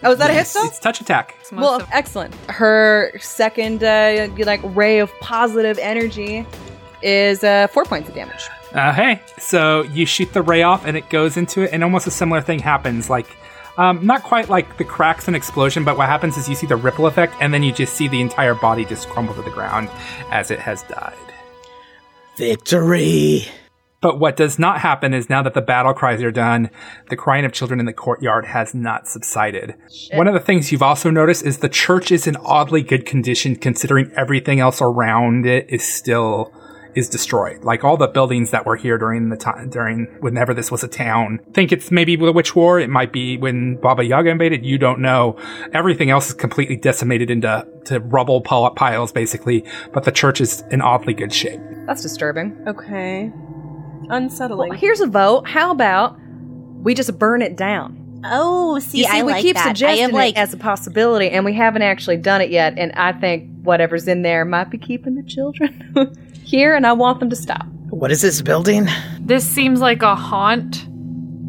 Oh, 0.03 0.09
was 0.09 0.17
that 0.19 0.29
a 0.29 0.33
hit 0.33 0.47
still? 0.47 0.65
It's 0.65 0.79
touch 0.79 1.01
attack. 1.01 1.35
Most 1.51 1.61
Well, 1.61 1.75
of- 1.81 1.87
excellent. 1.91 2.33
Her 2.49 3.11
second, 3.19 3.83
uh, 3.83 4.27
like, 4.39 4.61
ray 4.63 4.99
of 4.99 5.11
positive 5.19 5.77
energy 5.79 6.45
is 7.01 7.43
uh, 7.43 7.67
four 7.67 7.85
points 7.85 8.09
of 8.09 8.15
damage. 8.15 8.47
Uh, 8.73 8.91
hey, 8.93 9.21
so 9.39 9.83
you 9.83 10.05
shoot 10.05 10.31
the 10.33 10.41
ray 10.41 10.61
off 10.63 10.85
and 10.85 10.97
it 10.97 11.09
goes 11.09 11.37
into 11.37 11.61
it, 11.61 11.69
and 11.71 11.83
almost 11.83 12.07
a 12.07 12.11
similar 12.11 12.41
thing 12.41 12.59
happens. 12.59 13.09
Like, 13.09 13.27
um, 13.77 14.05
not 14.05 14.23
quite 14.23 14.49
like 14.49 14.77
the 14.77 14.83
cracks 14.83 15.27
and 15.27 15.35
explosion, 15.35 15.83
but 15.83 15.97
what 15.97 16.07
happens 16.07 16.37
is 16.37 16.47
you 16.49 16.55
see 16.55 16.67
the 16.67 16.75
ripple 16.77 17.07
effect, 17.07 17.35
and 17.41 17.53
then 17.53 17.61
you 17.63 17.71
just 17.73 17.93
see 17.93 18.07
the 18.07 18.21
entire 18.21 18.53
body 18.55 18.85
just 18.85 19.07
crumble 19.09 19.33
to 19.35 19.41
the 19.41 19.49
ground 19.51 19.89
as 20.31 20.51
it 20.51 20.59
has 20.59 20.83
died. 20.83 21.13
Victory. 22.37 23.47
But 24.05 24.19
what 24.19 24.37
does 24.37 24.59
not 24.59 24.81
happen 24.81 25.15
is 25.15 25.31
now 25.31 25.41
that 25.41 25.55
the 25.55 25.63
battle 25.63 25.91
cries 25.91 26.21
are 26.21 26.29
done, 26.29 26.69
the 27.09 27.15
crying 27.15 27.43
of 27.43 27.53
children 27.53 27.79
in 27.79 27.87
the 27.87 27.91
courtyard 27.91 28.45
has 28.45 28.75
not 28.75 29.07
subsided. 29.07 29.73
One 30.13 30.27
of 30.27 30.35
the 30.35 30.39
things 30.39 30.71
you've 30.71 30.83
also 30.83 31.09
noticed 31.09 31.43
is 31.43 31.57
the 31.57 31.69
church 31.69 32.11
is 32.11 32.27
in 32.27 32.35
oddly 32.35 32.83
good 32.83 33.07
condition 33.07 33.55
considering 33.55 34.11
everything 34.15 34.59
else 34.59 34.79
around 34.79 35.47
it 35.47 35.65
is 35.69 35.83
still 35.83 36.53
is 36.93 37.09
destroyed. 37.09 37.63
Like 37.63 37.83
all 37.83 37.97
the 37.97 38.07
buildings 38.07 38.51
that 38.51 38.67
were 38.67 38.75
here 38.75 38.99
during 38.99 39.29
the 39.29 39.37
time 39.37 39.71
during 39.71 40.05
whenever 40.19 40.53
this 40.53 40.69
was 40.69 40.83
a 40.83 40.87
town. 40.87 41.39
Think 41.53 41.71
it's 41.71 41.89
maybe 41.89 42.15
the 42.15 42.31
Witch 42.31 42.55
War, 42.55 42.79
it 42.79 42.91
might 42.91 43.11
be 43.11 43.37
when 43.37 43.77
Baba 43.77 44.03
Yaga 44.03 44.29
invaded, 44.29 44.63
you 44.63 44.77
don't 44.77 44.99
know. 44.99 45.35
Everything 45.73 46.11
else 46.11 46.27
is 46.27 46.33
completely 46.35 46.75
decimated 46.75 47.31
into 47.31 47.67
to 47.85 47.99
rubble 48.01 48.41
piles 48.41 49.11
basically, 49.11 49.65
but 49.93 50.03
the 50.03 50.11
church 50.11 50.41
is 50.41 50.63
in 50.69 50.81
oddly 50.81 51.15
good 51.15 51.33
shape. 51.33 51.59
That's 51.87 52.03
disturbing. 52.03 52.63
Okay. 52.67 53.31
Unsettling. 54.09 54.69
Well, 54.69 54.77
here's 54.77 54.99
a 55.01 55.07
vote. 55.07 55.47
How 55.47 55.71
about 55.71 56.17
we 56.83 56.93
just 56.93 57.17
burn 57.17 57.41
it 57.41 57.55
down? 57.55 58.01
Oh, 58.27 58.79
see, 58.79 58.99
You 58.99 59.03
see, 59.05 59.09
I 59.09 59.23
we 59.23 59.31
like 59.33 59.41
keep 59.43 59.55
that. 59.55 59.65
I 59.65 59.69
suggesting 59.69 60.05
am 60.05 60.11
like, 60.11 60.35
it 60.35 60.39
as 60.39 60.53
a 60.53 60.57
possibility, 60.57 61.29
and 61.29 61.45
we 61.45 61.53
haven't 61.53 61.83
actually 61.83 62.17
done 62.17 62.41
it 62.41 62.49
yet. 62.49 62.73
And 62.77 62.91
I 62.93 63.11
think 63.11 63.49
whatever's 63.61 64.07
in 64.07 64.21
there 64.23 64.45
might 64.45 64.69
be 64.69 64.77
keeping 64.77 65.15
the 65.15 65.23
children 65.23 66.15
here, 66.43 66.75
and 66.75 66.87
I 66.87 66.93
want 66.93 67.19
them 67.19 67.29
to 67.29 67.35
stop. 67.35 67.65
What 67.89 68.11
is 68.11 68.21
this 68.21 68.41
building? 68.41 68.87
This 69.19 69.47
seems 69.47 69.79
like 69.79 70.01
a 70.01 70.15
haunt, 70.15 70.87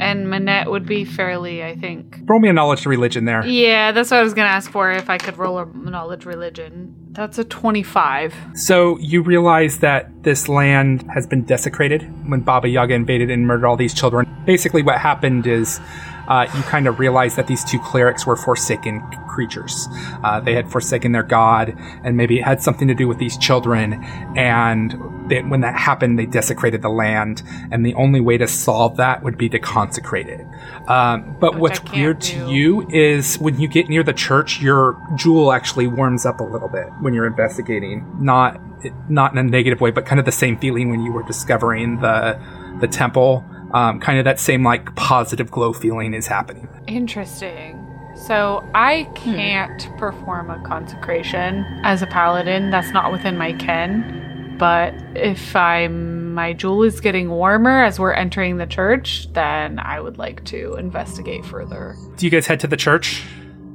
and 0.00 0.28
Manette 0.28 0.70
would 0.70 0.87
be 0.87 1.04
fairly, 1.04 1.62
I 1.64 1.76
think. 1.76 2.18
Roll 2.24 2.40
me 2.40 2.48
a 2.48 2.52
knowledge 2.52 2.82
to 2.82 2.88
religion 2.88 3.24
there. 3.24 3.44
Yeah, 3.46 3.92
that's 3.92 4.11
what 4.11 4.20
I 4.20 4.22
was 4.22 4.35
gonna 4.35 4.48
ask 4.48 4.70
for 4.70 4.90
if 4.90 5.09
I 5.09 5.18
could 5.18 5.38
roll 5.38 5.59
a 5.59 5.66
knowledge 5.66 6.24
religion. 6.24 6.94
That's 7.12 7.38
a 7.38 7.44
25. 7.44 8.35
So 8.54 8.98
you 8.98 9.22
realize 9.22 9.78
that 9.78 10.22
this 10.22 10.48
land 10.48 11.09
has 11.14 11.26
been 11.26 11.44
desecrated 11.44 12.02
when 12.28 12.40
Baba 12.40 12.68
Yaga 12.68 12.94
invaded 12.94 13.30
and 13.30 13.46
murdered 13.46 13.66
all 13.66 13.76
these 13.76 13.94
children. 13.94 14.26
Basically, 14.44 14.82
what 14.82 14.98
happened 14.98 15.46
is 15.46 15.80
uh, 16.29 16.47
you 16.55 16.62
kind 16.62 16.87
of 16.87 16.99
realize 16.99 17.37
that 17.37 17.47
these 17.47 17.65
two 17.65 17.79
clerics 17.79 18.27
were 18.27 18.37
forsaken 18.37 19.03
creatures. 19.29 19.89
Uh, 20.25 20.41
they 20.41 20.55
had 20.55 20.71
forsaken 20.71 21.12
their 21.12 21.23
god, 21.23 21.77
and 22.03 22.17
maybe 22.17 22.39
it 22.39 22.45
had 22.45 22.62
something 22.62 22.89
to 22.89 22.95
do 22.95 23.07
with 23.07 23.19
these 23.19 23.37
children. 23.37 24.03
And 24.37 24.95
they, 25.29 25.43
when 25.43 25.61
that 25.61 25.77
happened, 25.77 26.19
they 26.19 26.27
desecrated 26.27 26.83
the 26.83 26.89
land, 26.89 27.43
and 27.71 27.85
the 27.85 27.95
only 27.95 28.21
way 28.21 28.39
to 28.39 28.49
solve 28.49 28.97
that 28.97 29.23
would 29.23 29.37
be 29.37 29.49
to 29.51 29.59
consecrate 29.59 30.29
it. 30.29 30.47
Um, 30.89 31.37
but 31.41 31.55
Which 31.55 31.81
what's 31.81 31.93
weird 31.93 32.21
do. 32.21 32.47
to 32.47 32.51
you 32.51 32.89
is 32.91 33.37
when 33.39 33.61
you 33.61 33.69
get 33.69 33.89
near 33.89 34.03
the 34.03 34.12
church, 34.12 34.61
your 34.61 35.01
jewel 35.17 35.53
actually 35.53 35.87
warms 35.87 36.25
up 36.25 36.41
a 36.41 36.45
little 36.45 36.69
bit 36.69 36.87
when 37.01 37.15
you're 37.15 37.27
investigating. 37.27 38.07
Not 38.19 38.61
not 39.09 39.33
in 39.33 39.39
a 39.39 39.43
negative 39.43 39.81
way, 39.81 39.91
but 39.91 40.07
kind 40.07 40.21
of 40.21 40.27
the 40.27 40.33
same 40.33 40.59
feeling 40.59 40.91
when 40.91 41.01
you 41.01 41.12
were 41.12 41.23
discovering 41.23 42.01
the 42.01 42.41
the 42.81 42.89
temple. 42.89 43.45
Um, 43.72 44.00
kind 44.00 44.18
of 44.18 44.24
that 44.24 44.38
same 44.38 44.62
like 44.62 44.94
positive 44.96 45.50
glow 45.50 45.72
feeling 45.72 46.14
is 46.14 46.26
happening. 46.26 46.68
Interesting. 46.87 47.83
So 48.16 48.66
I 48.74 49.11
can't 49.14 49.88
perform 49.98 50.50
a 50.50 50.59
consecration 50.66 51.64
as 51.83 52.00
a 52.00 52.07
paladin. 52.07 52.70
That's 52.70 52.90
not 52.92 53.12
within 53.12 53.37
my 53.37 53.52
ken. 53.55 54.57
But 54.59 54.94
if 55.14 55.55
I'm 55.55 56.33
my 56.33 56.55
jewel 56.55 56.83
is 56.83 57.00
getting 57.00 57.29
warmer 57.29 57.85
as 57.85 57.98
we're 57.98 58.14
entering 58.14 58.57
the 58.57 58.66
church, 58.66 59.31
then 59.33 59.79
I 59.79 60.00
would 60.00 60.16
like 60.16 60.44
to 60.46 60.74
investigate 60.74 61.44
further. 61.44 61.94
Do 62.16 62.26
you 62.26 62.31
guys 62.31 62.46
head 62.46 62.61
to 62.61 62.66
the 62.66 62.76
church? 62.76 63.22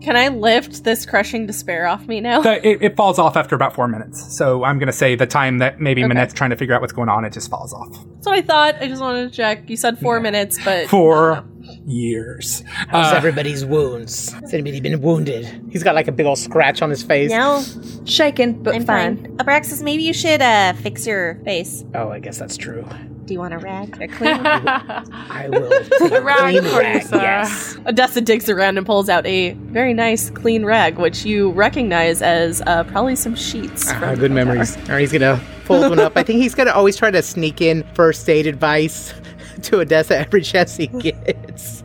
Can 0.01 0.17
I 0.17 0.29
lift 0.29 0.83
this 0.83 1.05
crushing 1.05 1.45
despair 1.45 1.87
off 1.87 2.07
me 2.07 2.21
now? 2.21 2.41
It, 2.41 2.81
it 2.81 2.95
falls 2.95 3.19
off 3.19 3.37
after 3.37 3.55
about 3.55 3.75
four 3.75 3.87
minutes. 3.87 4.35
So 4.35 4.63
I'm 4.63 4.79
gonna 4.79 4.91
say 4.91 5.15
the 5.15 5.27
time 5.27 5.59
that 5.59 5.79
maybe 5.79 6.01
Manette's 6.01 6.33
trying 6.33 6.49
to 6.49 6.55
figure 6.55 6.73
out 6.73 6.81
what's 6.81 6.93
going 6.93 7.09
on, 7.09 7.23
it 7.23 7.33
just 7.33 7.49
falls 7.49 7.73
off. 7.73 7.95
So 8.21 8.31
I 8.31 8.41
thought. 8.41 8.75
I 8.81 8.87
just 8.87 9.01
wanted 9.01 9.29
to 9.29 9.35
check. 9.35 9.69
You 9.69 9.77
said 9.77 9.99
four 9.99 10.19
minutes, 10.19 10.57
but 10.63 10.87
Four 10.87 11.43
years. 11.85 12.63
How's 12.67 13.13
Uh, 13.13 13.15
everybody's 13.17 13.65
wounds? 13.65 14.31
Has 14.33 14.53
anybody 14.53 14.79
been 14.79 15.01
wounded? 15.01 15.47
He's 15.71 15.83
got 15.83 15.95
like 15.95 16.07
a 16.07 16.11
big 16.11 16.25
old 16.25 16.37
scratch 16.37 16.81
on 16.81 16.89
his 16.89 17.03
face. 17.03 17.31
no, 17.31 17.63
Shaken, 18.05 18.63
but 18.63 18.75
I'm 18.75 18.85
fine. 18.85 19.17
fine. 19.17 19.37
Abraxas, 19.37 19.81
maybe 19.83 20.03
you 20.03 20.13
should 20.13 20.41
uh 20.41 20.73
fix 20.73 21.05
your 21.07 21.35
face. 21.45 21.83
Oh, 21.95 22.09
I 22.09 22.19
guess 22.19 22.37
that's 22.37 22.57
true. 22.57 22.85
Do 23.25 23.33
you 23.35 23.39
want 23.39 23.53
a 23.53 23.59
rag? 23.59 24.01
A 24.01 24.07
clean 24.17 24.41
I 24.45 25.47
will 25.49 25.69
take 25.99 26.11
a 26.11 26.21
Rag 26.31 26.39
clean 26.59 26.63
for 26.63 26.79
rag. 26.79 27.05
Yes. 27.11 27.77
Odessa 27.85 28.19
digs 28.19 28.49
around 28.49 28.77
and 28.77 28.85
pulls 28.85 29.09
out 29.09 29.25
a 29.25 29.51
very 29.71 29.93
nice 29.93 30.29
clean 30.31 30.65
rag, 30.65 30.97
which 30.97 31.23
you 31.23 31.51
recognize 31.51 32.21
as 32.21 32.61
uh, 32.65 32.83
probably 32.85 33.15
some 33.15 33.35
sheets. 33.35 33.89
Ah, 33.89 33.99
from 33.99 34.15
good 34.15 34.31
the 34.31 34.35
car. 34.35 34.45
memories. 34.45 34.77
Or 34.89 34.97
he's 34.97 35.11
gonna 35.11 35.37
fold 35.65 35.89
one 35.89 35.99
up. 35.99 36.13
I 36.17 36.23
think 36.23 36.41
he's 36.41 36.55
gonna 36.55 36.71
always 36.71 36.97
try 36.97 37.11
to 37.11 37.21
sneak 37.21 37.61
in 37.61 37.83
first 37.93 38.27
aid 38.29 38.47
advice 38.47 39.13
to 39.63 39.79
Odessa 39.81 40.17
every 40.17 40.41
chance 40.41 40.77
he 40.77 40.87
gets. 40.87 41.83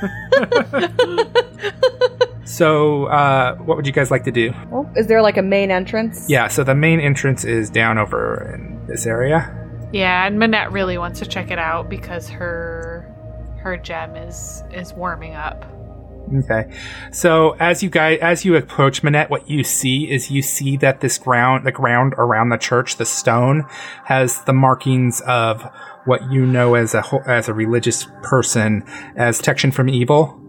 So, 2.44 3.04
uh, 3.06 3.56
what 3.56 3.76
would 3.76 3.86
you 3.86 3.92
guys 3.92 4.10
like 4.10 4.24
to 4.24 4.32
do? 4.32 4.54
Oh, 4.72 4.88
is 4.96 5.06
there 5.06 5.20
like 5.20 5.36
a 5.36 5.42
main 5.42 5.70
entrance? 5.70 6.24
Yeah, 6.30 6.48
so 6.48 6.64
the 6.64 6.74
main 6.74 6.98
entrance 6.98 7.44
is 7.44 7.68
down 7.68 7.98
over 7.98 8.54
in 8.54 8.86
this 8.86 9.04
area. 9.06 9.54
yeah, 9.92 10.26
and 10.26 10.38
Manette 10.38 10.72
really 10.72 10.96
wants 10.96 11.18
to 11.18 11.26
check 11.26 11.50
it 11.50 11.58
out 11.58 11.90
because 11.90 12.28
her 12.30 13.04
her 13.60 13.76
gem 13.76 14.16
is 14.16 14.62
is 14.72 14.94
warming 14.94 15.34
up. 15.34 15.66
Okay. 16.44 16.70
So 17.12 17.50
as 17.60 17.82
you 17.82 17.90
guys 17.90 18.18
as 18.22 18.46
you 18.46 18.56
approach 18.56 19.02
Manette, 19.02 19.28
what 19.28 19.48
you 19.48 19.62
see 19.62 20.10
is 20.10 20.30
you 20.30 20.40
see 20.40 20.78
that 20.78 21.00
this 21.00 21.18
ground 21.18 21.66
the 21.66 21.72
ground 21.72 22.14
around 22.16 22.48
the 22.48 22.56
church, 22.56 22.96
the 22.96 23.04
stone, 23.06 23.66
has 24.04 24.42
the 24.44 24.54
markings 24.54 25.20
of 25.22 25.66
what 26.04 26.30
you 26.30 26.46
know 26.46 26.74
as 26.74 26.94
a 26.94 27.02
as 27.26 27.48
a 27.48 27.54
religious 27.54 28.06
person 28.22 28.82
as 29.16 29.38
protection 29.38 29.70
from 29.70 29.88
evil. 29.88 30.44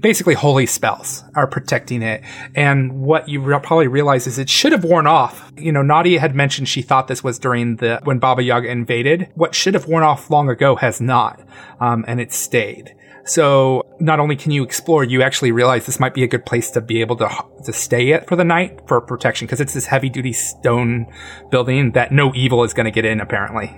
Basically, 0.00 0.34
holy 0.34 0.66
spells 0.66 1.22
are 1.34 1.46
protecting 1.46 2.02
it. 2.02 2.22
And 2.54 3.02
what 3.02 3.28
you 3.28 3.40
re- 3.40 3.60
probably 3.62 3.88
realize 3.88 4.26
is 4.26 4.38
it 4.38 4.48
should 4.48 4.72
have 4.72 4.84
worn 4.84 5.06
off. 5.06 5.52
You 5.56 5.70
know, 5.70 5.82
Nadia 5.82 6.18
had 6.18 6.34
mentioned 6.34 6.68
she 6.68 6.82
thought 6.82 7.08
this 7.08 7.22
was 7.22 7.38
during 7.38 7.76
the 7.76 8.00
when 8.04 8.18
Baba 8.18 8.42
Yaga 8.42 8.68
invaded. 8.68 9.28
What 9.34 9.54
should 9.54 9.74
have 9.74 9.86
worn 9.86 10.02
off 10.02 10.30
long 10.30 10.48
ago 10.48 10.76
has 10.76 11.00
not, 11.00 11.46
um, 11.78 12.04
and 12.08 12.20
it 12.20 12.32
stayed. 12.32 12.94
So 13.24 13.86
not 14.00 14.20
only 14.20 14.36
can 14.36 14.50
you 14.50 14.62
explore, 14.62 15.04
you 15.04 15.22
actually 15.22 15.52
realize 15.52 15.86
this 15.86 16.00
might 16.00 16.14
be 16.14 16.24
a 16.24 16.26
good 16.26 16.44
place 16.44 16.70
to 16.72 16.80
be 16.80 17.00
able 17.00 17.16
to 17.16 17.30
to 17.64 17.72
stay 17.72 18.12
at 18.12 18.28
for 18.28 18.36
the 18.36 18.44
night 18.44 18.80
for 18.86 19.00
protection 19.00 19.46
because 19.46 19.60
it's 19.60 19.74
this 19.74 19.86
heavy 19.86 20.08
duty 20.08 20.32
stone 20.32 21.06
building 21.50 21.92
that 21.92 22.10
no 22.10 22.34
evil 22.34 22.64
is 22.64 22.74
going 22.74 22.86
to 22.86 22.90
get 22.90 23.04
in. 23.04 23.20
Apparently, 23.20 23.70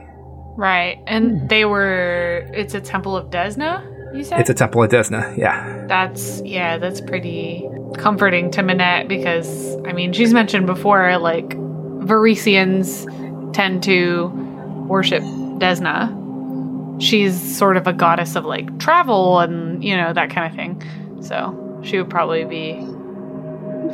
Right. 0.57 1.03
And 1.07 1.40
hmm. 1.40 1.47
they 1.49 1.64
were 1.64 2.49
it's 2.53 2.74
a 2.74 2.80
temple 2.80 3.16
of 3.16 3.30
Desna, 3.30 4.14
you 4.14 4.24
said? 4.24 4.40
it's 4.40 4.51
a 4.51 4.55
temple 4.55 4.82
of 4.82 4.90
Desna. 4.90 5.36
Yeah. 5.36 5.84
That's 5.88 6.40
yeah, 6.45 6.78
that's 6.78 7.01
pretty 7.01 7.68
comforting 7.99 8.51
to 8.53 8.62
Manette 8.62 9.09
because 9.09 9.76
I 9.84 9.92
mean 9.92 10.12
she's 10.12 10.32
mentioned 10.32 10.66
before 10.66 11.18
like 11.18 11.51
Varisians 11.51 13.53
tend 13.53 13.82
to 13.84 14.28
worship 14.88 15.22
Desna. 15.22 16.24
She's 16.99 17.57
sort 17.57 17.76
of 17.76 17.86
a 17.86 17.92
goddess 17.92 18.36
of 18.36 18.45
like 18.45 18.78
travel 18.78 19.40
and 19.40 19.82
you 19.82 19.97
know 19.97 20.12
that 20.12 20.30
kind 20.30 20.47
of 20.51 20.55
thing. 20.57 21.22
So 21.22 21.80
she 21.84 21.99
would 21.99 22.11
probably 22.11 22.45
be 22.45 22.80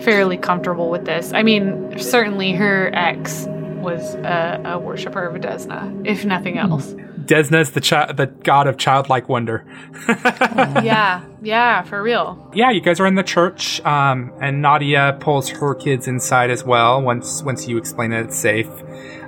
fairly 0.03 0.37
comfortable 0.37 0.91
with 0.91 1.05
this. 1.05 1.33
I 1.33 1.43
mean, 1.43 1.99
certainly 1.99 2.53
her 2.53 2.91
ex 2.95 3.47
was 3.49 4.15
a, 4.17 4.61
a 4.65 4.79
worshiper 4.79 5.25
of 5.25 5.41
Desna, 5.41 6.07
if 6.07 6.25
nothing 6.25 6.59
else. 6.59 6.93
Desna 6.93 7.61
is 7.61 7.71
the 7.71 7.81
chi- 7.81 8.13
the 8.13 8.27
god 8.27 8.67
of 8.67 8.77
childlike 8.77 9.29
wonder. 9.29 9.65
yeah, 10.09 11.25
yeah, 11.43 11.83
for 11.83 12.03
real. 12.03 12.51
yeah, 12.55 12.71
you 12.71 12.81
guys 12.81 12.99
are 13.01 13.07
in 13.07 13.15
the 13.15 13.23
church, 13.23 13.81
um, 13.83 14.33
and 14.41 14.61
Nadia 14.61 15.17
pulls 15.21 15.49
her 15.49 15.75
kids 15.75 16.09
inside 16.09 16.51
as 16.51 16.65
well. 16.65 17.01
Once 17.01 17.43
once 17.43 17.69
you 17.69 17.79
explain 17.79 18.11
that 18.11 18.27
it's 18.27 18.39
safe, 18.39 18.69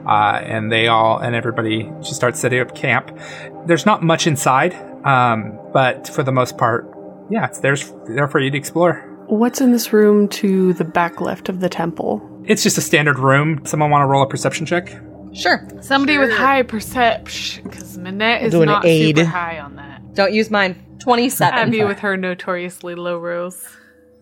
uh, 0.06 0.40
and 0.42 0.70
they 0.72 0.88
all 0.88 1.18
and 1.18 1.34
everybody 1.34 1.90
she 2.02 2.14
starts 2.14 2.40
setting 2.40 2.60
up 2.60 2.74
camp. 2.74 3.16
There's 3.66 3.86
not 3.86 4.02
much 4.02 4.26
inside, 4.26 4.74
um, 5.06 5.58
but 5.72 6.08
for 6.08 6.22
the 6.22 6.32
most 6.32 6.58
part, 6.58 6.86
yeah, 7.30 7.46
it's 7.46 7.60
there's 7.60 7.92
there 8.08 8.28
for 8.28 8.40
you 8.40 8.50
to 8.50 8.56
explore. 8.58 9.08
What's 9.26 9.60
in 9.60 9.72
this 9.72 9.92
room 9.92 10.28
to 10.28 10.72
the 10.74 10.84
back 10.84 11.20
left 11.20 11.48
of 11.48 11.60
the 11.60 11.68
temple? 11.68 12.20
It's 12.44 12.62
just 12.62 12.76
a 12.76 12.80
standard 12.82 13.18
room. 13.18 13.64
Someone 13.64 13.90
want 13.90 14.02
to 14.02 14.06
roll 14.06 14.22
a 14.22 14.28
perception 14.28 14.66
check? 14.66 14.88
Sure. 15.32 15.66
Somebody 15.80 16.18
with 16.18 16.30
high 16.30 16.62
perception, 16.62 17.64
because 17.64 17.96
Manette 17.96 18.42
is 18.42 18.50
Do 18.52 18.62
an 18.62 18.66
not 18.66 18.84
aid. 18.84 19.16
super 19.16 19.28
high 19.28 19.60
on 19.60 19.76
that. 19.76 20.14
Don't 20.14 20.32
use 20.34 20.50
mine. 20.50 20.76
27. 20.98 21.54
Abby 21.58 21.84
with 21.84 22.00
her 22.00 22.16
notoriously 22.16 22.94
low 22.94 23.18
rolls. 23.18 23.66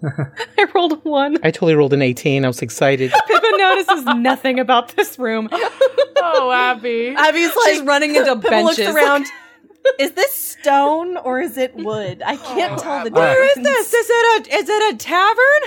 I 0.58 0.66
rolled 0.74 0.92
a 0.92 0.96
1. 0.96 1.38
I 1.42 1.50
totally 1.50 1.74
rolled 1.74 1.92
an 1.92 2.02
18. 2.02 2.44
I 2.44 2.48
was 2.48 2.62
excited. 2.62 3.12
Pippa 3.26 3.56
notices 3.56 4.04
nothing 4.16 4.58
about 4.58 4.96
this 4.96 5.18
room. 5.18 5.48
Oh, 6.22 6.52
Abby. 6.52 7.14
Abby's 7.16 7.56
like, 7.56 7.72
She's 7.72 7.80
running 7.82 8.14
into 8.14 8.36
Pippa 8.36 8.50
benches. 8.50 8.78
looks 8.78 8.94
around. 8.94 9.24
is 9.98 10.12
this 10.12 10.34
stone 10.34 11.16
or 11.16 11.40
is 11.40 11.56
it 11.56 11.74
wood? 11.74 12.20
I 12.22 12.34
oh, 12.34 12.54
can't 12.54 12.78
tell 12.78 13.02
the 13.02 13.08
difference. 13.08 13.16
Where 13.16 13.58
Is 13.58 13.64
this? 13.64 13.94
Is 13.94 14.06
it 14.10 14.46
a? 14.46 14.54
Is 14.54 14.68
it 14.68 14.94
a 14.94 14.98
tavern? 14.98 15.62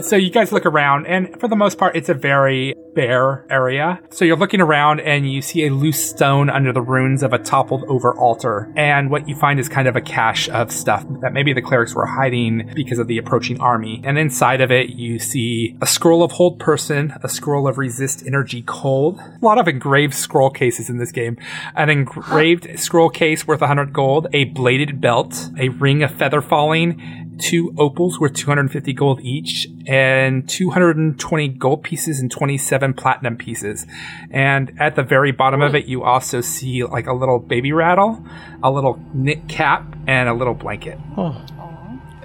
So 0.00 0.16
you 0.16 0.30
guys 0.30 0.50
look 0.50 0.64
around, 0.64 1.06
and 1.06 1.38
for 1.40 1.48
the 1.48 1.56
most 1.56 1.76
part, 1.76 1.94
it's 1.94 2.08
a 2.08 2.14
very 2.14 2.74
bare 2.94 3.46
area. 3.50 4.00
So 4.10 4.24
you're 4.24 4.36
looking 4.36 4.60
around, 4.60 5.00
and 5.00 5.30
you 5.30 5.42
see 5.42 5.66
a 5.66 5.70
loose 5.70 6.02
stone 6.02 6.48
under 6.48 6.72
the 6.72 6.80
ruins 6.80 7.22
of 7.22 7.32
a 7.32 7.38
toppled 7.38 7.84
over 7.84 8.16
altar. 8.16 8.72
And 8.76 9.10
what 9.10 9.28
you 9.28 9.36
find 9.36 9.60
is 9.60 9.68
kind 9.68 9.86
of 9.88 9.96
a 9.96 10.00
cache 10.00 10.48
of 10.48 10.72
stuff 10.72 11.04
that 11.20 11.32
maybe 11.32 11.52
the 11.52 11.60
clerics 11.60 11.94
were 11.94 12.06
hiding 12.06 12.72
because 12.74 12.98
of 12.98 13.08
the 13.08 13.18
approaching 13.18 13.60
army. 13.60 14.00
And 14.04 14.18
inside 14.18 14.60
of 14.60 14.70
it, 14.70 14.90
you 14.90 15.18
see 15.18 15.76
a 15.82 15.86
scroll 15.86 16.22
of 16.22 16.32
hold 16.32 16.58
person, 16.58 17.12
a 17.22 17.28
scroll 17.28 17.68
of 17.68 17.76
resist 17.76 18.26
energy 18.26 18.62
cold, 18.62 19.20
a 19.20 19.44
lot 19.44 19.58
of 19.58 19.68
engraved 19.68 20.14
scroll 20.14 20.50
cases 20.50 20.88
in 20.88 20.98
this 20.98 21.12
game, 21.12 21.36
an 21.74 21.90
engraved 21.90 22.78
scroll 22.78 23.10
case 23.10 23.46
worth 23.46 23.60
100 23.60 23.92
gold, 23.92 24.28
a 24.32 24.44
bladed 24.44 25.00
belt, 25.00 25.50
a 25.58 25.68
ring 25.68 26.02
of 26.02 26.10
feather 26.10 26.40
falling, 26.40 27.19
two 27.40 27.74
opals 27.78 28.20
worth 28.20 28.34
250 28.34 28.92
gold 28.92 29.20
each, 29.22 29.66
and 29.86 30.48
220 30.48 31.48
gold 31.48 31.82
pieces 31.82 32.20
and 32.20 32.30
27 32.30 32.94
platinum 32.94 33.36
pieces. 33.36 33.86
And 34.30 34.72
at 34.78 34.94
the 34.96 35.02
very 35.02 35.32
bottom 35.32 35.62
of 35.62 35.74
it, 35.74 35.86
you 35.86 36.02
also 36.02 36.40
see 36.40 36.84
like 36.84 37.06
a 37.06 37.12
little 37.12 37.38
baby 37.38 37.72
rattle, 37.72 38.24
a 38.62 38.70
little 38.70 39.00
knit 39.14 39.48
cap, 39.48 39.96
and 40.06 40.28
a 40.28 40.34
little 40.34 40.54
blanket. 40.54 40.98
Oh, 41.16 41.40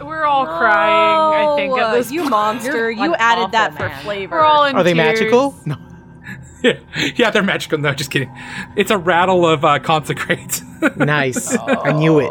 We're 0.01 0.25
all 0.25 0.45
crying, 0.45 1.53
I 1.53 1.55
think, 1.55 1.77
at 1.79 1.93
this 1.93 2.11
you 2.11 2.21
point. 2.21 2.31
monster. 2.31 2.91
You're 2.91 3.05
You 3.05 3.13
an 3.13 3.19
added 3.19 3.51
that 3.53 3.71
awful 3.73 3.89
for 3.89 3.95
flavor. 4.03 4.35
We're 4.37 4.43
all 4.45 4.65
in 4.65 4.75
are 4.75 4.83
they 4.83 4.93
tears. 4.93 5.19
magical? 5.19 5.55
No. 5.65 5.77
Yeah, 6.63 6.79
yeah, 7.15 7.29
they're 7.29 7.43
magical. 7.43 7.77
No, 7.77 7.93
just 7.93 8.09
kidding. 8.09 8.31
It's 8.75 8.89
a 8.89 8.97
rattle 8.97 9.45
of 9.47 9.63
uh, 9.63 9.79
consecrate. 9.79 10.61
Nice. 10.97 11.57
I 11.57 11.93
knew 11.93 12.19
it. 12.19 12.29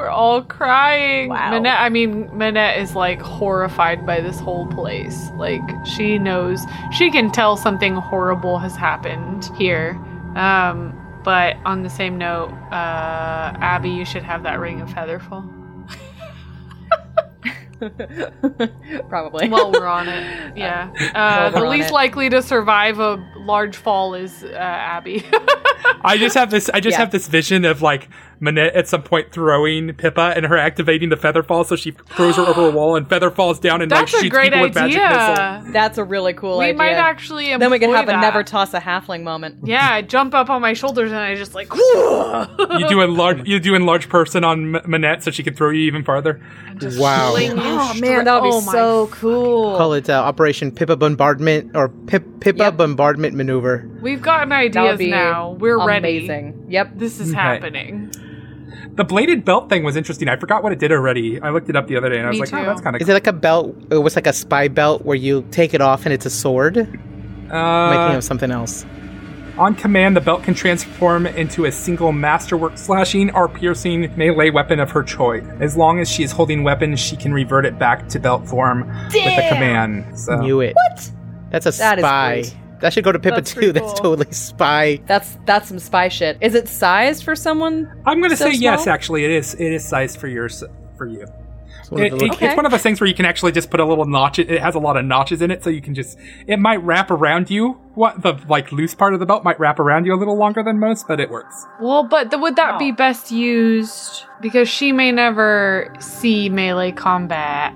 We're 0.00 0.08
all 0.08 0.42
crying. 0.42 1.28
Wow. 1.28 1.50
Manette, 1.50 1.78
I 1.78 1.90
mean, 1.90 2.30
Manette 2.32 2.78
is 2.78 2.96
like 2.96 3.20
horrified 3.20 4.06
by 4.06 4.22
this 4.22 4.40
whole 4.40 4.66
place. 4.66 5.28
Like, 5.36 5.60
she 5.84 6.16
knows, 6.16 6.64
she 6.90 7.10
can 7.10 7.30
tell 7.30 7.54
something 7.58 7.96
horrible 7.96 8.58
has 8.58 8.74
happened 8.74 9.50
here. 9.58 9.90
Um, 10.36 10.96
but 11.22 11.56
on 11.66 11.82
the 11.82 11.90
same 11.90 12.16
note, 12.16 12.48
uh, 12.72 13.52
Abby, 13.60 13.90
you 13.90 14.06
should 14.06 14.22
have 14.22 14.42
that 14.44 14.58
ring 14.58 14.80
of 14.80 14.88
Featherfall. 14.88 15.46
Probably. 19.10 19.50
While 19.50 19.72
we're 19.72 19.86
on 19.86 20.08
it, 20.08 20.52
yeah. 20.56 20.90
Uh, 21.14 21.50
the 21.50 21.68
least 21.68 21.92
likely 21.92 22.30
to 22.30 22.40
survive 22.40 23.00
a 23.00 23.16
large 23.44 23.76
fall 23.76 24.14
is 24.14 24.44
uh, 24.44 24.48
Abby. 24.56 25.24
I 26.02 26.16
just 26.18 26.34
have 26.36 26.50
this. 26.50 26.68
I 26.72 26.80
just 26.80 26.94
Yeah. 26.94 27.00
have 27.00 27.10
this 27.10 27.26
vision 27.26 27.64
of 27.64 27.82
like 27.82 28.08
Manette 28.38 28.74
at 28.74 28.88
some 28.88 29.02
point 29.02 29.32
throwing 29.32 29.92
Pippa 29.94 30.32
and 30.34 30.46
her 30.46 30.56
activating 30.56 31.10
the 31.10 31.16
feather 31.16 31.42
fall, 31.42 31.62
so 31.64 31.76
she 31.76 31.90
throws 31.90 32.36
her 32.36 32.42
over 32.42 32.68
a 32.68 32.70
wall 32.70 32.96
and 32.96 33.06
feather 33.08 33.30
falls 33.30 33.58
down 33.60 33.82
and 33.82 33.90
That's 33.90 34.12
like 34.14 34.20
a 34.20 34.24
shoots 34.24 34.30
great 34.34 34.52
people 34.52 34.62
with 34.62 34.74
magic 34.74 34.96
missile. 35.02 35.72
That's 35.72 35.98
a 35.98 36.04
really 36.04 36.32
cool 36.32 36.58
We 36.58 36.66
idea. 36.66 36.78
might 36.78 36.92
actually 36.92 37.54
then 37.56 37.70
we 37.70 37.78
can 37.78 37.90
employ 37.90 38.00
have 38.00 38.08
a 38.08 38.20
never 38.20 38.42
toss 38.42 38.72
a 38.72 38.80
halfling 38.80 39.22
moment. 39.24 39.58
Yeah, 39.70 39.88
I 39.92 40.00
jump 40.02 40.34
up 40.34 40.48
on 40.48 40.62
my 40.62 40.72
shoulders 40.72 41.10
and 41.10 41.20
I 41.20 41.34
just 41.34 41.54
like. 41.54 41.70
You 41.74 42.88
do 42.88 43.02
a 43.02 43.06
large. 43.08 43.46
You 43.48 43.58
do 43.60 43.74
enlarge 43.74 44.08
person 44.08 44.44
on 44.44 44.74
M- 44.76 44.82
Manette, 44.90 45.22
so 45.22 45.30
she 45.30 45.42
can 45.42 45.54
throw 45.54 45.70
you 45.70 45.80
even 45.82 46.04
farther. 46.04 46.40
Wow. 46.82 47.34
Oh 47.36 47.92
stra- 47.94 48.00
man, 48.00 48.24
that 48.24 48.40
would 48.42 48.48
be 48.48 48.54
oh 48.54 48.60
so 48.60 49.06
cool. 49.12 49.76
Call 49.76 49.92
it 49.94 50.08
uh, 50.08 50.14
Operation 50.14 50.70
Pippa 50.72 50.96
Bombardment 50.96 51.76
or 51.76 51.88
Pip- 51.88 52.40
Pippa 52.40 52.64
Yep. 52.64 52.76
Bombardment 52.76 53.29
Maneuver. 53.34 53.88
We've 54.00 54.22
gotten 54.22 54.52
ideas 54.52 55.00
now. 55.00 55.52
We're 55.52 55.84
ready. 55.84 56.18
Amazing. 56.18 56.66
Yep. 56.68 56.92
This 56.96 57.20
is 57.20 57.30
Okay. 57.30 57.38
happening. 57.40 58.12
The 58.94 59.04
bladed 59.04 59.44
belt 59.44 59.68
thing 59.68 59.84
was 59.84 59.96
interesting. 59.96 60.28
I 60.28 60.36
forgot 60.36 60.62
what 60.62 60.72
it 60.72 60.78
did 60.78 60.92
already. 60.92 61.40
I 61.40 61.50
looked 61.50 61.68
it 61.70 61.76
up 61.76 61.86
the 61.86 61.96
other 61.96 62.08
day 62.10 62.18
and 62.18 62.26
I 62.26 62.30
was 62.30 62.38
Me 62.38 62.46
like, 62.46 62.54
oh, 62.54 62.66
that's 62.66 62.80
kind 62.80 62.96
of 62.96 63.02
Is 63.02 63.08
it 63.08 63.12
like 63.14 63.26
a 63.26 63.32
belt? 63.32 63.74
It 63.90 63.98
was 63.98 64.16
like 64.16 64.26
a 64.26 64.32
spy 64.32 64.68
belt 64.68 65.04
where 65.04 65.16
you 65.16 65.46
take 65.50 65.74
it 65.74 65.80
off 65.80 66.04
and 66.04 66.12
it's 66.12 66.26
a 66.26 66.30
sword. 66.30 66.76
Making 66.76 67.50
uh, 67.52 68.14
of 68.16 68.24
something 68.24 68.50
else. 68.50 68.84
On 69.58 69.74
command, 69.74 70.16
the 70.16 70.20
belt 70.20 70.42
can 70.42 70.54
transform 70.54 71.26
into 71.26 71.66
a 71.66 71.72
single 71.72 72.12
masterwork 72.12 72.78
slashing 72.78 73.30
or 73.32 73.48
piercing 73.48 74.10
melee 74.16 74.50
weapon 74.50 74.80
of 74.80 74.90
her 74.92 75.02
choice. 75.02 75.44
As 75.60 75.76
long 75.76 75.98
as 75.98 76.08
she 76.10 76.22
is 76.22 76.32
holding 76.32 76.62
weapons, 76.62 76.98
she 77.00 77.16
can 77.16 77.32
revert 77.32 77.66
it 77.66 77.78
back 77.78 78.08
to 78.10 78.18
belt 78.18 78.46
form 78.48 78.86
with 79.12 79.14
a 79.16 79.48
command. 79.48 80.18
So 80.18 80.36
Knew 80.40 80.60
it. 80.60 80.74
What? 80.74 81.10
That's 81.50 81.66
a 81.66 81.72
That 81.78 81.98
is 81.98 82.04
spy. 82.04 82.44
Great. 82.80 82.86
That 82.86 82.92
should 82.92 83.04
go 83.04 83.12
to 83.12 83.18
Pippa 83.18 83.36
That's 83.36 83.50
too. 83.52 83.60
pretty 83.60 83.72
That's 83.78 83.92
totally 84.00 84.30
spy. 84.32 85.00
That's 85.06 85.38
that's 85.46 85.68
some 85.68 85.78
spy 85.78 86.08
shit. 86.08 86.38
Is 86.40 86.54
it 86.54 86.68
sized 86.68 87.22
for 87.24 87.36
someone? 87.36 87.90
I'm 88.06 88.18
going 88.18 88.30
to 88.30 88.36
So 88.36 88.46
say 88.50 88.56
yes. 88.56 88.86
Actually, 88.86 89.24
it 89.24 89.30
is. 89.30 89.54
It 89.54 89.72
is 89.72 89.84
sized 89.84 90.18
for 90.18 90.26
yours 90.28 90.64
for 90.96 91.06
you. 91.06 91.26
It's 91.80 91.90
one 91.90 92.00
of 92.02 92.06
It- 92.06 92.10
the 92.10 92.16
it- 92.16 92.20
little- 92.30 92.46
It's 92.46 92.56
one 92.56 92.66
of 92.66 92.72
those 92.72 92.82
things 92.82 93.00
where 93.00 93.08
you 93.08 93.14
can 93.14 93.24
actually 93.24 93.52
just 93.52 93.70
put 93.70 93.80
a 93.80 93.84
little 93.84 94.04
notch. 94.04 94.38
It, 94.38 94.50
it 94.50 94.60
has 94.60 94.74
a 94.74 94.78
lot 94.78 94.96
of 94.96 95.04
notches 95.04 95.40
in 95.42 95.50
it, 95.50 95.62
so 95.64 95.70
you 95.70 95.80
can 95.80 95.94
just. 95.94 96.18
It 96.46 96.58
might 96.58 96.82
wrap 96.82 97.10
around 97.10 97.50
you. 97.50 97.80
What 97.94 98.22
the 98.22 98.34
like 98.48 98.70
loose 98.72 98.94
part 98.94 99.14
of 99.14 99.20
the 99.20 99.26
belt 99.26 99.44
might 99.44 99.58
wrap 99.60 99.78
around 99.78 100.04
you 100.06 100.14
a 100.14 100.16
little 100.18 100.36
longer 100.36 100.62
than 100.62 100.78
most, 100.78 101.06
but 101.08 101.20
it 101.20 101.30
works. 101.30 101.66
Well, 101.80 102.04
but 102.04 102.30
th- 102.30 102.40
would 102.40 102.56
that 102.56 102.78
be 102.78 102.92
best 102.92 103.30
used 103.30 104.24
because 104.40 104.68
she 104.68 104.92
may 104.92 105.10
never 105.12 105.92
see 106.00 106.48
melee 106.48 106.92
combat? 106.92 107.74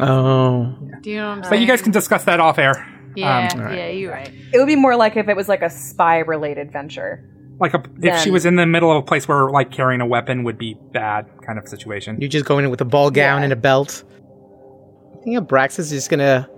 Oh. 0.00 0.74
Do 1.02 1.10
you 1.10 1.16
know 1.18 1.28
what 1.28 1.36
I'm 1.38 1.42
saying? 1.44 1.50
But 1.50 1.58
you 1.60 1.66
guys 1.66 1.82
can 1.82 1.92
discuss 1.92 2.24
that 2.24 2.40
off 2.40 2.58
air. 2.58 2.88
Yeah, 3.16 3.48
Um, 3.54 3.60
yeah, 3.74 3.88
you're 3.88 4.10
right. 4.12 4.30
It 4.52 4.58
would 4.58 4.66
be 4.66 4.76
more 4.76 4.96
like 4.96 5.16
if 5.16 5.28
it 5.28 5.36
was 5.36 5.48
like 5.48 5.62
a 5.62 5.70
spy 5.70 6.18
related 6.18 6.72
venture. 6.72 7.28
like 7.60 7.74
a, 7.74 7.82
if 8.02 8.18
she 8.20 8.30
was 8.30 8.44
in 8.46 8.56
the 8.56 8.66
middle 8.66 8.90
of 8.90 8.96
a 8.96 9.02
place 9.02 9.28
where 9.28 9.48
like 9.50 9.70
carrying 9.70 10.00
a 10.00 10.06
weapon 10.06 10.42
would 10.44 10.58
be 10.58 10.74
bad 10.92 11.26
kind 11.46 11.58
of 11.58 11.68
situation. 11.68 12.20
You 12.20 12.26
just 12.28 12.44
go 12.44 12.58
in 12.58 12.70
with 12.70 12.80
a 12.80 12.84
ball 12.84 13.10
gown 13.10 13.40
Yeah. 13.40 13.44
and 13.44 13.52
a 13.52 13.56
belt. 13.56 14.02
I 15.14 15.22
think 15.22 15.36
Abraxas 15.38 15.78
is 15.80 15.90
just 15.90 16.10
gonna 16.10 16.48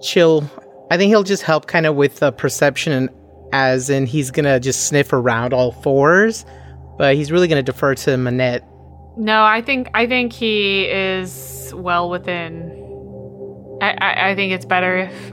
chill. 0.00 0.48
I 0.90 0.96
think 0.96 1.08
he'll 1.10 1.22
just 1.24 1.42
help 1.42 1.66
kind 1.66 1.84
of 1.86 1.94
with 1.96 2.22
uh, 2.22 2.30
perception, 2.30 2.92
and 2.92 3.10
as 3.52 3.90
in 3.90 4.06
he's 4.06 4.30
gonna 4.30 4.58
just 4.60 4.86
sniff 4.86 5.12
around 5.12 5.52
all 5.52 5.72
fours, 5.72 6.46
but 6.96 7.16
he's 7.16 7.30
really 7.30 7.46
gonna 7.48 7.62
defer 7.62 7.94
to 7.96 8.16
Manette. 8.16 8.64
No, 9.18 9.42
I 9.42 9.60
think 9.60 9.90
I 9.92 10.06
think 10.06 10.32
he 10.32 10.84
is 10.84 11.72
well 11.76 12.08
within. 12.08 12.76
I, 13.82 13.90
I, 14.00 14.30
I 14.30 14.34
think 14.34 14.52
it's 14.52 14.64
better 14.64 14.96
if 14.98 15.32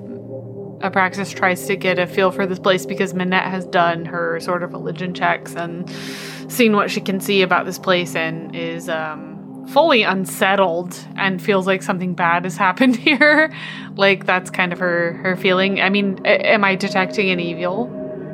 Abraxas 0.79 1.33
tries 1.35 1.65
to 1.67 1.75
get 1.75 1.99
a 1.99 2.05
feel 2.07 2.31
for 2.31 2.45
this 2.45 2.59
place 2.59 2.85
because 2.85 3.13
Manette 3.13 3.49
has 3.49 3.65
done 3.65 4.05
her 4.05 4.39
sort 4.39 4.63
of 4.63 4.73
religion 4.73 5.13
checks 5.13 5.55
and 5.55 5.89
seen 6.49 6.75
what 6.75 6.91
she 6.91 7.01
can 7.01 7.19
see 7.19 7.41
about 7.41 7.65
this 7.65 7.79
place 7.79 8.15
and 8.15 8.55
is 8.55 8.87
um, 8.87 9.65
fully 9.69 10.03
unsettled 10.03 10.97
and 11.15 11.41
feels 11.41 11.67
like 11.67 11.81
something 11.83 12.13
bad 12.13 12.43
has 12.43 12.57
happened 12.67 12.95
here. 12.95 13.51
like 13.95 14.25
that's 14.25 14.49
kind 14.49 14.71
of 14.71 14.79
her 14.79 15.13
her 15.23 15.35
feeling. 15.35 15.81
I 15.81 15.89
mean, 15.89 16.19
a- 16.25 16.51
am 16.53 16.63
I 16.63 16.75
detecting 16.75 17.29
an 17.29 17.39
evil 17.39 17.87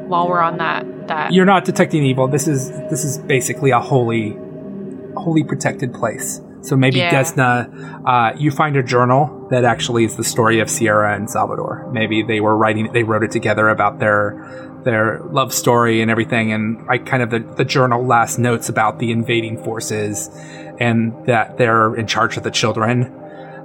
while 0.08 0.28
we're 0.28 0.42
on 0.42 0.58
that 0.58 1.08
that? 1.08 1.34
You're 1.34 1.46
not 1.46 1.66
detecting 1.66 2.04
evil. 2.04 2.28
This 2.28 2.48
is 2.48 2.70
this 2.90 3.04
is 3.06 3.18
basically 3.20 3.72
a 3.72 3.80
holy, 3.80 4.38
holy 5.16 5.44
protected 5.44 5.94
place. 5.94 6.42
So 6.64 6.76
maybe 6.78 7.00
Yeah. 7.00 7.14
Desna, 7.14 8.02
uh, 8.06 8.36
you 8.38 8.50
find 8.50 8.76
a 8.76 8.84
journal 8.84 9.48
that 9.52 9.66
actually 9.66 10.06
is 10.06 10.16
the 10.16 10.24
story 10.24 10.60
of 10.60 10.70
Sierra 10.70 11.16
and 11.16 11.30
Salvador. 11.30 11.90
Maybe 11.92 12.24
they 12.24 12.40
were 12.40 12.56
writing, 12.56 12.92
they 12.94 13.04
wrote 13.04 13.24
it 13.24 13.32
together 13.32 13.70
about 13.70 14.00
their 14.00 14.70
their 14.84 15.22
love 15.32 15.54
story 15.54 16.02
and 16.02 16.12
everything. 16.12 16.52
And 16.52 16.86
I 16.90 16.98
kind 16.98 17.24
of 17.24 17.30
the, 17.30 17.40
the 17.56 17.64
journal 17.64 18.06
last 18.06 18.38
notes 18.38 18.68
about 18.68 19.00
the 19.00 19.12
invading 19.12 19.64
forces 19.64 20.30
and 20.78 21.14
that 21.26 21.58
they're 21.58 21.96
in 21.96 22.06
charge 22.06 22.36
of 22.36 22.44
the 22.44 22.52
children. 22.52 23.14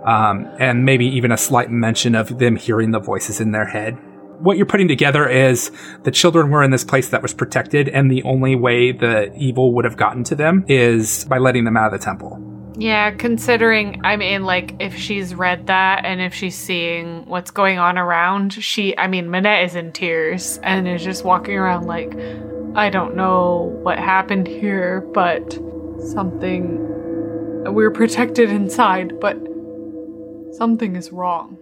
Um, 0.04 0.48
and 0.60 0.84
maybe 0.84 1.06
even 1.06 1.32
a 1.32 1.36
slight 1.36 1.72
mention 1.72 2.14
of 2.14 2.38
them 2.38 2.54
hearing 2.54 2.92
the 2.92 3.00
voices 3.00 3.40
in 3.40 3.50
their 3.50 3.66
head 3.66 3.98
what 4.40 4.56
you're 4.56 4.66
putting 4.66 4.88
together 4.88 5.28
is 5.28 5.70
the 6.04 6.10
children 6.10 6.50
were 6.50 6.62
in 6.62 6.70
this 6.70 6.84
place 6.84 7.08
that 7.08 7.22
was 7.22 7.34
protected, 7.34 7.88
and 7.88 8.10
the 8.10 8.22
only 8.22 8.54
way 8.54 8.92
the 8.92 9.34
evil 9.36 9.74
would 9.74 9.84
have 9.84 9.96
gotten 9.96 10.24
to 10.24 10.34
them 10.34 10.64
is 10.68 11.24
by 11.24 11.38
letting 11.38 11.64
them 11.64 11.76
out 11.76 11.92
of 11.92 11.98
the 11.98 12.04
temple. 12.04 12.47
Yeah, 12.78 13.10
considering, 13.10 14.00
I 14.04 14.16
mean, 14.16 14.44
like, 14.44 14.76
if 14.78 14.94
she's 14.96 15.34
read 15.34 15.66
that 15.66 16.04
and 16.04 16.20
if 16.20 16.32
she's 16.32 16.56
seeing 16.56 17.26
what's 17.26 17.50
going 17.50 17.78
on 17.78 17.98
around, 17.98 18.52
she, 18.52 18.96
I 18.96 19.08
mean, 19.08 19.30
Manette 19.30 19.64
is 19.64 19.74
in 19.74 19.90
tears 19.90 20.60
and 20.62 20.86
is 20.86 21.02
just 21.02 21.24
walking 21.24 21.56
around 21.56 21.86
like, 21.86 22.14
I 22.76 22.88
don't 22.88 23.16
know 23.16 23.76
what 23.82 23.98
happened 23.98 24.46
here, 24.46 25.00
but 25.12 25.52
something. 26.12 26.84
We're 27.64 27.90
protected 27.90 28.50
inside, 28.50 29.18
but 29.20 29.36
something 30.52 30.94
is 30.94 31.10
wrong. 31.10 31.58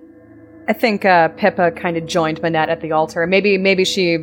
I 0.68 0.74
think 0.74 1.06
uh, 1.06 1.28
Pippa 1.28 1.70
kind 1.70 1.96
of 1.96 2.04
joined 2.04 2.42
Manette 2.42 2.68
at 2.68 2.82
the 2.82 2.92
altar. 2.92 3.26
Maybe 3.26 3.56
maybe 3.56 3.84
she 3.84 4.18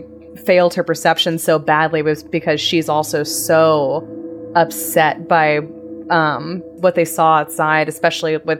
failed 0.45 0.75
her 0.75 0.83
perception 0.83 1.39
so 1.39 1.57
badly 1.57 2.03
was 2.03 2.23
because 2.23 2.61
she's 2.61 2.87
also 2.87 3.23
so 3.23 4.07
upset 4.55 5.27
by 5.27 5.61
um, 6.13 6.61
what 6.83 6.95
they 6.95 7.05
saw 7.05 7.35
outside, 7.39 7.89
especially 7.89 8.37
with 8.37 8.59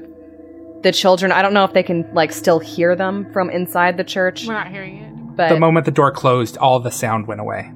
the 0.84 0.92
children. 0.92 1.32
I 1.32 1.42
don't 1.42 1.54
know 1.54 1.64
if 1.64 1.74
they 1.74 1.84
can 1.84 2.08
like 2.14 2.32
still 2.34 2.60
hear 2.60 2.96
them 2.96 3.32
from 3.32 3.50
inside 3.50 3.98
the 3.98 4.04
church, 4.04 4.46
We're 4.48 4.54
not 4.56 4.70
hearing 4.72 4.98
it. 4.98 5.36
but 5.38 5.50
the 5.50 5.60
moment 5.60 5.86
the 5.86 5.92
door 5.92 6.12
closed, 6.12 6.58
all 6.58 6.80
the 6.80 6.92
sound 6.92 7.28
went 7.28 7.40
away. 7.42 7.72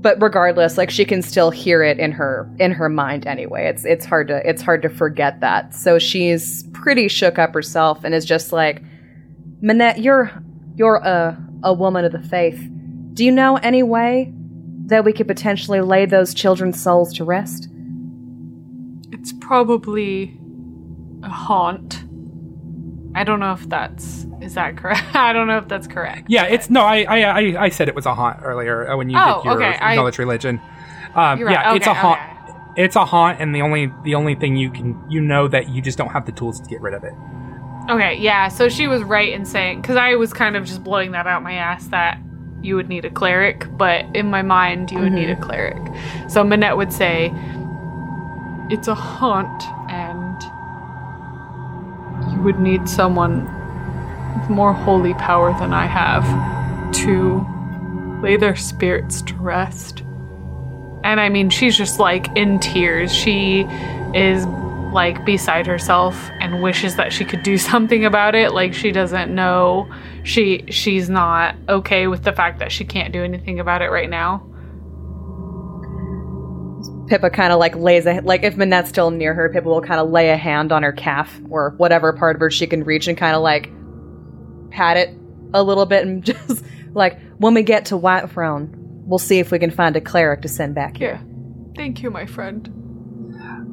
but 0.00 0.20
regardless, 0.22 0.76
like 0.76 0.90
she 0.90 1.04
can 1.04 1.22
still 1.22 1.50
hear 1.50 1.82
it 1.82 1.98
in 1.98 2.12
her 2.12 2.48
in 2.58 2.70
her 2.72 2.88
mind 2.88 3.26
anyway. 3.26 3.66
It's 3.66 3.84
it's 3.84 4.04
hard 4.04 4.28
to 4.28 4.36
it's 4.48 4.62
hard 4.62 4.82
to 4.82 4.88
forget 4.88 5.40
that. 5.40 5.74
So 5.74 5.98
she's 5.98 6.64
pretty 6.72 7.08
shook 7.08 7.38
up 7.38 7.54
herself 7.54 8.04
and 8.04 8.14
is 8.14 8.24
just 8.24 8.52
like, 8.52 8.82
Manette, 9.62 9.98
you're 10.00 10.30
you're 10.76 10.96
a 10.96 11.36
a 11.64 11.72
woman 11.72 12.04
of 12.04 12.12
the 12.12 12.22
faith. 12.22 12.60
Do 13.14 13.24
you 13.24 13.32
know 13.32 13.56
any 13.56 13.82
way 13.82 14.32
that 14.86 15.04
we 15.04 15.12
could 15.12 15.26
potentially 15.26 15.80
lay 15.80 16.06
those 16.06 16.32
children's 16.34 16.80
souls 16.80 17.12
to 17.14 17.24
rest? 17.24 17.68
It's 19.30 19.36
probably 19.46 20.38
a 21.22 21.28
haunt. 21.28 22.02
I 23.14 23.24
don't 23.24 23.40
know 23.40 23.52
if 23.52 23.68
that's. 23.68 24.26
Is 24.40 24.54
that 24.54 24.78
correct? 24.78 25.04
I 25.14 25.34
don't 25.34 25.46
know 25.46 25.58
if 25.58 25.68
that's 25.68 25.86
correct. 25.86 26.28
Yeah, 26.30 26.44
it's 26.44 26.70
no. 26.70 26.80
I 26.80 27.02
I 27.02 27.20
I, 27.20 27.64
I 27.64 27.68
said 27.68 27.88
it 27.88 27.94
was 27.94 28.06
a 28.06 28.14
haunt 28.14 28.38
earlier 28.42 28.90
uh, 28.90 28.96
when 28.96 29.10
you 29.10 29.18
Oh, 29.20 29.42
did 29.42 29.44
your 29.44 29.62
okay, 29.62 29.78
I- 29.78 29.96
knowledge 29.96 30.16
religion. 30.18 30.62
Um, 31.14 31.42
right, 31.42 31.52
Yeah, 31.52 31.74
it's 31.74 31.86
a 31.86 31.92
haunt. 31.92 32.18
okay. 32.20 32.82
It's 32.84 32.96
a 32.96 33.04
haunt, 33.04 33.38
and 33.38 33.54
the 33.54 33.60
only 33.60 33.92
the 34.02 34.14
only 34.14 34.34
thing 34.34 34.56
you 34.56 34.70
can 34.70 34.98
you 35.10 35.20
know 35.20 35.46
that 35.46 35.68
you 35.68 35.82
just 35.82 35.98
don't 35.98 36.10
have 36.10 36.24
the 36.24 36.32
tools 36.32 36.58
to 36.60 36.70
get 36.70 36.80
rid 36.80 36.94
of 36.94 37.04
it. 37.04 37.12
Okay, 37.90 38.14
yeah, 38.16 38.48
so 38.48 38.70
she 38.70 38.86
was 38.86 39.02
right 39.02 39.30
in 39.30 39.44
saying, 39.44 39.82
because 39.82 39.96
I 39.96 40.14
was 40.14 40.32
kind 40.32 40.56
of 40.56 40.64
just 40.64 40.82
blowing 40.82 41.10
that 41.12 41.26
out 41.26 41.42
my 41.42 41.52
ass 41.52 41.86
that 41.88 42.18
you 42.62 42.76
would 42.76 42.88
need 42.88 43.04
a 43.04 43.10
cleric, 43.10 43.66
but 43.76 44.04
in 44.16 44.30
my 44.30 44.40
mind, 44.42 44.90
you 44.90 45.00
would 45.00 45.12
need 45.12 45.28
a 45.30 45.36
cleric. 45.36 45.76
So 46.28 46.42
Manette 46.44 46.76
would 46.78 46.92
say, 46.92 47.32
it's 48.70 48.88
a 48.88 48.94
haunt, 48.94 49.62
and 49.90 50.42
you 52.32 52.42
would 52.42 52.60
need 52.60 52.88
someone 52.88 53.44
with 54.38 54.50
more 54.50 54.72
holy 54.72 55.14
power 55.14 55.52
than 55.58 55.72
I 55.72 55.86
have 55.86 56.24
to 56.94 57.46
lay 58.22 58.36
their 58.36 58.56
spirits 58.56 59.22
to 59.22 59.34
rest. 59.36 60.02
And 61.04 61.20
I 61.20 61.28
mean, 61.28 61.50
she's 61.50 61.76
just 61.76 61.98
like 61.98 62.36
in 62.36 62.58
tears. 62.58 63.14
She 63.14 63.62
is 64.14 64.44
like 64.92 65.24
beside 65.24 65.66
herself 65.66 66.30
and 66.40 66.62
wishes 66.62 66.96
that 66.96 67.12
she 67.12 67.24
could 67.24 67.42
do 67.42 67.58
something 67.70 68.04
about 68.04 68.34
it. 68.34 68.52
Like 68.52 68.74
she 68.74 68.90
doesn't 68.90 69.34
know. 69.34 69.92
She 70.24 70.64
she's 70.68 71.08
not 71.08 71.56
okay 71.68 72.06
with 72.06 72.24
the 72.24 72.32
fact 72.32 72.58
that 72.58 72.72
she 72.72 72.84
can't 72.84 73.12
do 73.12 73.22
anything 73.22 73.60
about 73.60 73.82
it 73.82 73.90
right 73.90 74.10
now. 74.10 74.47
Pippa 77.08 77.30
kind 77.30 77.52
of 77.52 77.58
like 77.58 77.74
lays 77.76 78.06
a 78.06 78.20
like 78.20 78.42
if 78.42 78.56
Manette's 78.56 78.88
still 78.88 79.10
near 79.10 79.34
her, 79.34 79.48
Pippa 79.48 79.68
will 79.68 79.82
kind 79.82 80.00
of 80.00 80.10
lay 80.10 80.30
a 80.30 80.36
hand 80.36 80.72
on 80.72 80.82
her 80.82 80.92
calf 80.92 81.40
or 81.50 81.70
whatever 81.76 82.12
part 82.12 82.36
of 82.36 82.40
her 82.40 82.50
she 82.50 82.66
can 82.66 82.84
reach 82.84 83.08
and 83.08 83.16
kind 83.16 83.34
of 83.34 83.42
like 83.42 83.70
pat 84.70 84.96
it 84.96 85.16
a 85.54 85.62
little 85.62 85.86
bit 85.86 86.06
and 86.06 86.24
just 86.24 86.62
like 86.94 87.18
when 87.38 87.54
we 87.54 87.62
get 87.62 87.86
to 87.86 87.94
Whitethrone, 87.94 88.70
we'll 89.06 89.18
see 89.18 89.38
if 89.38 89.50
we 89.50 89.58
can 89.58 89.70
find 89.70 89.96
a 89.96 90.00
cleric 90.00 90.42
to 90.42 90.48
send 90.48 90.74
back 90.74 90.96
here. 90.96 91.20
Yeah. 91.22 91.72
Thank 91.76 92.02
you, 92.02 92.10
my 92.10 92.26
friend. 92.26 92.74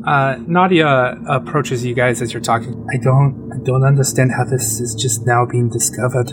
Uh, 0.06 0.38
Nadia 0.46 1.18
approaches 1.28 1.84
you 1.84 1.96
guys 1.96 2.22
as 2.22 2.32
you're 2.32 2.42
talking. 2.42 2.88
I 2.94 2.98
don't, 2.98 3.52
I 3.52 3.58
don't 3.64 3.84
understand 3.84 4.32
how 4.38 4.46
this 4.46 4.80
is 4.80 4.94
just 4.94 5.26
now 5.26 5.46
being 5.46 5.70
discovered. 5.70 6.32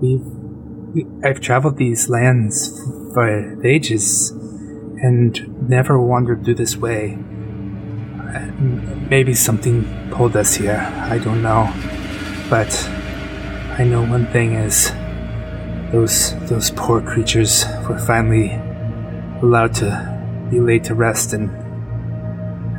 We've, 0.00 0.24
we, 0.94 1.06
I've 1.22 1.40
traveled 1.40 1.76
these 1.76 2.08
lands 2.08 2.72
f- 2.72 3.12
for 3.12 3.66
ages, 3.66 4.30
and 5.02 5.34
never 5.68 6.00
wandered 6.00 6.44
through 6.44 6.54
this 6.54 6.76
way. 6.76 7.16
Maybe 9.10 9.34
something 9.34 10.10
pulled 10.10 10.36
us 10.36 10.54
here. 10.54 10.80
I 10.96 11.18
don't 11.18 11.42
know, 11.42 11.72
but 12.50 12.72
I 13.78 13.84
know 13.84 14.02
one 14.02 14.26
thing 14.26 14.54
is 14.54 14.92
those 15.92 16.34
those 16.48 16.70
poor 16.70 17.00
creatures 17.00 17.64
were 17.88 17.98
finally 17.98 18.52
allowed 19.42 19.74
to 19.74 20.46
be 20.50 20.60
laid 20.60 20.84
to 20.84 20.94
rest 20.94 21.32
and 21.32 21.50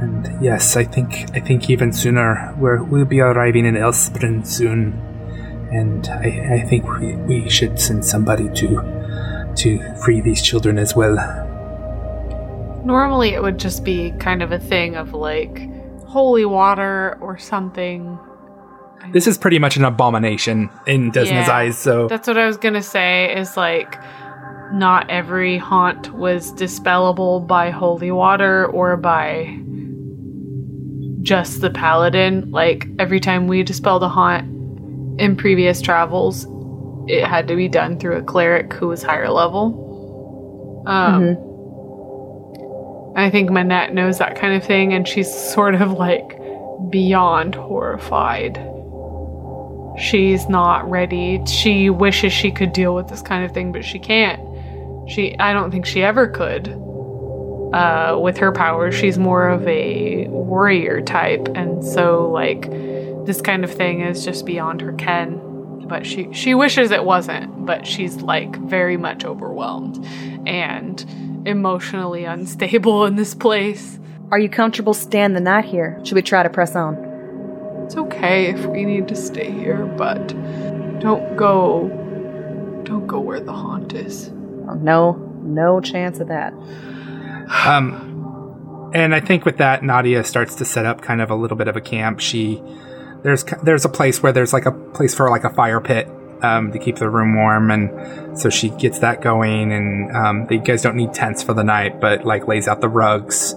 and 0.01 0.41
yes, 0.41 0.77
I 0.77 0.85
think 0.85 1.29
I 1.35 1.39
think 1.39 1.69
even 1.69 1.91
sooner 1.91 2.55
we're, 2.57 2.81
we'll 2.81 3.05
be 3.05 3.19
arriving 3.19 3.65
in 3.65 3.75
Elsprin 3.75 4.47
soon, 4.47 4.93
and 5.71 6.07
I, 6.07 6.61
I 6.61 6.69
think 6.69 6.85
we, 6.99 7.15
we 7.15 7.49
should 7.49 7.79
send 7.79 8.05
somebody 8.05 8.49
to 8.55 9.53
to 9.57 9.95
free 9.95 10.21
these 10.21 10.41
children 10.41 10.79
as 10.79 10.95
well. 10.95 11.48
Normally 12.85 13.29
it 13.29 13.41
would 13.41 13.57
just 13.59 13.83
be 13.83 14.11
kind 14.19 14.41
of 14.41 14.51
a 14.51 14.59
thing 14.59 14.95
of 14.95 15.13
like 15.13 15.69
holy 16.05 16.45
water 16.45 17.17
or 17.21 17.37
something. 17.37 18.17
this 19.13 19.25
is 19.27 19.37
pretty 19.37 19.57
much 19.59 19.77
an 19.77 19.85
abomination 19.85 20.69
in 20.85 21.09
Desna's 21.11 21.47
Yeah. 21.47 21.51
eyes. 21.51 21.77
So 21.77 22.07
That's 22.09 22.27
what 22.27 22.37
I 22.37 22.45
was 22.45 22.57
gonna 22.57 22.81
say. 22.81 23.33
Is 23.35 23.55
like, 23.57 23.97
not 24.71 25.09
every 25.09 25.57
haunt 25.57 26.13
was 26.13 26.51
dispellable 26.53 27.47
by 27.47 27.69
holy 27.71 28.11
water 28.11 28.65
or 28.67 28.97
by 28.97 29.57
just 31.23 31.61
the 31.61 31.69
paladin. 31.71 32.51
Like 32.51 32.87
every 32.99 33.19
time 33.19 33.47
we 33.47 33.63
dispelled 33.63 34.03
a 34.03 34.09
haunt 34.09 34.45
in 35.19 35.35
previous 35.35 35.81
travels, 35.81 36.45
it 37.07 37.23
had 37.25 37.47
to 37.47 37.55
be 37.55 37.67
done 37.67 37.97
through 37.99 38.17
a 38.17 38.21
cleric 38.21 38.73
who 38.73 38.89
was 38.89 39.01
higher 39.01 39.29
level. 39.29 40.83
Um, 40.85 41.35
I 43.19 43.29
think 43.29 43.49
Manette 43.49 43.93
knows 43.93 44.17
that 44.19 44.35
kind 44.35 44.53
of 44.53 44.63
thing, 44.63 44.93
and 44.93 45.07
she's 45.07 45.33
sort 45.33 45.75
of 45.75 45.91
like 45.93 46.39
beyond 46.89 47.55
horrified. 47.55 48.57
She's 49.99 50.47
not 50.47 50.89
ready. 50.89 51.43
She 51.45 51.89
wishes 51.89 52.31
she 52.31 52.51
could 52.51 52.71
deal 52.71 52.95
with 52.95 53.09
this 53.09 53.21
kind 53.21 53.43
of 53.43 53.51
thing, 53.51 53.71
but 53.71 53.83
she 53.83 53.99
can't. 53.99 54.39
She, 55.09 55.37
I 55.39 55.53
don't 55.53 55.71
think 55.71 55.85
she 55.85 56.03
ever 56.03 56.27
could. 56.27 56.69
Uh, 57.73 58.17
with 58.19 58.37
her 58.37 58.51
powers, 58.51 58.95
she's 58.95 59.17
more 59.17 59.47
of 59.47 59.67
a 59.67 60.27
warrior 60.29 61.01
type, 61.01 61.47
and 61.55 61.83
so 61.83 62.29
like 62.31 62.69
this 63.25 63.41
kind 63.41 63.63
of 63.63 63.71
thing 63.71 64.01
is 64.01 64.25
just 64.25 64.45
beyond 64.45 64.81
her 64.81 64.93
ken. 64.93 65.39
But 65.89 66.05
she 66.05 66.31
she 66.33 66.53
wishes 66.53 66.91
it 66.91 67.03
wasn't, 67.03 67.65
but 67.65 67.85
she's 67.85 68.21
like 68.21 68.55
very 68.55 68.95
much 68.95 69.25
overwhelmed 69.25 70.05
and 70.47 71.03
emotionally 71.45 72.25
unstable 72.25 73.05
in 73.05 73.15
this 73.15 73.33
place. 73.33 73.99
Are 74.31 74.39
you 74.39 74.49
comfortable 74.49 74.93
staying 74.93 75.33
the 75.33 75.39
night 75.41 75.65
here? 75.65 75.99
Should 76.03 76.15
we 76.15 76.21
try 76.21 76.43
to 76.43 76.49
press 76.49 76.75
on? 76.75 76.95
It's 77.85 77.97
okay 77.97 78.45
if 78.45 78.65
we 78.67 78.85
need 78.85 79.07
to 79.07 79.15
stay 79.15 79.49
here, 79.49 79.85
but 79.85 80.27
don't 80.99 81.35
go 81.35 81.89
don't 82.83 83.07
go 83.07 83.19
where 83.19 83.39
the 83.39 83.53
haunt 83.53 83.93
is. 83.93 84.29
Oh, 84.67 84.75
no, 84.75 85.13
no 85.41 85.81
chance 85.81 86.19
of 86.19 86.27
that. 86.27 86.53
Um, 87.65 88.91
and 88.93 89.15
I 89.15 89.19
think 89.19 89.45
with 89.45 89.57
that, 89.57 89.83
Nadia 89.83 90.23
starts 90.23 90.55
to 90.55 90.65
set 90.65 90.85
up 90.85 91.01
kind 91.01 91.21
of 91.21 91.31
a 91.31 91.35
little 91.35 91.57
bit 91.57 91.67
of 91.67 91.75
a 91.75 91.81
camp. 91.81 92.19
She 92.19 92.61
there's 93.23 93.43
there's 93.63 93.85
a 93.85 93.89
place 93.89 94.23
where 94.23 94.31
there's 94.31 94.53
like 94.53 94.65
a 94.65 94.71
place 94.71 95.13
for 95.13 95.29
like 95.29 95.43
a 95.43 95.49
fire 95.49 95.81
pit 95.81 96.07
um, 96.41 96.71
to 96.71 96.79
keep 96.79 96.97
the 96.97 97.09
room 97.09 97.35
warm, 97.35 97.71
and 97.71 98.39
so 98.39 98.49
she 98.49 98.69
gets 98.69 98.99
that 98.99 99.21
going. 99.21 99.71
And 99.71 100.15
um, 100.15 100.47
you 100.49 100.59
guys 100.59 100.81
don't 100.81 100.95
need 100.95 101.13
tents 101.13 101.43
for 101.43 101.53
the 101.53 101.63
night, 101.63 101.99
but 101.99 102.25
like 102.25 102.47
lays 102.47 102.67
out 102.67 102.81
the 102.81 102.89
rugs, 102.89 103.53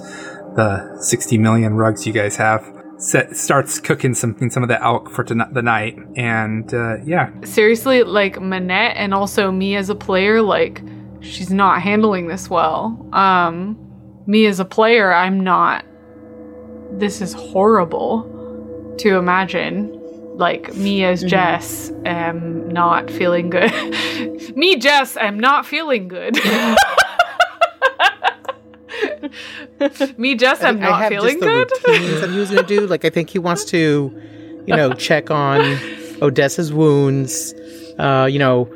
the 0.57 0.99
sixty 1.01 1.39
million 1.39 1.75
rugs 1.75 2.07
you 2.07 2.13
guys 2.13 2.37
have. 2.37 2.65
Set, 2.99 3.37
starts 3.37 3.81
cooking 3.81 4.15
some 4.15 4.37
some 4.51 4.63
of 4.63 4.69
the 4.69 4.81
elk 4.81 5.11
for 5.11 5.25
tonight, 5.25 5.53
the 5.53 5.63
night, 5.63 5.99
and 6.17 6.73
uh, 6.73 6.99
yeah, 7.05 7.31
Seriously, 7.43 8.05
like 8.05 8.41
Manette 8.41 8.97
and 8.97 9.13
also 9.13 9.51
me 9.51 9.75
as 9.75 9.89
a 9.91 9.95
player, 9.95 10.41
like 10.41 10.83
she's 11.21 11.51
not 11.51 11.83
handling 11.83 12.29
this 12.29 12.49
well. 12.49 13.09
Um 13.13 13.79
me 14.27 14.47
as 14.47 14.61
a 14.61 14.65
player, 14.65 15.13
I'm 15.13 15.41
not 15.41 15.85
this 16.93 17.21
is 17.23 17.33
horrible 17.33 18.42
to 18.99 19.17
imagine. 19.17 19.99
Like 20.35 20.75
me 20.75 21.05
as 21.05 21.23
Jess 21.23 21.93
am 22.07 22.69
not 22.69 23.11
feeling 23.11 23.51
good. 23.51 23.71
me 24.57 24.77
Jess 24.77 25.17
am 25.19 25.39
not 25.39 25.67
feeling 25.67 26.09
good. 26.09 26.35
me 30.17 30.35
Jess 30.35 30.63
am 30.63 30.79
I 30.79 30.81
not 30.81 31.01
have 31.01 31.11
feeling 31.11 31.39
good. 31.39 31.71
routines 31.87 32.21
that 32.23 32.31
he 32.31 32.39
was 32.39 32.49
to 32.51 32.63
do. 32.63 32.87
Like 32.87 33.05
I 33.05 33.11
think 33.11 33.29
he 33.29 33.39
wants 33.39 33.65
to, 33.67 34.11
you 34.67 34.75
know, 34.75 34.95
check 34.95 35.31
on 35.31 35.61
Odessa's 36.23 36.73
wounds. 36.73 37.55
Uh, 37.99 38.27
you 38.31 38.39
know, 38.39 38.75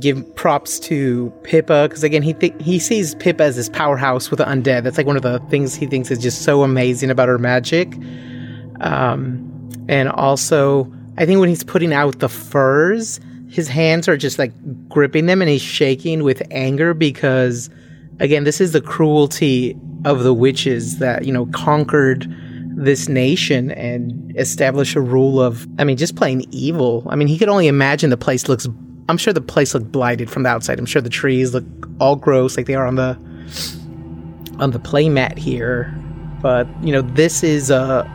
give 0.00 0.34
props 0.36 0.78
to 0.80 1.32
Pippa 1.44 1.86
because 1.88 2.02
again 2.02 2.22
he 2.22 2.34
th- 2.34 2.54
he 2.60 2.78
sees 2.78 3.14
Pippa 3.14 3.44
as 3.44 3.56
this 3.56 3.68
powerhouse 3.68 4.30
with 4.30 4.38
the 4.38 4.44
undead. 4.44 4.84
That's 4.84 4.98
like 4.98 5.06
one 5.06 5.16
of 5.16 5.22
the 5.22 5.38
things 5.48 5.74
he 5.74 5.86
thinks 5.86 6.10
is 6.10 6.18
just 6.18 6.42
so 6.42 6.62
amazing 6.62 7.10
about 7.10 7.28
her 7.28 7.38
magic. 7.38 7.94
Um, 8.80 9.54
and 9.88 10.08
also 10.08 10.92
I 11.18 11.26
think 11.26 11.40
when 11.40 11.48
he's 11.48 11.64
putting 11.64 11.92
out 11.92 12.20
the 12.20 12.28
furs, 12.28 13.18
his 13.50 13.66
hands 13.66 14.08
are 14.08 14.16
just 14.16 14.38
like 14.38 14.52
gripping 14.88 15.26
them 15.26 15.42
and 15.42 15.50
he's 15.50 15.62
shaking 15.62 16.22
with 16.22 16.42
anger 16.50 16.94
because 16.94 17.70
again 18.20 18.44
this 18.44 18.60
is 18.60 18.72
the 18.72 18.80
cruelty 18.80 19.76
of 20.04 20.22
the 20.22 20.34
witches 20.34 20.98
that 20.98 21.24
you 21.24 21.32
know 21.32 21.46
conquered 21.46 22.26
this 22.76 23.08
nation 23.08 23.72
and 23.72 24.36
established 24.38 24.94
a 24.94 25.00
rule 25.00 25.40
of 25.40 25.66
i 25.78 25.84
mean 25.84 25.96
just 25.96 26.14
plain 26.14 26.44
evil. 26.52 27.04
I 27.10 27.16
mean 27.16 27.26
he 27.26 27.38
could 27.38 27.48
only 27.48 27.66
imagine 27.66 28.10
the 28.10 28.16
place 28.16 28.48
looks 28.48 28.68
i'm 29.08 29.16
sure 29.16 29.32
the 29.32 29.40
place 29.40 29.74
looked 29.74 29.90
blighted 29.90 30.30
from 30.30 30.44
the 30.44 30.50
outside. 30.50 30.78
I'm 30.78 30.86
sure 30.86 31.02
the 31.02 31.10
trees 31.10 31.52
look 31.52 31.64
all 31.98 32.14
gross 32.14 32.56
like 32.56 32.66
they 32.66 32.74
are 32.74 32.86
on 32.86 32.94
the 32.94 33.18
on 34.60 34.70
the 34.70 34.80
playmat 34.80 35.38
here. 35.38 35.92
But 36.40 36.68
you 36.82 36.92
know 36.92 37.02
this 37.02 37.42
is 37.42 37.70
a 37.70 38.08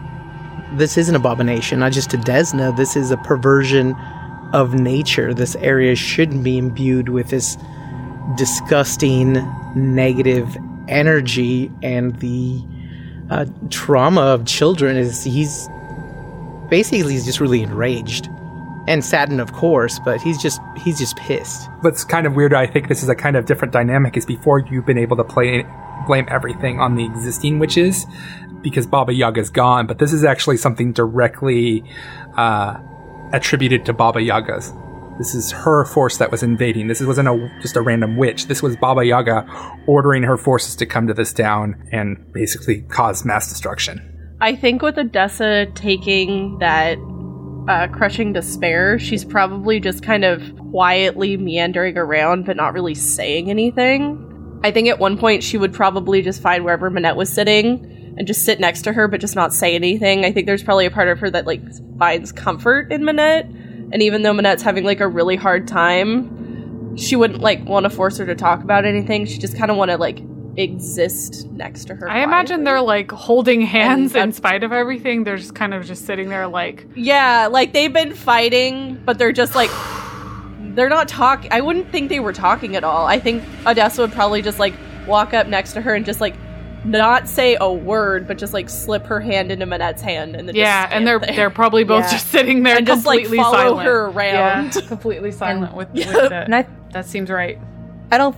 this 0.78 0.98
is 0.98 1.10
an 1.10 1.16
abomination 1.16 1.80
not 1.80 1.92
just 1.92 2.10
to 2.10 2.18
desna 2.18 2.76
this 2.76 2.96
is 2.96 3.12
a 3.12 3.18
perversion 3.18 3.96
of 4.54 4.76
nature. 4.76 5.34
This 5.34 5.56
area 5.58 5.96
shouldn't 5.96 6.44
be 6.44 6.58
imbued 6.58 7.10
with 7.10 7.30
this 7.30 7.58
disgusting 8.38 9.34
negative 9.76 10.56
energy 10.88 11.72
and 11.82 12.16
the 12.20 12.64
uh, 13.30 13.46
trauma 13.70 14.22
of 14.22 14.46
children 14.46 14.96
is 14.96 15.24
he's 15.24 15.68
basically 16.70 17.14
he's 17.14 17.26
just 17.26 17.40
really 17.40 17.62
enraged 17.62 18.30
and 18.88 19.04
saddened 19.04 19.42
of 19.42 19.54
course 19.54 20.00
but 20.00 20.22
he's 20.22 20.42
just 20.42 20.60
he's 20.78 20.98
just 20.98 21.16
pissed 21.18 21.70
what's 21.84 22.04
kind 22.04 22.26
of 22.26 22.34
weird, 22.34 22.54
I 22.54 22.66
think 22.66 22.88
this 22.88 23.04
is 23.04 23.10
a 23.10 23.16
kind 23.16 23.36
of 23.36 23.46
different 23.46 23.74
dynamic, 23.74 24.16
is 24.18 24.26
before 24.26 24.60
you've 24.60 24.86
been 24.86 24.98
able 24.98 25.18
to 25.18 25.24
play 25.24 25.66
blame 26.08 26.28
everything 26.30 26.80
on 26.80 26.96
the 26.96 27.06
existing 27.06 27.60
witches 27.60 28.06
because 28.62 28.88
Baba 28.88 29.14
Yaga's 29.14 29.50
gone, 29.50 29.88
but 29.88 30.00
this 30.00 30.12
is 30.12 30.24
actually 30.24 30.58
something 30.58 30.92
directly 30.92 31.84
uh, 32.36 32.78
attributed 33.32 33.86
to 33.86 33.94
Baba 33.94 34.22
Yaga's. 34.22 34.74
This 35.18 35.36
is 35.36 35.52
her 35.52 35.86
force 35.86 36.18
that 36.18 36.32
was 36.32 36.42
invading. 36.42 36.88
This 36.88 37.02
wasn't 37.02 37.28
a, 37.28 37.52
just 37.62 37.76
a 37.76 37.82
random 37.82 38.18
witch. 38.18 38.48
This 38.48 38.64
was 38.64 38.76
Baba 38.76 39.06
Yaga 39.06 39.46
ordering 39.86 40.24
her 40.24 40.38
forces 40.38 40.76
to 40.78 40.86
come 40.86 41.08
to 41.08 41.14
this 41.14 41.32
town 41.32 41.88
and 41.92 42.32
basically 42.34 42.82
cause 42.84 43.24
mass 43.24 43.48
destruction. 43.48 44.10
I 44.42 44.56
think 44.56 44.82
with 44.82 44.98
Odessa 44.98 45.68
taking 45.76 46.58
that 46.60 46.98
uh, 47.68 47.88
crushing 47.88 48.34
despair, 48.34 49.00
she's 49.00 49.24
probably 49.24 49.80
just 49.80 50.04
kind 50.04 50.26
of 50.26 50.42
quietly 50.72 51.38
meandering 51.38 51.98
around 51.98 52.46
but 52.46 52.58
not 52.58 52.74
really 52.74 52.96
saying 52.96 53.50
anything. 53.50 54.60
I 54.64 54.72
think 54.72 54.88
at 54.88 55.00
one 55.00 55.18
point 55.18 55.44
she 55.44 55.58
would 55.58 55.74
probably 55.74 56.22
just 56.22 56.42
find 56.42 56.64
wherever 56.64 56.90
Manette 56.90 57.16
was 57.16 57.32
sitting 57.32 58.16
and 58.18 58.28
just 58.28 58.46
sit 58.46 58.60
next 58.60 58.84
to 58.84 58.94
her 58.94 59.08
but 59.08 59.22
just 59.22 59.36
not 59.36 59.54
say 59.54 59.76
anything. 59.76 60.26
I 60.26 60.32
think 60.32 60.46
there's 60.46 60.64
probably 60.64 60.86
a 60.86 60.92
part 60.92 61.08
of 61.08 61.20
her 61.20 61.30
that 61.32 61.46
like 61.46 61.62
finds 61.98 62.32
comfort 62.32 62.92
in 62.92 63.06
Manette. 63.06 63.46
And 63.46 64.02
even 64.02 64.24
though 64.24 64.34
Manette's 64.34 64.64
having 64.64 64.84
like 64.84 65.00
a 65.00 65.08
really 65.08 65.36
hard 65.36 65.68
time, 65.68 66.98
she 66.98 67.16
wouldn't 67.16 67.42
like 67.42 67.64
want 67.66 67.86
to 67.86 67.90
force 67.90 68.18
her 68.18 68.26
to 68.26 68.36
talk 68.36 68.64
about 68.64 68.86
anything. 68.86 69.26
She 69.26 69.38
just 69.38 69.58
kind 69.58 69.72
of 69.72 69.78
want 69.78 69.92
to 69.92 69.98
like 69.98 70.20
exist 70.58 71.48
next 71.52 71.86
to 71.86 71.96
her. 71.96 72.10
I 72.10 72.24
imagine 72.24 72.64
they're 72.64 72.82
like 72.82 73.12
holding 73.12 73.62
hands 73.62 74.14
And- 74.16 74.26
in 74.26 74.32
spite 74.34 74.64
of 74.64 74.72
everything. 74.72 75.24
They're 75.24 75.38
just 75.38 75.56
kind 75.56 75.74
of 75.74 75.86
just 75.86 76.06
sitting 76.06 76.30
there 76.30 76.48
like 76.48 76.86
Yeah, 76.96 77.48
like 77.52 77.74
they've 77.74 77.92
been 77.94 78.14
fighting, 78.14 79.02
but 79.06 79.18
they're 79.18 79.32
just 79.32 79.56
like 79.56 79.70
they're 80.76 80.90
not 80.90 81.08
talking. 81.08 81.52
I 81.52 81.62
wouldn't 81.62 81.90
think 81.92 82.10
they 82.10 82.20
were 82.20 82.34
talking 82.34 82.76
at 82.76 82.84
all. 82.84 83.06
I 83.06 83.20
think 83.20 83.44
Odessa 83.66 84.02
would 84.02 84.12
probably 84.12 84.42
just 84.42 84.58
like 84.60 84.74
walk 85.08 85.34
up 85.34 85.48
next 85.48 85.74
to 85.74 85.82
her 85.82 85.94
and 85.94 86.06
just 86.06 86.20
like 86.22 86.36
not 86.86 87.30
say 87.30 87.56
a 87.62 87.72
word, 87.72 88.28
but 88.28 88.38
just 88.38 88.54
like 88.54 88.70
slip 88.70 89.06
her 89.06 89.20
hand 89.20 89.52
into 89.52 89.66
Manette's 89.66 90.02
hand 90.02 90.36
and 90.36 90.48
then 90.48 90.56
yeah, 90.56 90.84
just 90.86 90.96
and 90.96 91.08
they're 91.08 91.20
there. 91.20 91.36
they're 91.36 91.50
probably 91.50 91.84
both 91.86 92.04
Yeah. 92.06 92.12
just 92.12 92.28
sitting 92.28 92.64
there 92.64 92.76
And 92.78 92.86
just, 92.88 93.06
like, 93.06 93.20
completely 93.22 93.38
follow 93.44 93.56
silent. 93.58 93.86
her 93.88 94.06
around. 94.08 94.76
Yeah, 94.76 94.82
completely 94.88 95.32
silent 95.44 95.76
with, 95.76 95.90
with 95.92 96.06
Yep. 96.08 96.16
it. 96.26 96.32
And 96.34 96.56
I, 96.56 96.66
That 96.92 97.06
seems 97.06 97.30
right. 97.30 97.58
I 98.12 98.18
don't, 98.18 98.36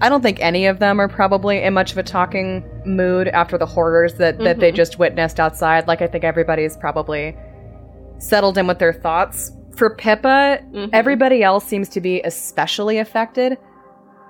I 0.00 0.08
don't 0.08 0.22
think 0.22 0.38
any 0.40 0.66
of 0.66 0.78
them 0.78 1.00
are 1.00 1.08
probably 1.08 1.62
in 1.62 1.74
much 1.74 1.92
of 1.92 1.98
a 1.98 2.02
talking 2.02 2.64
mood 2.86 3.28
after 3.28 3.58
the 3.58 3.66
horrors 3.66 4.14
that 4.14 4.38
that 4.38 4.58
they 4.58 4.72
Mhm. 4.72 4.76
just 4.76 4.98
witnessed 4.98 5.38
outside. 5.38 5.86
Like 5.86 6.00
I 6.02 6.06
think 6.06 6.24
everybody's 6.24 6.76
probably 6.76 7.36
settled 8.18 8.56
in 8.58 8.66
with 8.66 8.78
their 8.78 8.92
thoughts. 8.92 9.52
For 9.76 9.90
Pippa, 9.94 10.58
Mhm. 10.72 10.90
everybody 10.92 11.42
else 11.42 11.64
seems 11.64 11.88
to 11.90 12.00
be 12.00 12.20
especially 12.22 12.98
affected. 12.98 13.56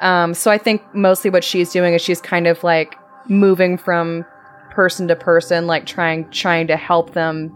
Um, 0.01 0.33
so 0.35 0.51
I 0.51 0.59
think 0.59 0.83
mostly 0.95 1.31
what 1.31 1.45
she's 1.45 1.71
doing 1.73 1.95
is 1.95 2.01
she's 2.03 2.21
kind 2.21 2.47
of 2.47 2.63
like 2.65 2.95
moving 3.29 3.77
from 3.77 4.25
person 4.71 5.09
to 5.09 5.17
person, 5.17 5.67
like 5.67 5.87
trying 5.87 6.29
trying 6.31 6.67
to 6.69 6.77
help 6.77 7.13
them 7.15 7.53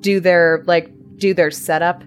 do 0.00 0.20
their 0.20 0.62
like 0.66 0.90
do 1.16 1.34
their 1.34 1.50
setup. 1.50 2.02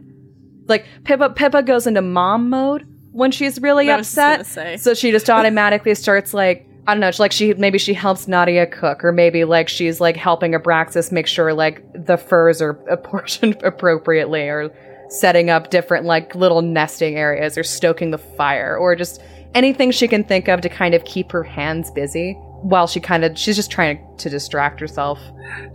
Like 0.68 0.86
Pippa 1.04 1.30
Pippa 1.32 1.62
goes 1.64 1.86
into 1.88 2.02
mom 2.02 2.50
mode 2.50 2.86
when 3.14 3.32
she's 3.32 3.62
really 3.62 3.90
I 3.90 3.98
upset. 3.98 4.46
So 4.82 4.94
she 4.94 5.12
just 5.12 5.30
automatically 5.30 5.96
starts 5.96 6.34
like 6.34 6.68
I 6.86 6.94
don't 6.94 7.00
know, 7.00 7.12
like 7.18 7.32
she 7.32 7.54
maybe 7.54 7.78
she 7.78 7.94
helps 7.94 8.28
Nadia 8.28 8.68
cook, 8.68 9.06
or 9.06 9.14
maybe 9.14 9.46
like 9.46 9.70
she's 9.70 10.02
like 10.02 10.18
helping 10.18 10.52
Abraxas 10.52 11.14
make 11.14 11.28
sure 11.28 11.54
like 11.54 11.82
the 11.94 12.18
furs 12.18 12.62
are 12.62 12.72
apportioned 12.90 13.62
appropriately, 13.64 14.42
or 14.42 14.70
setting 15.08 15.50
up 15.50 15.70
different 15.70 16.06
like 16.06 16.36
little 16.36 16.62
nesting 16.62 17.16
areas, 17.16 17.58
or 17.58 17.64
stoking 17.64 18.12
the 18.12 18.18
fire, 18.18 18.76
or 18.76 18.96
just 18.98 19.22
anything 19.56 19.92
she 19.92 20.10
can 20.10 20.26
think 20.26 20.50
of 20.50 20.60
to 20.60 20.68
kind 20.68 20.94
of 20.94 21.06
keep 21.06 21.32
her 21.32 21.44
hands 21.44 21.90
busy 21.92 22.34
while 22.64 22.88
she 22.88 23.00
kind 23.00 23.24
of 23.24 23.38
she's 23.38 23.56
just 23.56 23.72
trying 23.72 23.98
to, 23.98 24.24
to 24.24 24.30
distract 24.30 24.82
herself. 24.82 25.20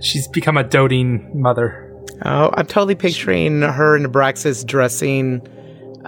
She's 0.02 0.28
become 0.28 0.58
a 0.58 0.64
doting 0.64 1.40
mother. 1.40 1.86
Oh, 2.22 2.50
I'm 2.52 2.66
totally 2.66 2.96
picturing 2.96 3.62
her 3.62 3.96
and 3.96 4.04
Abraxas 4.04 4.66
dressing 4.66 5.46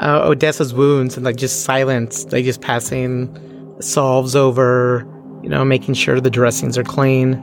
uh, 0.00 0.22
Odessa's 0.24 0.72
wounds 0.72 1.16
and 1.16 1.24
like 1.24 1.36
just 1.36 1.62
silence, 1.62 2.30
like 2.32 2.44
just 2.44 2.60
passing 2.60 3.36
solves 3.80 4.34
over, 4.34 5.06
you 5.42 5.48
know, 5.48 5.64
making 5.64 5.94
sure 5.94 6.20
the 6.20 6.30
dressings 6.30 6.76
are 6.78 6.84
clean. 6.84 7.36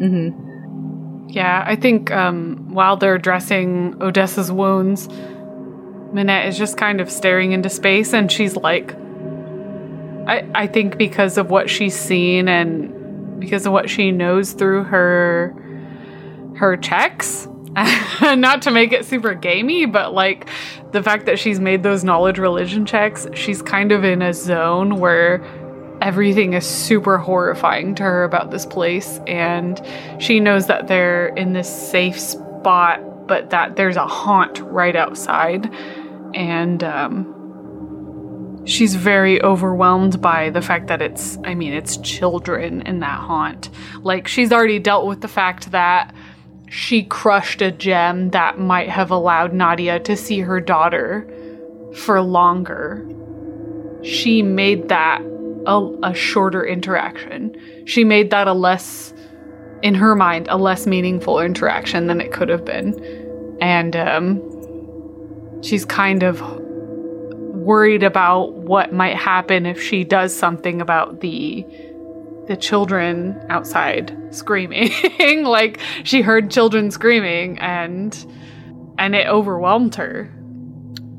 Mm-hmm. 0.00 1.28
Yeah, 1.28 1.62
I 1.66 1.76
think 1.76 2.10
um, 2.10 2.72
while 2.72 2.96
they're 2.96 3.18
dressing 3.18 4.00
Odessa's 4.02 4.50
wounds, 4.50 5.08
Manette 6.12 6.46
is 6.46 6.58
just 6.58 6.76
kind 6.76 7.00
of 7.00 7.10
staring 7.10 7.52
into 7.52 7.68
space 7.68 8.12
and 8.12 8.32
she's 8.32 8.56
like, 8.56 8.94
I, 10.26 10.48
I 10.54 10.66
think 10.66 10.96
because 10.96 11.38
of 11.38 11.50
what 11.50 11.68
she's 11.68 11.94
seen 11.94 12.48
and 12.48 13.38
because 13.38 13.66
of 13.66 13.72
what 13.72 13.88
she 13.88 14.10
knows 14.10 14.52
through 14.52 14.84
her 14.84 15.54
her 16.56 16.76
checks 16.76 17.46
not 18.36 18.62
to 18.62 18.70
make 18.70 18.92
it 18.92 19.04
super 19.04 19.34
gamey 19.34 19.86
but 19.86 20.12
like 20.12 20.48
the 20.92 21.02
fact 21.02 21.26
that 21.26 21.38
she's 21.38 21.60
made 21.60 21.82
those 21.82 22.02
knowledge 22.02 22.38
religion 22.38 22.84
checks 22.84 23.26
she's 23.34 23.62
kind 23.62 23.92
of 23.92 24.04
in 24.04 24.22
a 24.22 24.34
zone 24.34 24.96
where 24.98 25.44
everything 26.02 26.54
is 26.54 26.66
super 26.66 27.18
horrifying 27.18 27.94
to 27.94 28.02
her 28.02 28.24
about 28.24 28.50
this 28.50 28.66
place 28.66 29.20
and 29.26 29.80
she 30.18 30.40
knows 30.40 30.66
that 30.66 30.88
they're 30.88 31.28
in 31.28 31.52
this 31.52 31.68
safe 31.90 32.18
spot 32.18 33.00
but 33.30 33.50
that 33.50 33.76
there's 33.76 33.96
a 33.96 34.08
haunt 34.08 34.58
right 34.58 34.96
outside. 34.96 35.72
And 36.34 36.82
um 36.82 37.36
she's 38.64 38.96
very 38.96 39.40
overwhelmed 39.40 40.20
by 40.20 40.50
the 40.50 40.60
fact 40.60 40.88
that 40.88 41.00
it's 41.00 41.38
i 41.44 41.54
mean 41.54 41.72
it's 41.72 41.96
children 41.98 42.82
in 42.82 42.98
that 43.00 43.20
haunt. 43.20 43.70
Like 44.02 44.26
she's 44.26 44.52
already 44.52 44.80
dealt 44.80 45.06
with 45.06 45.20
the 45.20 45.28
fact 45.28 45.70
that 45.70 46.12
she 46.70 47.02
crushed 47.02 47.60
a 47.60 47.72
gem 47.72 48.30
that 48.30 48.60
might 48.60 48.88
have 48.88 49.10
allowed 49.10 49.52
nadia 49.52 49.98
to 49.98 50.16
see 50.16 50.38
her 50.38 50.60
daughter 50.60 51.26
for 51.96 52.20
longer. 52.20 53.04
She 54.04 54.40
made 54.40 54.88
that 54.88 55.20
a, 55.66 55.90
a 56.04 56.14
shorter 56.14 56.64
interaction. 56.64 57.56
She 57.86 58.04
made 58.04 58.30
that 58.30 58.46
a 58.46 58.52
less 58.52 59.12
in 59.82 59.96
her 59.96 60.14
mind 60.14 60.46
a 60.48 60.56
less 60.56 60.86
meaningful 60.86 61.40
interaction 61.40 62.06
than 62.06 62.20
it 62.20 62.32
could 62.32 62.48
have 62.48 62.64
been. 62.64 63.58
And 63.60 63.96
um 63.96 64.40
she's 65.62 65.84
kind 65.84 66.22
of 66.22 66.40
worried 66.40 68.04
about 68.04 68.52
what 68.52 68.92
might 68.92 69.16
happen 69.16 69.66
if 69.66 69.82
she 69.82 70.04
does 70.04 70.34
something 70.34 70.80
about 70.80 71.20
the 71.20 71.66
the 72.50 72.56
children 72.56 73.40
outside 73.48 74.12
screaming 74.34 74.90
like 75.44 75.78
she 76.02 76.20
heard 76.20 76.50
children 76.50 76.90
screaming 76.90 77.56
and 77.60 78.26
and 78.98 79.14
it 79.14 79.26
overwhelmed 79.28 79.94
her 79.94 80.28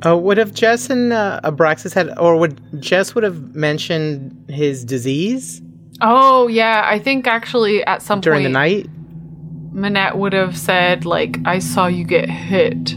Oh, 0.03 0.17
would 0.17 0.39
have 0.39 0.51
Jess 0.51 0.89
and 0.89 1.13
uh, 1.13 1.39
Abraxas 1.43 1.93
had, 1.93 2.17
or 2.17 2.35
would 2.35 2.59
Jess 2.81 3.13
would 3.13 3.23
have 3.23 3.55
mentioned 3.55 4.49
his 4.49 4.83
disease 4.83 5.61
oh 6.01 6.47
yeah 6.47 6.81
i 6.85 6.99
think 6.99 7.27
actually 7.27 7.81
at 7.85 8.01
some 8.01 8.17
point 8.17 8.23
during 8.23 8.43
point 8.43 8.53
the 8.53 8.59
night? 8.59 8.89
Manette 9.73 10.17
would 10.17 10.33
have 10.33 10.57
said, 10.57 11.05
like, 11.05 11.37
I 11.45 11.59
saw 11.59 11.87
you 11.87 12.03
get 12.03 12.29
hit 12.29 12.93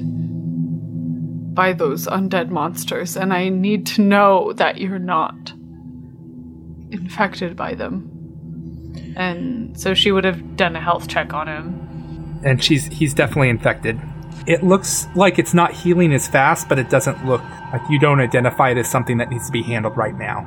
by 1.54 1.72
those 1.72 2.08
undead 2.08 2.48
monsters, 2.48 3.16
and 3.16 3.32
I 3.32 3.48
need 3.48 3.86
to 3.94 4.02
know 4.02 4.52
that 4.54 4.78
you're 4.78 4.98
not 4.98 5.52
infected 6.90 7.54
by 7.54 7.74
them. 7.74 8.13
And 9.16 9.78
so 9.78 9.94
she 9.94 10.10
would 10.12 10.24
have 10.24 10.56
done 10.56 10.74
a 10.76 10.80
health 10.80 11.08
check 11.08 11.32
on 11.32 11.48
him. 11.48 12.40
and 12.44 12.62
she's 12.62 12.86
he's 12.86 13.14
definitely 13.14 13.48
infected. 13.48 13.98
It 14.46 14.62
looks 14.62 15.06
like 15.14 15.38
it's 15.38 15.54
not 15.54 15.72
healing 15.72 16.12
as 16.12 16.28
fast, 16.28 16.68
but 16.68 16.78
it 16.78 16.90
doesn't 16.90 17.24
look 17.24 17.40
like 17.72 17.80
you 17.88 17.98
don't 17.98 18.20
identify 18.20 18.70
it 18.70 18.76
as 18.76 18.90
something 18.90 19.16
that 19.18 19.30
needs 19.30 19.46
to 19.46 19.52
be 19.52 19.62
handled 19.62 19.96
right 19.96 20.14
now. 20.18 20.44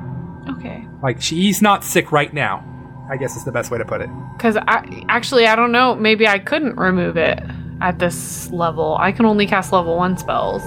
Okay. 0.48 0.86
Like 1.02 1.20
she, 1.20 1.36
he's 1.36 1.60
not 1.60 1.82
sick 1.82 2.12
right 2.12 2.32
now. 2.32 2.64
I 3.10 3.16
guess 3.16 3.36
is 3.36 3.44
the 3.44 3.50
best 3.52 3.70
way 3.70 3.78
to 3.78 3.84
put 3.84 4.00
it. 4.02 4.10
Because 4.36 4.56
I, 4.56 5.04
actually, 5.08 5.46
I 5.46 5.56
don't 5.56 5.72
know. 5.72 5.94
Maybe 5.96 6.28
I 6.28 6.38
couldn't 6.38 6.76
remove 6.76 7.16
it 7.16 7.40
at 7.80 7.98
this 7.98 8.50
level. 8.50 8.96
I 9.00 9.10
can 9.12 9.24
only 9.24 9.46
cast 9.46 9.72
level 9.72 9.96
one 9.96 10.16
spells. 10.18 10.62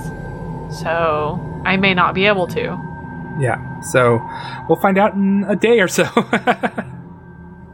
So 0.81 1.39
I 1.65 1.77
may 1.77 1.93
not 1.93 2.13
be 2.15 2.25
able 2.25 2.47
to. 2.47 2.61
Yeah. 3.39 3.79
So 3.81 4.19
we'll 4.67 4.81
find 4.81 4.97
out 4.97 5.13
in 5.13 5.45
a 5.47 5.55
day 5.55 5.79
or 5.79 5.87
so. 5.87 6.03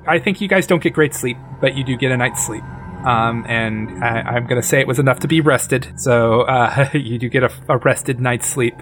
I 0.07 0.19
think 0.19 0.41
you 0.41 0.47
guys 0.47 0.65
don't 0.67 0.81
get 0.81 0.93
great 0.93 1.13
sleep, 1.13 1.37
but 1.61 1.75
you 1.75 1.83
do 1.83 1.95
get 1.97 2.11
a 2.11 2.17
night's 2.17 2.45
sleep. 2.45 2.63
Um, 3.05 3.45
and 3.47 4.03
I, 4.03 4.21
I'm 4.21 4.47
going 4.47 4.59
to 4.61 4.67
say 4.67 4.79
it 4.81 4.87
was 4.87 4.99
enough 4.99 5.19
to 5.19 5.27
be 5.27 5.39
rested. 5.39 5.87
So 5.97 6.41
uh, 6.41 6.89
you 6.93 7.17
do 7.19 7.29
get 7.29 7.43
a, 7.43 7.51
a 7.69 7.77
rested 7.77 8.19
night's 8.19 8.47
sleep, 8.47 8.73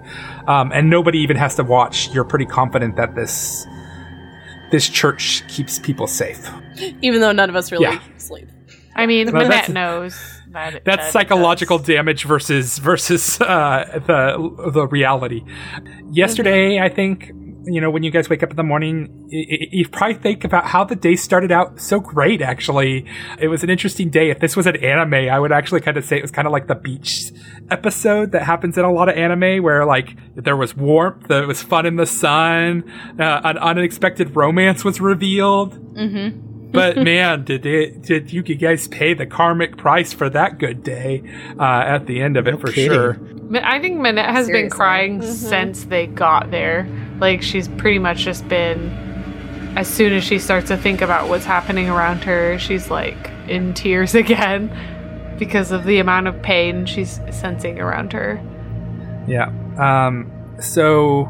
um, 0.47 0.71
and 0.71 0.89
nobody 0.89 1.19
even 1.19 1.37
has 1.37 1.55
to 1.55 1.63
watch. 1.63 2.09
You're 2.13 2.23
pretty 2.23 2.45
confident 2.45 2.95
that 2.95 3.15
this 3.15 3.65
this 4.71 4.89
church 4.89 5.43
keeps 5.47 5.77
people 5.79 6.07
safe. 6.07 6.49
Even 7.01 7.21
though 7.21 7.31
none 7.31 7.49
of 7.49 7.55
us 7.55 7.71
really 7.71 7.83
Yeah. 7.83 7.99
sleep. 8.17 8.47
I 8.95 9.05
mean, 9.05 9.31
Well, 9.31 9.43
Manette 9.43 9.69
knows 9.69 10.17
that. 10.51 10.75
it- 10.75 10.85
That's 10.85 11.03
that 11.07 11.11
psychological 11.11 11.77
does. 11.77 11.87
damage 11.87 12.23
versus 12.23 12.79
versus 12.79 13.39
uh, 13.41 13.99
the 14.07 14.71
the 14.73 14.87
reality. 14.87 15.43
Yesterday, 16.11 16.79
I 16.79 16.89
think 16.89 17.31
you 17.65 17.81
know 17.81 17.89
when 17.89 18.03
you 18.03 18.11
guys 18.11 18.29
wake 18.29 18.43
up 18.43 18.49
in 18.51 18.55
the 18.55 18.63
morning, 18.63 19.09
y- 19.31 19.45
y- 19.49 19.67
you 19.71 19.87
probably 19.87 20.15
think 20.15 20.43
about 20.43 20.65
how 20.65 20.83
the 20.83 20.95
day 20.95 21.15
started 21.15 21.51
out 21.51 21.79
so 21.81 21.99
great. 21.99 22.41
Actually, 22.41 23.05
it 23.39 23.47
was 23.47 23.63
an 23.63 23.69
interesting 23.69 24.09
day. 24.09 24.29
If 24.29 24.39
this 24.39 24.55
was 24.55 24.67
an 24.67 24.75
anime, 24.83 25.13
I 25.29 25.39
would 25.39 25.51
actually 25.51 25.81
kind 25.81 25.97
of 25.97 26.05
say 26.05 26.17
it 26.17 26.21
was 26.21 26.31
kind 26.31 26.47
of 26.47 26.51
like 26.51 26.67
the 26.67 26.75
beach 26.75 27.31
episode 27.71 28.31
that 28.31 28.43
happens 28.43 28.77
in 28.77 28.85
a 28.85 28.91
lot 28.91 29.09
of 29.09 29.15
anime, 29.17 29.63
where 29.63 29.85
like 29.85 30.15
there 30.35 30.55
was 30.57 30.75
warmth, 30.75 31.27
there 31.27 31.47
was 31.47 31.61
fun 31.63 31.85
in 31.85 31.95
the 31.95 32.05
sun, 32.05 32.83
uh, 33.19 33.41
an 33.43 33.57
unexpected 33.57 34.35
romance 34.35 34.83
was 34.85 35.01
revealed. 35.01 35.73
But 36.71 36.97
man, 37.11 37.45
did 37.45 37.65
it, 37.65 38.01
did 38.03 38.33
you 38.33 38.43
guys 38.43 38.87
pay 38.87 39.13
the 39.13 39.25
karmic 39.25 39.77
price 39.77 40.13
for 40.13 40.29
that 40.29 40.57
good 40.59 40.83
day 40.83 41.23
uh, 41.59 41.63
at 41.63 42.05
the 42.05 42.21
end 42.21 42.37
of 42.37 42.47
it 42.47 42.59
for 42.59 42.67
kidding. 42.71 42.91
sure? 42.91 43.17
I 43.63 43.79
think 43.79 43.99
Manette 43.99 44.25
has 44.31 44.47
been 44.47 44.55
Seriously. 44.55 44.75
crying 44.75 45.21
since 45.21 45.83
they 45.85 46.07
got 46.07 46.49
there. 46.51 46.87
Like 47.19 47.41
she's 47.41 47.67
pretty 47.67 47.99
much 47.99 48.19
just 48.19 48.47
been. 48.47 49.03
As 49.77 49.87
soon 49.89 50.13
as 50.13 50.23
she 50.23 50.39
starts 50.39 50.69
to 50.69 50.77
think 50.77 51.01
about 51.01 51.27
what's 51.27 51.43
happening 51.43 51.89
around 51.89 52.23
her, 52.23 52.57
she's 52.57 52.89
like 52.89 53.29
in 53.47 53.73
tears 53.73 54.15
again 54.23 54.69
because 55.37 55.71
of 55.71 55.83
the 55.83 55.99
amount 55.99 56.27
of 56.27 56.41
pain 56.41 56.85
she's 56.85 57.19
sensing 57.31 57.79
around 57.79 58.13
her. 58.13 58.41
Yeah. 59.27 59.51
Um, 59.77 60.31
so 60.61 61.25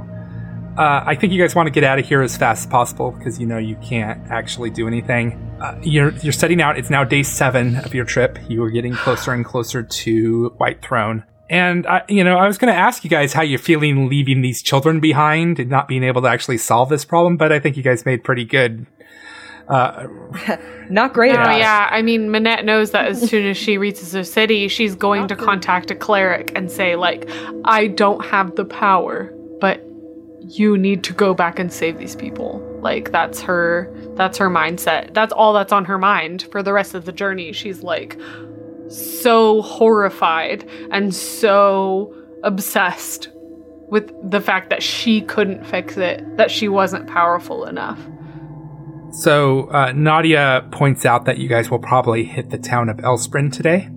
uh, 0.78 1.04
I 1.06 1.16
think 1.16 1.32
you 1.34 1.42
guys 1.42 1.56
want 1.56 1.68
to 1.68 1.72
get 1.72 1.84
out 1.84 2.00
of 2.00 2.06
here 2.06 2.22
as 2.22 2.36
fast 2.36 2.66
as 2.66 2.72
possible 2.72 3.12
because 3.12 3.40
you 3.40 3.46
know 3.46 3.58
you 3.58 3.76
can't 3.78 4.30
actually 4.30 4.70
do 4.70 4.88
anything. 4.88 5.34
Uh, 5.62 5.80
you're 5.82 6.12
you're 6.18 6.34
setting 6.34 6.62
out. 6.62 6.78
It's 6.78 6.90
now 6.90 7.04
day 7.04 7.24
seven 7.24 7.78
of 7.78 7.94
your 7.94 8.06
trip. 8.06 8.38
You 8.50 8.64
are 8.64 8.70
getting 8.70 8.94
closer 8.94 9.32
and 9.32 9.46
closer 9.46 9.84
to 9.84 10.56
Whitethrone. 10.60 11.24
And 11.50 11.86
I, 11.86 12.04
you 12.10 12.24
know, 12.24 12.38
I 12.38 12.48
was 12.48 12.58
going 12.58 12.74
to 12.74 12.80
ask 12.80 13.04
you 13.04 13.10
guys 13.10 13.34
how 13.34 13.44
you're 13.44 13.60
feeling 13.60 14.10
leaving 14.10 14.42
these 14.42 14.62
children 14.62 15.00
behind 15.00 15.60
and 15.60 15.70
not 15.70 15.88
being 15.88 16.04
able 16.04 16.22
to 16.24 16.28
actually 16.28 16.58
solve 16.58 16.90
this 16.90 17.06
problem, 17.06 17.38
but 17.38 17.52
I 17.52 17.60
think 17.60 17.78
you 17.78 17.84
guys 17.84 18.06
made 18.06 18.24
pretty 18.24 18.46
good. 18.46 18.88
Uh, 19.68 20.08
Not 20.90 21.14
great 21.14 21.34
No, 21.34 21.42
yeah. 21.52 21.90
I 21.92 22.02
mean, 22.02 22.30
Manette 22.30 22.66
knows 22.66 22.92
that 22.92 23.06
as 23.08 23.28
soon 23.28 23.48
as 23.48 23.58
she 23.58 23.78
reaches 23.78 24.12
the 24.12 24.24
city, 24.24 24.68
she's 24.68 24.96
going 24.96 25.28
to 25.28 25.36
contact 25.36 25.90
a 25.90 25.96
cleric 25.96 26.52
and 26.56 26.72
say, 26.72 26.96
like, 26.96 27.30
I 27.64 27.88
don't 27.88 28.24
have 28.26 28.56
the 28.56 28.66
power, 28.66 29.34
but 29.60 29.84
you 30.48 30.78
need 30.78 31.04
to 31.06 31.14
go 31.14 31.34
back 31.34 31.58
and 31.58 31.74
save 31.74 31.98
these 31.98 32.16
people. 32.16 32.62
Like, 32.82 33.12
that's 33.12 33.42
her 33.42 33.92
that's 34.16 34.38
her 34.38 34.50
mindset. 34.50 35.14
That's 35.14 35.34
all 35.34 35.54
that's 35.54 35.74
on 35.74 35.86
her 35.86 35.98
mind 35.98 36.48
for 36.52 36.62
the 36.62 36.72
rest 36.72 36.94
of 36.94 37.06
the 37.06 37.12
journey. 37.12 37.52
She's 37.52 37.82
like 37.82 38.18
so 38.90 39.62
horrified 39.62 40.68
and 40.92 41.14
so 41.14 42.14
obsessed 42.44 43.30
with 43.90 44.12
the 44.30 44.42
fact 44.42 44.70
that 44.70 44.82
she 44.82 45.22
couldn't 45.22 45.66
fix 45.66 45.98
it, 45.98 46.38
that 46.38 46.50
she 46.52 46.68
wasn't 46.68 47.08
powerful 47.08 47.66
enough. 47.66 48.00
So 49.12 49.70
uh, 49.70 49.94
Nadia 49.94 50.68
points 50.72 51.06
out 51.06 51.26
that 51.26 51.38
you 51.38 51.48
guys 51.48 51.72
will 51.72 51.80
probably 51.80 52.26
hit 52.26 52.50
the 52.50 52.58
town 52.58 52.90
of 52.90 52.98
Elsprin 52.98 53.52
today, 53.54 53.90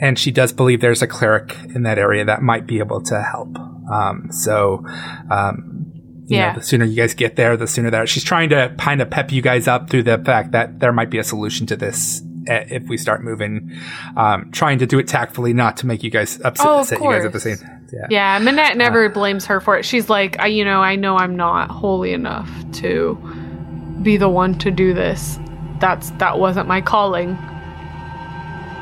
and 0.00 0.18
she 0.18 0.30
does 0.30 0.52
believe 0.52 0.80
there's 0.80 1.02
a 1.02 1.06
cleric 1.06 1.56
in 1.74 1.84
that 1.84 1.98
area 1.98 2.24
that 2.24 2.42
might 2.42 2.66
be 2.66 2.78
able 2.78 3.00
to 3.04 3.22
help. 3.22 3.56
Um, 3.90 4.28
so 4.30 4.84
um, 5.30 5.92
you 6.26 6.36
Yeah. 6.36 6.52
know, 6.52 6.58
the 6.58 6.64
sooner 6.64 6.84
you 6.84 6.96
guys 6.96 7.14
get 7.14 7.36
there, 7.36 7.56
the 7.56 7.66
sooner 7.66 7.90
that 7.90 8.08
she's 8.10 8.24
trying 8.24 8.50
to 8.50 8.74
kind 8.78 9.00
of 9.00 9.08
pep 9.08 9.32
you 9.32 9.40
guys 9.40 9.66
up 9.66 9.88
through 9.88 10.02
the 10.02 10.18
fact 10.18 10.52
that 10.52 10.80
there 10.80 10.92
might 10.92 11.08
be 11.08 11.16
a 11.18 11.24
solution 11.24 11.66
to 11.68 11.76
this 11.76 12.20
if 12.48 12.88
we 12.88 12.96
start 12.96 13.22
moving. 13.22 13.72
Um, 14.16 14.50
trying 14.50 14.78
to 14.78 14.86
do 14.86 14.98
it 14.98 15.08
tactfully, 15.08 15.52
not 15.52 15.76
to 15.78 15.86
make 15.86 16.02
you 16.02 16.10
guys 16.10 16.40
upset, 16.44 16.66
Oh, 16.66 16.80
of 16.80 16.90
you 16.90 16.98
guys 16.98 17.24
at 17.24 17.32
the 17.32 17.40
same. 17.40 17.58
Yeah. 17.92 18.06
Yeah, 18.10 18.38
Manette 18.38 18.76
never 18.76 19.08
blames 19.08 19.46
her 19.46 19.60
for 19.60 19.78
it. 19.78 19.84
She's 19.84 20.10
like, 20.10 20.38
I, 20.38 20.46
you 20.46 20.64
know, 20.64 20.80
I 20.82 20.96
know 20.96 21.16
I'm 21.16 21.36
not 21.36 21.70
holy 21.70 22.12
enough 22.12 22.50
to 22.74 23.14
be 24.02 24.16
the 24.16 24.28
one 24.28 24.58
to 24.58 24.70
do 24.70 24.92
this. 24.92 25.38
That's 25.80 26.10
that 26.12 26.38
wasn't 26.38 26.68
my 26.68 26.80
calling. 26.80 27.38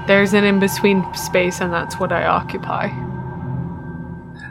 There's 0.07 0.35
an 0.35 0.45
in 0.45 0.61
between 0.61 1.05
space, 1.15 1.61
and 1.61 1.73
that's 1.73 1.99
what 1.99 2.13
I 2.13 2.27
occupy. 2.27 2.89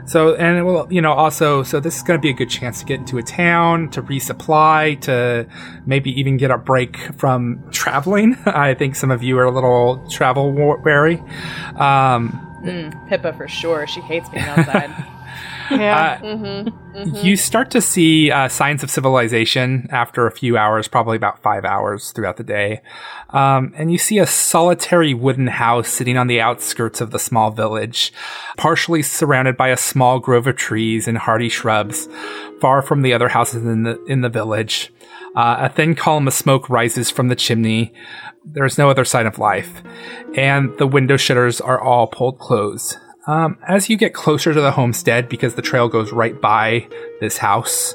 So, 0.06 0.34
and 0.36 0.64
well, 0.64 0.86
you 0.90 1.00
know, 1.00 1.12
also, 1.12 1.62
so 1.62 1.80
this 1.80 1.96
is 1.96 2.02
going 2.02 2.18
to 2.18 2.22
be 2.22 2.30
a 2.30 2.32
good 2.34 2.48
chance 2.50 2.78
to 2.80 2.86
get 2.86 3.00
into 3.00 3.18
a 3.18 3.22
town, 3.22 3.90
to 3.90 4.02
resupply, 4.02 5.00
to 5.02 5.46
maybe 5.84 6.10
even 6.18 6.36
get 6.36 6.50
a 6.50 6.58
break 6.58 6.96
from 7.18 7.62
traveling. 7.72 8.36
I 8.46 8.74
think 8.74 8.94
some 8.96 9.10
of 9.10 9.22
you 9.22 9.36
are 9.38 9.44
a 9.44 9.50
little 9.50 10.06
travel 10.08 10.52
wa- 10.52 10.76
wary. 10.84 11.18
Um, 11.76 12.42
Mm, 12.56 13.08
Pippa 13.08 13.32
for 13.34 13.46
sure. 13.46 13.86
She 13.86 14.00
hates 14.00 14.28
being 14.28 14.42
outside. 14.44 14.90
Yeah. 15.70 16.20
uh, 16.94 17.04
You 17.22 17.36
start 17.36 17.70
to 17.72 17.80
see 17.80 18.30
uh, 18.30 18.48
signs 18.48 18.82
of 18.82 18.90
civilization 18.90 19.88
after 19.90 20.26
a 20.26 20.30
few 20.30 20.56
hours, 20.56 20.88
probably 20.88 21.16
about 21.16 21.42
five 21.42 21.64
hours 21.64 22.12
throughout 22.12 22.36
the 22.36 22.44
day. 22.44 22.80
Um, 23.30 23.72
and 23.76 23.92
you 23.92 23.98
see 23.98 24.18
a 24.18 24.26
solitary 24.26 25.14
wooden 25.14 25.48
house 25.48 25.88
sitting 25.88 26.16
on 26.16 26.26
the 26.26 26.40
outskirts 26.40 27.00
of 27.00 27.10
the 27.10 27.18
small 27.18 27.50
village, 27.50 28.12
partially 28.56 29.02
surrounded 29.02 29.56
by 29.56 29.68
a 29.68 29.76
small 29.76 30.20
grove 30.20 30.46
of 30.46 30.56
trees 30.56 31.08
and 31.08 31.18
hardy 31.18 31.48
shrubs, 31.48 32.08
far 32.60 32.82
from 32.82 33.02
the 33.02 33.12
other 33.12 33.28
houses 33.28 33.64
in 33.64 33.82
the 33.82 34.02
in 34.06 34.20
the 34.20 34.28
village. 34.28 34.92
Uh, 35.34 35.56
a 35.60 35.68
thin 35.68 35.94
column 35.94 36.26
of 36.26 36.32
smoke 36.32 36.70
rises 36.70 37.10
from 37.10 37.28
the 37.28 37.36
chimney. 37.36 37.92
There 38.44 38.64
is 38.64 38.78
no 38.78 38.88
other 38.88 39.04
sign 39.04 39.26
of 39.26 39.38
life, 39.38 39.82
and 40.34 40.76
the 40.78 40.86
window 40.86 41.18
shutters 41.18 41.60
are 41.60 41.78
all 41.80 42.06
pulled 42.06 42.38
closed. 42.38 42.96
Um, 43.26 43.58
as 43.66 43.88
you 43.88 43.96
get 43.96 44.14
closer 44.14 44.54
to 44.54 44.60
the 44.60 44.72
homestead, 44.72 45.28
because 45.28 45.54
the 45.54 45.62
trail 45.62 45.88
goes 45.88 46.12
right 46.12 46.40
by 46.40 46.88
this 47.20 47.38
house, 47.38 47.94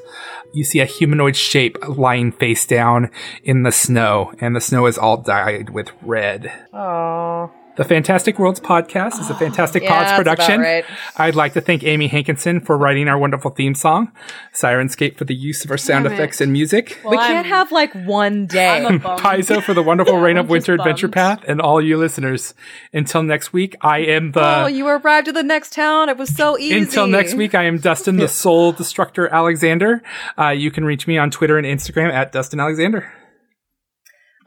you 0.54 0.64
see 0.64 0.80
a 0.80 0.86
humanoid 0.86 1.38
shape 1.38 1.78
lying 1.88 2.32
face 2.32 2.66
down 2.66 3.10
in 3.44 3.64
the 3.64 3.72
snow, 3.72 4.34
and 4.40 4.56
the 4.56 4.62
snow 4.62 4.86
is 4.86 4.98
all 4.98 5.18
dyed 5.18 5.70
with 5.70 5.92
red. 6.02 6.52
Oh, 6.74 7.52
The 7.78 7.86
Fantastic 7.86 8.38
Worlds 8.38 8.60
podcast 8.60 9.20
is 9.20 9.30
a 9.30 9.34
Fantastic 9.40 9.84
Yeah, 9.84 9.90
Pods 9.90 10.10
that's 10.12 10.22
about 10.22 10.38
production. 10.38 10.62
right. 10.62 10.86
I'd 11.16 11.36
like 11.36 11.54
to 11.54 11.62
thank 11.62 11.84
Amy 11.84 12.08
Hankinson 12.08 12.60
for 12.60 12.78
writing 12.78 13.08
our 13.08 13.18
wonderful 13.18 13.52
theme 13.52 13.76
song, 13.76 14.12
Sirenscape 14.54 15.18
for 15.18 15.24
the 15.24 15.34
use 15.34 15.64
of 15.64 15.72
our 15.72 15.78
sound 15.78 16.04
Damn 16.04 16.12
it. 16.12 16.16
effects 16.16 16.42
and 16.42 16.52
music. 16.52 17.00
we 17.06 17.18
can't 17.18 17.48
have 17.48 17.72
like 17.72 17.94
one 17.94 18.46
day. 18.46 18.86
I'm 18.86 18.96
a 18.96 19.00
bum. 19.00 19.18
Paizo 19.20 19.64
for 19.64 19.74
the 19.74 19.82
wonderful 19.82 20.18
Reign 20.18 20.38
of 20.38 20.50
Winter 20.50 20.74
Adventure. 20.74 21.08
Path, 21.08 21.44
and 21.48 21.62
all 21.62 21.82
you 21.82 21.98
listeners. 21.98 22.54
Until 22.94 23.24
next 23.24 23.54
week, 23.54 23.76
I 23.82 24.00
am 24.00 24.34
the. 24.34 24.64
oh, 24.64 24.68
you 24.68 24.88
arrived 24.88 25.30
at 25.30 25.34
the 25.34 25.42
next 25.44 25.72
town. 25.74 26.10
It 26.10 26.18
was 26.18 26.36
so 26.36 26.58
easy. 26.58 26.78
Until 26.78 27.08
next 27.08 27.36
week, 27.36 27.56
I 27.56 27.64
am 27.64 27.78
Dustin, 27.78 28.18
the 28.18 28.28
Soul 28.42 28.74
Destructor 28.74 29.30
Alexander. 29.32 30.04
Uh, 30.38 30.50
you 30.50 30.72
can 30.72 30.84
reach 30.84 31.08
me 31.08 31.18
on 31.18 31.32
Twitter 31.32 31.58
and 31.58 31.66
Instagram 31.66 32.12
at 32.12 32.32
Dustin 32.34 32.60
Alexander. 32.60 33.12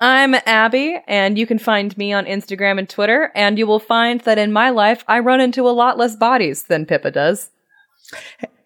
I'm 0.04 0.34
Abby, 0.44 1.00
and 1.06 1.38
you 1.38 1.46
can 1.46 1.58
find 1.58 1.96
me 1.96 2.12
on 2.12 2.26
Instagram 2.26 2.78
and 2.78 2.86
Twitter. 2.86 3.32
And 3.34 3.58
you 3.58 3.66
will 3.66 3.78
find 3.78 4.20
that 4.20 4.36
in 4.36 4.52
my 4.52 4.68
life, 4.68 5.02
I 5.08 5.20
run 5.20 5.40
into 5.40 5.66
a 5.66 5.72
lot 5.72 5.96
less 5.96 6.14
bodies 6.14 6.64
than 6.64 6.84
Pippa 6.84 7.10
does. 7.10 7.50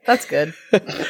That's 0.05 0.26
good. 0.26 0.53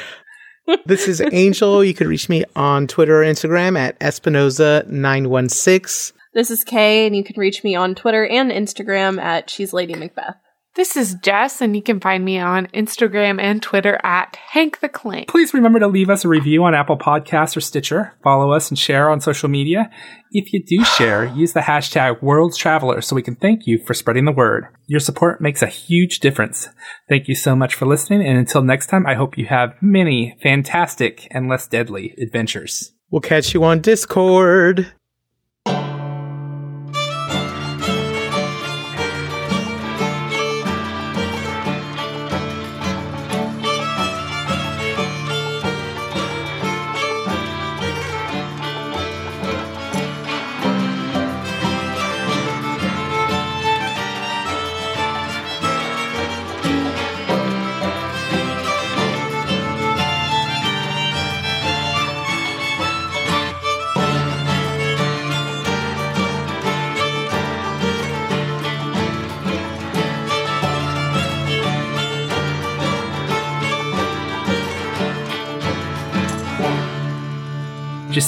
This 0.85 1.09
is 1.09 1.22
Angel. 1.33 1.83
You 1.83 1.95
can 1.95 2.09
reach 2.09 2.29
me 2.29 2.45
on 2.55 2.87
Twitter 2.87 3.22
or 3.22 3.24
Instagram 3.24 3.79
at 3.79 3.99
Espinoza916. 4.01 6.12
This 6.35 6.51
is 6.51 6.62
Kay, 6.62 7.07
and 7.07 7.16
you 7.16 7.24
can 7.24 7.41
reach 7.41 7.64
me 7.64 7.74
on 7.74 7.95
Twitter 7.95 8.26
and 8.26 8.51
Instagram 8.51 9.18
at 9.18 9.49
She's 9.49 9.72
Lady 9.72 9.95
Macbeth. 9.95 10.37
This 10.79 10.97
is 10.97 11.16
Jess, 11.16 11.61
and 11.61 11.74
you 11.74 11.83
can 11.83 11.99
find 11.99 12.24
me 12.24 12.39
on 12.39 12.68
Instagram 12.68 13.43
and 13.43 13.61
Twitter 13.61 13.99
at 14.05 14.37
Hank 14.37 14.79
the 14.79 14.89
Clank. 14.89 15.26
Please 15.26 15.53
remember 15.53 15.81
to 15.81 15.89
leave 15.89 16.09
us 16.09 16.24
a 16.24 16.29
review 16.29 16.62
on 16.62 16.72
Apple 16.72 16.97
Podcasts 16.97 17.57
or 17.57 17.61
Stitcher. 17.61 18.14
Follow 18.22 18.53
us 18.53 18.70
and 18.70 18.79
share 18.79 19.11
on 19.11 19.20
social 19.20 19.49
media. 19.49 19.91
If 20.31 20.53
you 20.53 20.62
do 20.64 20.85
share, 20.85 21.24
use 21.24 21.53
the 21.53 21.62
hashtag 21.62 22.22
Worlds 22.22 22.57
Traveler 22.57 23.01
so 23.01 23.16
we 23.16 23.22
can 23.22 23.35
thank 23.35 23.66
you 23.66 23.83
for 23.85 23.93
spreading 23.93 24.24
the 24.24 24.31
word. 24.31 24.66
Your 24.87 25.01
support 25.01 25.41
makes 25.41 25.62
a 25.62 25.66
huge 25.66 26.20
difference. 26.20 26.68
Thank 27.09 27.26
you 27.26 27.35
so 27.35 27.57
much 27.57 27.74
for 27.74 27.85
listening, 27.85 28.24
and 28.24 28.39
until 28.39 28.62
next 28.62 28.87
time, 28.87 29.05
I 29.05 29.14
hope 29.14 29.37
you 29.37 29.47
have 29.47 29.74
many 29.83 30.39
fantastic 30.41 31.26
and 31.33 31.49
less 31.49 31.66
deadly 31.66 32.14
adventures. 32.22 32.93
We'll 33.11 33.20
catch 33.20 33.53
you 33.53 33.64
on 33.64 33.81
Discord. 33.81 34.93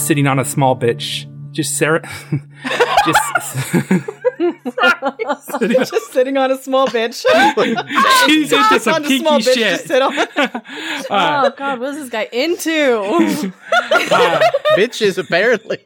Just 0.01 0.09
sitting 0.09 0.27
on 0.27 0.39
a 0.39 0.47
small 0.47 0.75
bitch. 0.79 1.27
Just 1.53 1.77
Sarah. 1.77 2.01
just. 3.05 3.59
sitting 5.59 5.77
on- 5.77 5.85
Just 5.85 6.13
sitting 6.15 6.37
on 6.39 6.51
a 6.51 6.57
small 6.57 6.87
bitch. 6.89 7.23
She's 8.27 8.51
into 8.51 8.81
some 8.81 8.95
on 8.95 9.05
a 9.05 9.09
kinky 9.09 9.19
small 9.19 9.39
bitch 9.41 9.45
to 9.45 9.53
shit. 9.53 9.81
sit 9.87 10.01
on. 10.01 10.15
oh 11.11 11.53
God, 11.55 11.81
what 11.81 11.91
is 11.91 11.97
this 11.99 12.09
guy 12.09 12.31
into? 12.33 13.03
Uh, 14.11 14.41
Bitches, 14.79 15.19
apparently. 15.19 15.77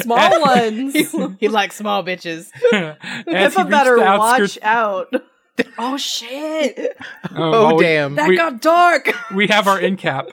Small 0.00 0.42
ones. 0.42 0.94
he 1.40 1.48
likes 1.48 1.76
small 1.76 2.04
bitches. 2.04 2.50
as 2.74 2.96
he 3.24 3.32
Pippa 3.32 3.64
better 3.70 3.96
watch 3.96 4.58
out. 4.60 5.14
Oh 5.78 5.96
shit! 5.96 6.94
Oh, 7.30 7.36
Oh, 7.36 7.50
well, 7.68 7.76
we- 7.76 7.84
damn. 7.84 8.16
we, 8.28 8.36
got 8.36 8.60
dark. 8.60 9.10
we 9.34 9.46
have 9.46 9.66
our 9.66 9.78
end 9.78 9.96
cap. 9.98 10.28